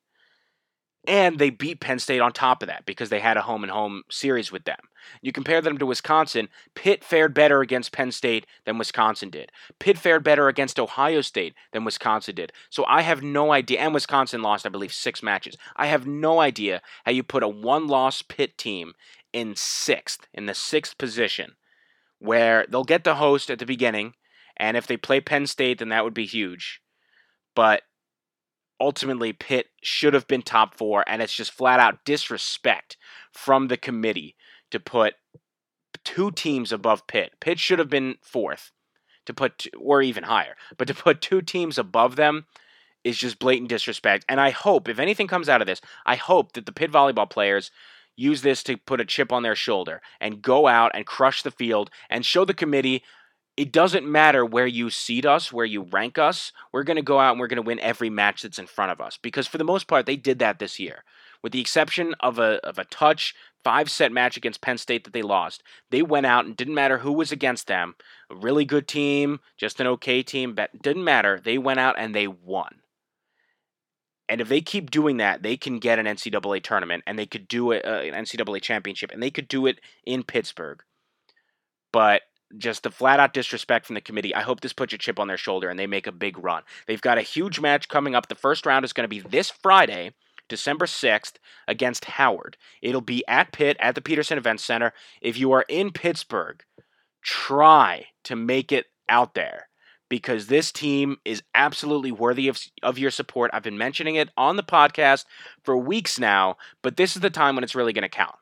And 1.07 1.39
they 1.39 1.49
beat 1.49 1.79
Penn 1.79 1.97
State 1.99 2.19
on 2.19 2.33
top 2.33 2.61
of 2.61 2.67
that 2.67 2.85
because 2.85 3.09
they 3.09 3.21
had 3.21 3.37
a 3.37 3.41
home 3.41 3.63
and 3.63 3.71
home 3.71 4.03
series 4.11 4.51
with 4.51 4.65
them. 4.65 4.79
You 5.21 5.31
compare 5.31 5.61
them 5.61 5.77
to 5.77 5.85
Wisconsin, 5.85 6.49
Pitt 6.75 7.05
fared 7.05 7.33
better 7.33 7.61
against 7.61 7.93
Penn 7.93 8.11
State 8.11 8.45
than 8.65 8.77
Wisconsin 8.77 9.29
did. 9.29 9.49
Pitt 9.79 9.97
fared 9.97 10.25
better 10.25 10.49
against 10.49 10.77
Ohio 10.77 11.21
State 11.21 11.55
than 11.71 11.85
Wisconsin 11.85 12.35
did. 12.35 12.51
So 12.69 12.85
I 12.85 13.01
have 13.01 13.23
no 13.23 13.53
idea. 13.53 13.79
And 13.79 13.93
Wisconsin 13.93 14.41
lost, 14.41 14.65
I 14.65 14.69
believe, 14.69 14.93
six 14.93 15.23
matches. 15.23 15.55
I 15.77 15.87
have 15.87 16.05
no 16.05 16.41
idea 16.41 16.81
how 17.05 17.13
you 17.13 17.23
put 17.23 17.43
a 17.43 17.47
one 17.47 17.87
loss 17.87 18.21
Pitt 18.21 18.57
team 18.57 18.93
in 19.31 19.55
sixth, 19.55 20.27
in 20.33 20.47
the 20.47 20.53
sixth 20.53 20.97
position, 20.97 21.55
where 22.19 22.65
they'll 22.69 22.83
get 22.83 23.05
the 23.05 23.15
host 23.15 23.49
at 23.49 23.59
the 23.59 23.65
beginning. 23.65 24.13
And 24.57 24.75
if 24.75 24.85
they 24.85 24.97
play 24.97 25.21
Penn 25.21 25.47
State, 25.47 25.79
then 25.79 25.89
that 25.89 26.03
would 26.03 26.13
be 26.13 26.25
huge. 26.25 26.81
But 27.55 27.83
ultimately 28.79 29.33
Pitt 29.33 29.67
should 29.81 30.13
have 30.13 30.27
been 30.27 30.41
top 30.41 30.75
four, 30.75 31.03
and 31.07 31.21
it's 31.21 31.35
just 31.35 31.51
flat 31.51 31.79
out 31.79 32.05
disrespect 32.05 32.97
from 33.31 33.67
the 33.67 33.77
committee 33.77 34.35
to 34.71 34.79
put 34.79 35.15
two 36.03 36.31
teams 36.31 36.71
above 36.71 37.07
Pitt. 37.07 37.33
Pitt 37.39 37.59
should 37.59 37.79
have 37.79 37.89
been 37.89 38.15
fourth 38.21 38.71
to 39.25 39.33
put, 39.33 39.67
or 39.77 40.01
even 40.01 40.23
higher, 40.23 40.55
but 40.77 40.87
to 40.87 40.93
put 40.93 41.21
two 41.21 41.41
teams 41.41 41.77
above 41.77 42.15
them 42.15 42.45
is 43.03 43.17
just 43.17 43.39
blatant 43.39 43.69
disrespect. 43.69 44.25
And 44.27 44.39
I 44.39 44.49
hope, 44.49 44.89
if 44.89 44.99
anything 44.99 45.27
comes 45.27 45.49
out 45.49 45.61
of 45.61 45.67
this, 45.67 45.81
I 46.05 46.15
hope 46.15 46.53
that 46.53 46.65
the 46.65 46.71
Pitt 46.71 46.91
volleyball 46.91 47.29
players 47.29 47.71
use 48.15 48.41
this 48.41 48.63
to 48.63 48.75
put 48.75 48.99
a 48.99 49.05
chip 49.05 49.31
on 49.31 49.43
their 49.43 49.55
shoulder 49.55 50.01
and 50.19 50.41
go 50.41 50.67
out 50.67 50.91
and 50.93 51.05
crush 51.05 51.41
the 51.41 51.51
field 51.51 51.89
and 52.09 52.25
show 52.25 52.43
the 52.43 52.53
committee 52.53 53.03
it 53.59 53.73
doesn't 53.73 54.09
matter 54.09 54.45
where 54.45 54.65
you 54.65 54.89
seed 54.89 55.25
us, 55.25 55.51
where 55.51 55.65
you 55.65 55.81
rank 55.81 56.17
us. 56.17 56.53
We're 56.71 56.85
going 56.85 56.95
to 56.95 57.01
go 57.01 57.19
out 57.19 57.31
and 57.31 57.41
we're 57.41 57.47
going 57.47 57.61
to 57.61 57.61
win 57.61 57.81
every 57.81 58.09
match 58.09 58.41
that's 58.41 58.57
in 58.57 58.67
front 58.67 58.93
of 58.93 59.01
us 59.01 59.19
because 59.21 59.47
for 59.47 59.57
the 59.57 59.65
most 59.65 59.85
part 59.85 60.05
they 60.05 60.15
did 60.15 60.39
that 60.39 60.59
this 60.59 60.79
year. 60.79 61.03
With 61.43 61.51
the 61.51 61.59
exception 61.59 62.15
of 62.21 62.39
a 62.39 62.65
of 62.65 62.79
a 62.79 62.85
touch 62.85 63.35
five 63.61 63.91
set 63.91 64.13
match 64.13 64.37
against 64.37 64.61
Penn 64.61 64.77
State 64.77 65.03
that 65.03 65.11
they 65.11 65.21
lost. 65.21 65.61
They 65.89 66.01
went 66.01 66.25
out 66.25 66.45
and 66.45 66.55
didn't 66.55 66.73
matter 66.73 66.99
who 66.99 67.11
was 67.11 67.33
against 67.33 67.67
them. 67.67 67.95
A 68.31 68.35
really 68.35 68.63
good 68.63 68.87
team, 68.87 69.41
just 69.57 69.81
an 69.81 69.87
okay 69.87 70.23
team, 70.23 70.55
but 70.55 70.81
didn't 70.81 71.03
matter. 71.03 71.41
They 71.43 71.57
went 71.57 71.81
out 71.81 71.95
and 71.99 72.15
they 72.15 72.27
won. 72.27 72.79
And 74.29 74.39
if 74.39 74.47
they 74.47 74.61
keep 74.61 74.89
doing 74.89 75.17
that, 75.17 75.43
they 75.43 75.57
can 75.57 75.79
get 75.79 75.99
an 75.99 76.05
NCAA 76.05 76.63
tournament 76.63 77.03
and 77.05 77.19
they 77.19 77.25
could 77.25 77.49
do 77.49 77.71
it, 77.71 77.85
uh, 77.85 78.03
an 78.03 78.23
NCAA 78.23 78.61
championship, 78.61 79.11
and 79.11 79.21
they 79.21 79.31
could 79.31 79.49
do 79.49 79.65
it 79.65 79.81
in 80.05 80.23
Pittsburgh. 80.23 80.81
But 81.91 82.21
just 82.57 82.83
the 82.83 82.91
flat 82.91 83.19
out 83.19 83.33
disrespect 83.33 83.85
from 83.85 83.93
the 83.93 84.01
committee. 84.01 84.33
I 84.33 84.41
hope 84.41 84.61
this 84.61 84.73
puts 84.73 84.93
a 84.93 84.97
chip 84.97 85.19
on 85.19 85.27
their 85.27 85.37
shoulder 85.37 85.69
and 85.69 85.79
they 85.79 85.87
make 85.87 86.07
a 86.07 86.11
big 86.11 86.37
run. 86.37 86.63
They've 86.87 87.01
got 87.01 87.17
a 87.17 87.23
huge 87.23 87.59
match 87.59 87.87
coming 87.87 88.15
up. 88.15 88.27
The 88.27 88.35
first 88.35 88.65
round 88.65 88.85
is 88.85 88.93
going 88.93 89.03
to 89.03 89.07
be 89.07 89.19
this 89.19 89.49
Friday, 89.49 90.13
December 90.47 90.85
6th, 90.85 91.33
against 91.67 92.05
Howard. 92.05 92.57
It'll 92.81 93.01
be 93.01 93.23
at 93.27 93.51
Pitt 93.51 93.77
at 93.79 93.95
the 93.95 94.01
Petersen 94.01 94.37
Event 94.37 94.59
Center. 94.59 94.93
If 95.21 95.37
you 95.37 95.51
are 95.51 95.65
in 95.69 95.91
Pittsburgh, 95.91 96.63
try 97.21 98.07
to 98.23 98.35
make 98.35 98.71
it 98.71 98.87
out 99.07 99.35
there 99.35 99.69
because 100.09 100.47
this 100.47 100.71
team 100.71 101.17
is 101.23 101.43
absolutely 101.53 102.11
worthy 102.11 102.47
of, 102.47 102.59
of 102.81 102.97
your 102.97 103.11
support. 103.11 103.51
I've 103.53 103.63
been 103.63 103.77
mentioning 103.77 104.15
it 104.15 104.29
on 104.35 104.55
the 104.55 104.63
podcast 104.63 105.25
for 105.63 105.77
weeks 105.77 106.19
now, 106.19 106.57
but 106.81 106.97
this 106.97 107.15
is 107.15 107.21
the 107.21 107.29
time 107.29 107.55
when 107.55 107.63
it's 107.63 107.75
really 107.75 107.93
going 107.93 108.01
to 108.01 108.09
count. 108.09 108.35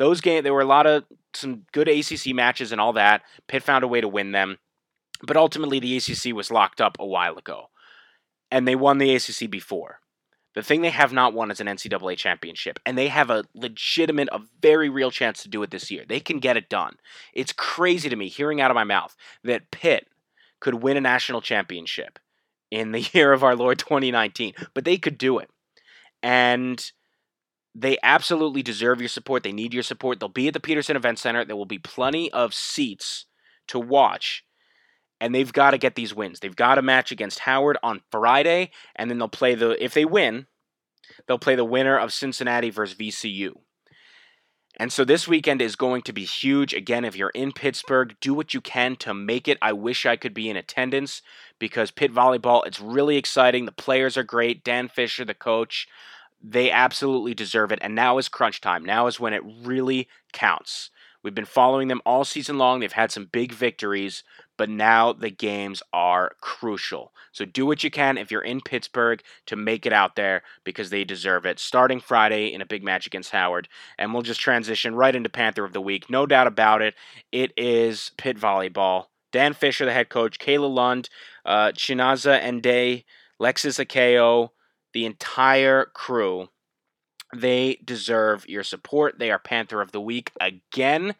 Those 0.00 0.22
games, 0.22 0.44
there 0.44 0.54
were 0.54 0.62
a 0.62 0.64
lot 0.64 0.86
of 0.86 1.04
some 1.34 1.66
good 1.72 1.86
ACC 1.86 2.34
matches 2.34 2.72
and 2.72 2.80
all 2.80 2.94
that. 2.94 3.20
Pitt 3.48 3.62
found 3.62 3.84
a 3.84 3.88
way 3.88 4.00
to 4.00 4.08
win 4.08 4.32
them, 4.32 4.56
but 5.22 5.36
ultimately 5.36 5.78
the 5.78 5.94
ACC 5.98 6.34
was 6.34 6.50
locked 6.50 6.80
up 6.80 6.96
a 6.98 7.04
while 7.04 7.36
ago, 7.36 7.66
and 8.50 8.66
they 8.66 8.74
won 8.74 8.96
the 8.96 9.14
ACC 9.14 9.50
before. 9.50 10.00
The 10.54 10.62
thing 10.62 10.80
they 10.80 10.88
have 10.88 11.12
not 11.12 11.34
won 11.34 11.50
is 11.50 11.60
an 11.60 11.66
NCAA 11.66 12.16
championship, 12.16 12.80
and 12.86 12.96
they 12.96 13.08
have 13.08 13.28
a 13.28 13.44
legitimate, 13.52 14.30
a 14.32 14.40
very 14.62 14.88
real 14.88 15.10
chance 15.10 15.42
to 15.42 15.50
do 15.50 15.62
it 15.62 15.70
this 15.70 15.90
year. 15.90 16.06
They 16.08 16.18
can 16.18 16.38
get 16.38 16.56
it 16.56 16.70
done. 16.70 16.96
It's 17.34 17.52
crazy 17.52 18.08
to 18.08 18.16
me 18.16 18.28
hearing 18.28 18.58
out 18.58 18.70
of 18.70 18.76
my 18.76 18.84
mouth 18.84 19.14
that 19.44 19.70
Pitt 19.70 20.08
could 20.60 20.76
win 20.76 20.96
a 20.96 21.02
national 21.02 21.42
championship 21.42 22.18
in 22.70 22.92
the 22.92 23.00
year 23.12 23.34
of 23.34 23.44
our 23.44 23.54
Lord 23.54 23.78
2019, 23.78 24.54
but 24.72 24.86
they 24.86 24.96
could 24.96 25.18
do 25.18 25.38
it. 25.40 25.50
And 26.22 26.90
they 27.74 27.98
absolutely 28.02 28.62
deserve 28.62 29.00
your 29.00 29.08
support. 29.08 29.42
They 29.42 29.52
need 29.52 29.72
your 29.72 29.82
support. 29.82 30.18
They'll 30.18 30.28
be 30.28 30.48
at 30.48 30.54
the 30.54 30.60
Petersen 30.60 30.96
Event 30.96 31.18
Center. 31.18 31.44
There 31.44 31.56
will 31.56 31.66
be 31.66 31.78
plenty 31.78 32.30
of 32.32 32.54
seats 32.54 33.26
to 33.68 33.78
watch 33.78 34.44
and 35.20 35.34
they've 35.34 35.52
got 35.52 35.72
to 35.72 35.78
get 35.78 35.94
these 35.94 36.14
wins. 36.14 36.40
They've 36.40 36.56
got 36.56 36.78
a 36.78 36.82
match 36.82 37.12
against 37.12 37.40
Howard 37.40 37.76
on 37.82 38.00
Friday, 38.10 38.70
and 38.96 39.10
then 39.10 39.18
they'll 39.18 39.28
play 39.28 39.54
the 39.54 39.82
if 39.82 39.92
they 39.92 40.04
win, 40.04 40.46
they'll 41.26 41.38
play 41.38 41.54
the 41.54 41.64
winner 41.64 41.98
of 41.98 42.12
Cincinnati 42.12 42.70
versus 42.70 42.96
VCU. 42.96 43.52
And 44.78 44.90
so 44.90 45.04
this 45.04 45.28
weekend 45.28 45.60
is 45.60 45.76
going 45.76 46.02
to 46.02 46.12
be 46.12 46.24
huge. 46.24 46.72
Again, 46.72 47.04
if 47.04 47.14
you're 47.14 47.30
in 47.30 47.52
Pittsburgh, 47.52 48.16
do 48.20 48.32
what 48.32 48.54
you 48.54 48.62
can 48.62 48.96
to 48.96 49.12
make 49.12 49.46
it. 49.46 49.58
I 49.60 49.74
wish 49.74 50.06
I 50.06 50.16
could 50.16 50.32
be 50.32 50.48
in 50.48 50.56
attendance 50.56 51.20
because 51.58 51.90
Pitt 51.90 52.14
volleyball, 52.14 52.64
it's 52.64 52.80
really 52.80 53.18
exciting. 53.18 53.66
The 53.66 53.72
players 53.72 54.16
are 54.16 54.22
great. 54.22 54.64
Dan 54.64 54.88
Fisher, 54.88 55.24
the 55.24 55.34
coach, 55.34 55.86
they 56.42 56.70
absolutely 56.70 57.34
deserve 57.34 57.72
it. 57.72 57.78
And 57.82 57.94
now 57.94 58.18
is 58.18 58.28
crunch 58.28 58.60
time. 58.60 58.84
Now 58.84 59.06
is 59.06 59.20
when 59.20 59.34
it 59.34 59.42
really 59.44 60.08
counts. 60.32 60.90
We've 61.22 61.34
been 61.34 61.44
following 61.44 61.88
them 61.88 62.00
all 62.06 62.24
season 62.24 62.56
long. 62.56 62.80
They've 62.80 62.90
had 62.90 63.12
some 63.12 63.28
big 63.30 63.52
victories, 63.52 64.22
but 64.56 64.70
now 64.70 65.12
the 65.12 65.30
games 65.30 65.82
are 65.92 66.32
crucial. 66.40 67.12
So 67.30 67.44
do 67.44 67.66
what 67.66 67.84
you 67.84 67.90
can 67.90 68.16
if 68.16 68.30
you're 68.30 68.40
in 68.40 68.62
Pittsburgh 68.62 69.22
to 69.46 69.54
make 69.56 69.84
it 69.84 69.92
out 69.92 70.16
there 70.16 70.42
because 70.64 70.88
they 70.88 71.04
deserve 71.04 71.44
it. 71.44 71.58
Starting 71.58 72.00
Friday 72.00 72.54
in 72.54 72.62
a 72.62 72.66
big 72.66 72.82
match 72.82 73.06
against 73.06 73.32
Howard, 73.32 73.68
and 73.98 74.14
we'll 74.14 74.22
just 74.22 74.40
transition 74.40 74.94
right 74.94 75.14
into 75.14 75.28
Panther 75.28 75.64
of 75.64 75.74
the 75.74 75.80
Week. 75.80 76.08
No 76.08 76.24
doubt 76.24 76.46
about 76.46 76.80
it. 76.80 76.94
It 77.30 77.52
is 77.56 78.12
Pitt 78.16 78.38
Volleyball. 78.38 79.06
Dan 79.30 79.52
Fisher, 79.52 79.84
the 79.84 79.92
head 79.92 80.08
coach, 80.08 80.38
Kayla 80.38 80.72
Lund, 80.72 81.08
uh, 81.44 81.68
Chinaza 81.72 82.42
Ndee, 82.42 83.04
Lexis 83.40 83.84
Akeo, 83.84 84.50
the 84.92 85.06
entire 85.06 85.86
crew 85.86 86.48
they 87.34 87.78
deserve 87.84 88.48
your 88.48 88.64
support. 88.64 89.18
They 89.18 89.30
are 89.30 89.38
Panther 89.38 89.80
of 89.80 89.92
the 89.92 90.00
Week 90.00 90.32
again. 90.40 91.14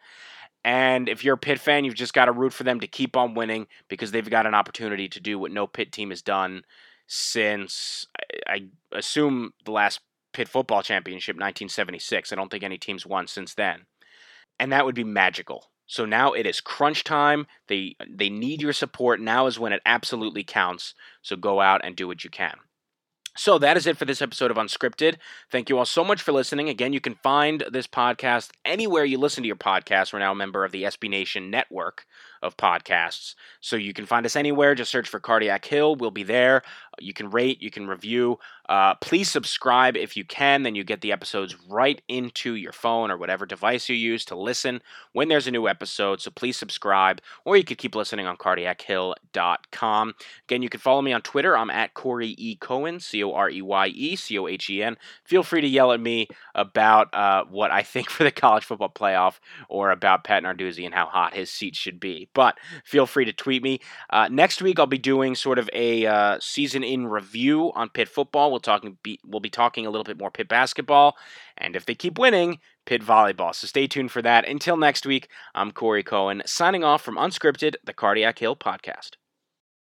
And 0.63 1.09
if 1.09 1.23
you're 1.23 1.35
a 1.35 1.39
Pitt 1.39 1.59
fan, 1.59 1.85
you've 1.85 1.95
just 1.95 2.13
got 2.13 2.25
to 2.25 2.31
root 2.31 2.53
for 2.53 2.63
them 2.63 2.79
to 2.81 2.87
keep 2.87 3.15
on 3.15 3.33
winning 3.33 3.67
because 3.87 4.11
they've 4.11 4.29
got 4.29 4.45
an 4.45 4.53
opportunity 4.53 5.07
to 5.09 5.19
do 5.19 5.39
what 5.39 5.51
no 5.51 5.65
Pitt 5.65 5.91
team 5.91 6.09
has 6.09 6.21
done 6.21 6.63
since, 7.07 8.05
I, 8.47 8.67
assume, 8.91 9.53
the 9.65 9.71
last 9.71 10.01
Pitt 10.33 10.47
football 10.47 10.81
championship, 10.81 11.35
1976. 11.35 12.31
I 12.31 12.35
don't 12.35 12.49
think 12.51 12.63
any 12.63 12.77
team's 12.77 13.05
won 13.05 13.27
since 13.27 13.53
then. 13.53 13.85
And 14.59 14.71
that 14.71 14.85
would 14.85 14.95
be 14.95 15.03
magical. 15.03 15.71
So 15.87 16.05
now 16.05 16.31
it 16.31 16.45
is 16.45 16.61
crunch 16.61 17.03
time. 17.03 17.47
They 17.67 17.97
they 18.07 18.29
need 18.29 18.61
your 18.61 18.71
support. 18.71 19.19
Now 19.19 19.47
is 19.47 19.59
when 19.59 19.73
it 19.73 19.81
absolutely 19.85 20.43
counts. 20.43 20.93
So 21.21 21.35
go 21.35 21.59
out 21.59 21.81
and 21.83 21.97
do 21.97 22.07
what 22.07 22.23
you 22.23 22.29
can. 22.29 22.55
So 23.35 23.57
that 23.59 23.77
is 23.77 23.87
it 23.87 23.97
for 23.97 24.03
this 24.03 24.21
episode 24.21 24.51
of 24.51 24.57
Unscripted. 24.57 25.15
Thank 25.49 25.69
you 25.69 25.77
all 25.77 25.85
so 25.85 26.03
much 26.03 26.21
for 26.21 26.33
listening. 26.33 26.67
Again, 26.67 26.91
you 26.91 26.99
can 26.99 27.15
find 27.15 27.63
this 27.71 27.87
podcast 27.87 28.51
anywhere 28.65 29.05
you 29.05 29.17
listen 29.17 29.41
to 29.43 29.47
your 29.47 29.55
podcast. 29.55 30.11
We're 30.11 30.19
now 30.19 30.33
a 30.33 30.35
member 30.35 30.65
of 30.65 30.73
the 30.73 30.83
SB 30.83 31.09
Nation 31.09 31.49
network 31.49 32.05
of 32.41 32.57
podcasts. 32.57 33.35
So 33.61 33.77
you 33.77 33.93
can 33.93 34.05
find 34.05 34.25
us 34.25 34.35
anywhere. 34.35 34.75
Just 34.75 34.91
search 34.91 35.07
for 35.07 35.21
Cardiac 35.21 35.63
Hill. 35.63 35.95
We'll 35.95 36.11
be 36.11 36.23
there. 36.23 36.61
You 36.99 37.13
can 37.13 37.29
rate, 37.29 37.61
you 37.61 37.71
can 37.71 37.87
review. 37.87 38.37
Uh, 38.71 38.95
please 39.01 39.29
subscribe 39.29 39.97
if 39.97 40.15
you 40.15 40.23
can. 40.23 40.63
Then 40.63 40.75
you 40.75 40.85
get 40.85 41.01
the 41.01 41.11
episodes 41.11 41.57
right 41.67 42.01
into 42.07 42.55
your 42.55 42.71
phone 42.71 43.11
or 43.11 43.17
whatever 43.17 43.45
device 43.45 43.89
you 43.89 43.97
use 43.97 44.23
to 44.25 44.35
listen 44.37 44.81
when 45.11 45.27
there's 45.27 45.45
a 45.45 45.51
new 45.51 45.67
episode. 45.67 46.21
So 46.21 46.31
please 46.31 46.55
subscribe, 46.55 47.19
or 47.43 47.57
you 47.57 47.65
could 47.65 47.77
keep 47.77 47.95
listening 47.95 48.27
on 48.27 48.37
cardiachill.com. 48.37 50.13
Again, 50.47 50.61
you 50.61 50.69
can 50.69 50.79
follow 50.79 51.01
me 51.01 51.11
on 51.11 51.21
Twitter. 51.21 51.57
I'm 51.57 51.69
at 51.69 51.93
Corey 51.95 52.29
E. 52.37 52.55
Cohen, 52.55 53.01
C 53.01 53.21
O 53.25 53.33
R 53.33 53.49
E 53.49 53.61
Y 53.61 53.87
E 53.87 54.15
C 54.15 54.39
O 54.39 54.47
H 54.47 54.69
E 54.69 54.81
N. 54.81 54.95
Feel 55.25 55.43
free 55.43 55.59
to 55.59 55.67
yell 55.67 55.91
at 55.91 55.99
me 55.99 56.29
about 56.55 57.13
uh, 57.13 57.43
what 57.49 57.71
I 57.71 57.83
think 57.83 58.09
for 58.09 58.23
the 58.23 58.31
college 58.31 58.63
football 58.63 58.87
playoff 58.87 59.39
or 59.67 59.91
about 59.91 60.23
Pat 60.23 60.43
Narduzzi 60.43 60.85
and 60.85 60.93
how 60.95 61.07
hot 61.07 61.33
his 61.33 61.51
seat 61.51 61.75
should 61.75 61.99
be. 61.99 62.29
But 62.33 62.57
feel 62.85 63.05
free 63.05 63.25
to 63.25 63.33
tweet 63.33 63.63
me. 63.63 63.81
Uh, 64.09 64.29
next 64.31 64.61
week, 64.61 64.79
I'll 64.79 64.87
be 64.87 64.97
doing 64.97 65.35
sort 65.35 65.59
of 65.59 65.69
a 65.73 66.05
uh, 66.05 66.37
season 66.39 66.85
in 66.85 67.07
review 67.07 67.73
on 67.75 67.89
Pitt 67.89 68.07
football. 68.07 68.49
We'll 68.49 68.60
talking 68.61 68.97
be, 69.03 69.19
we'll 69.25 69.39
be 69.39 69.49
talking 69.49 69.85
a 69.85 69.89
little 69.89 70.03
bit 70.03 70.19
more 70.19 70.31
Pitt 70.31 70.47
basketball, 70.47 71.17
and 71.57 71.75
if 71.75 71.85
they 71.85 71.95
keep 71.95 72.17
winning, 72.17 72.59
Pitt 72.85 73.03
volleyball. 73.03 73.53
So 73.53 73.67
stay 73.67 73.87
tuned 73.87 74.11
for 74.11 74.21
that. 74.21 74.47
Until 74.47 74.77
next 74.77 75.05
week, 75.05 75.27
I'm 75.53 75.71
Corey 75.71 76.03
Cohen 76.03 76.41
signing 76.45 76.83
off 76.83 77.01
from 77.01 77.15
Unscripted, 77.15 77.75
the 77.83 77.93
Cardiac 77.93 78.39
Hill 78.39 78.55
podcast. 78.55 79.11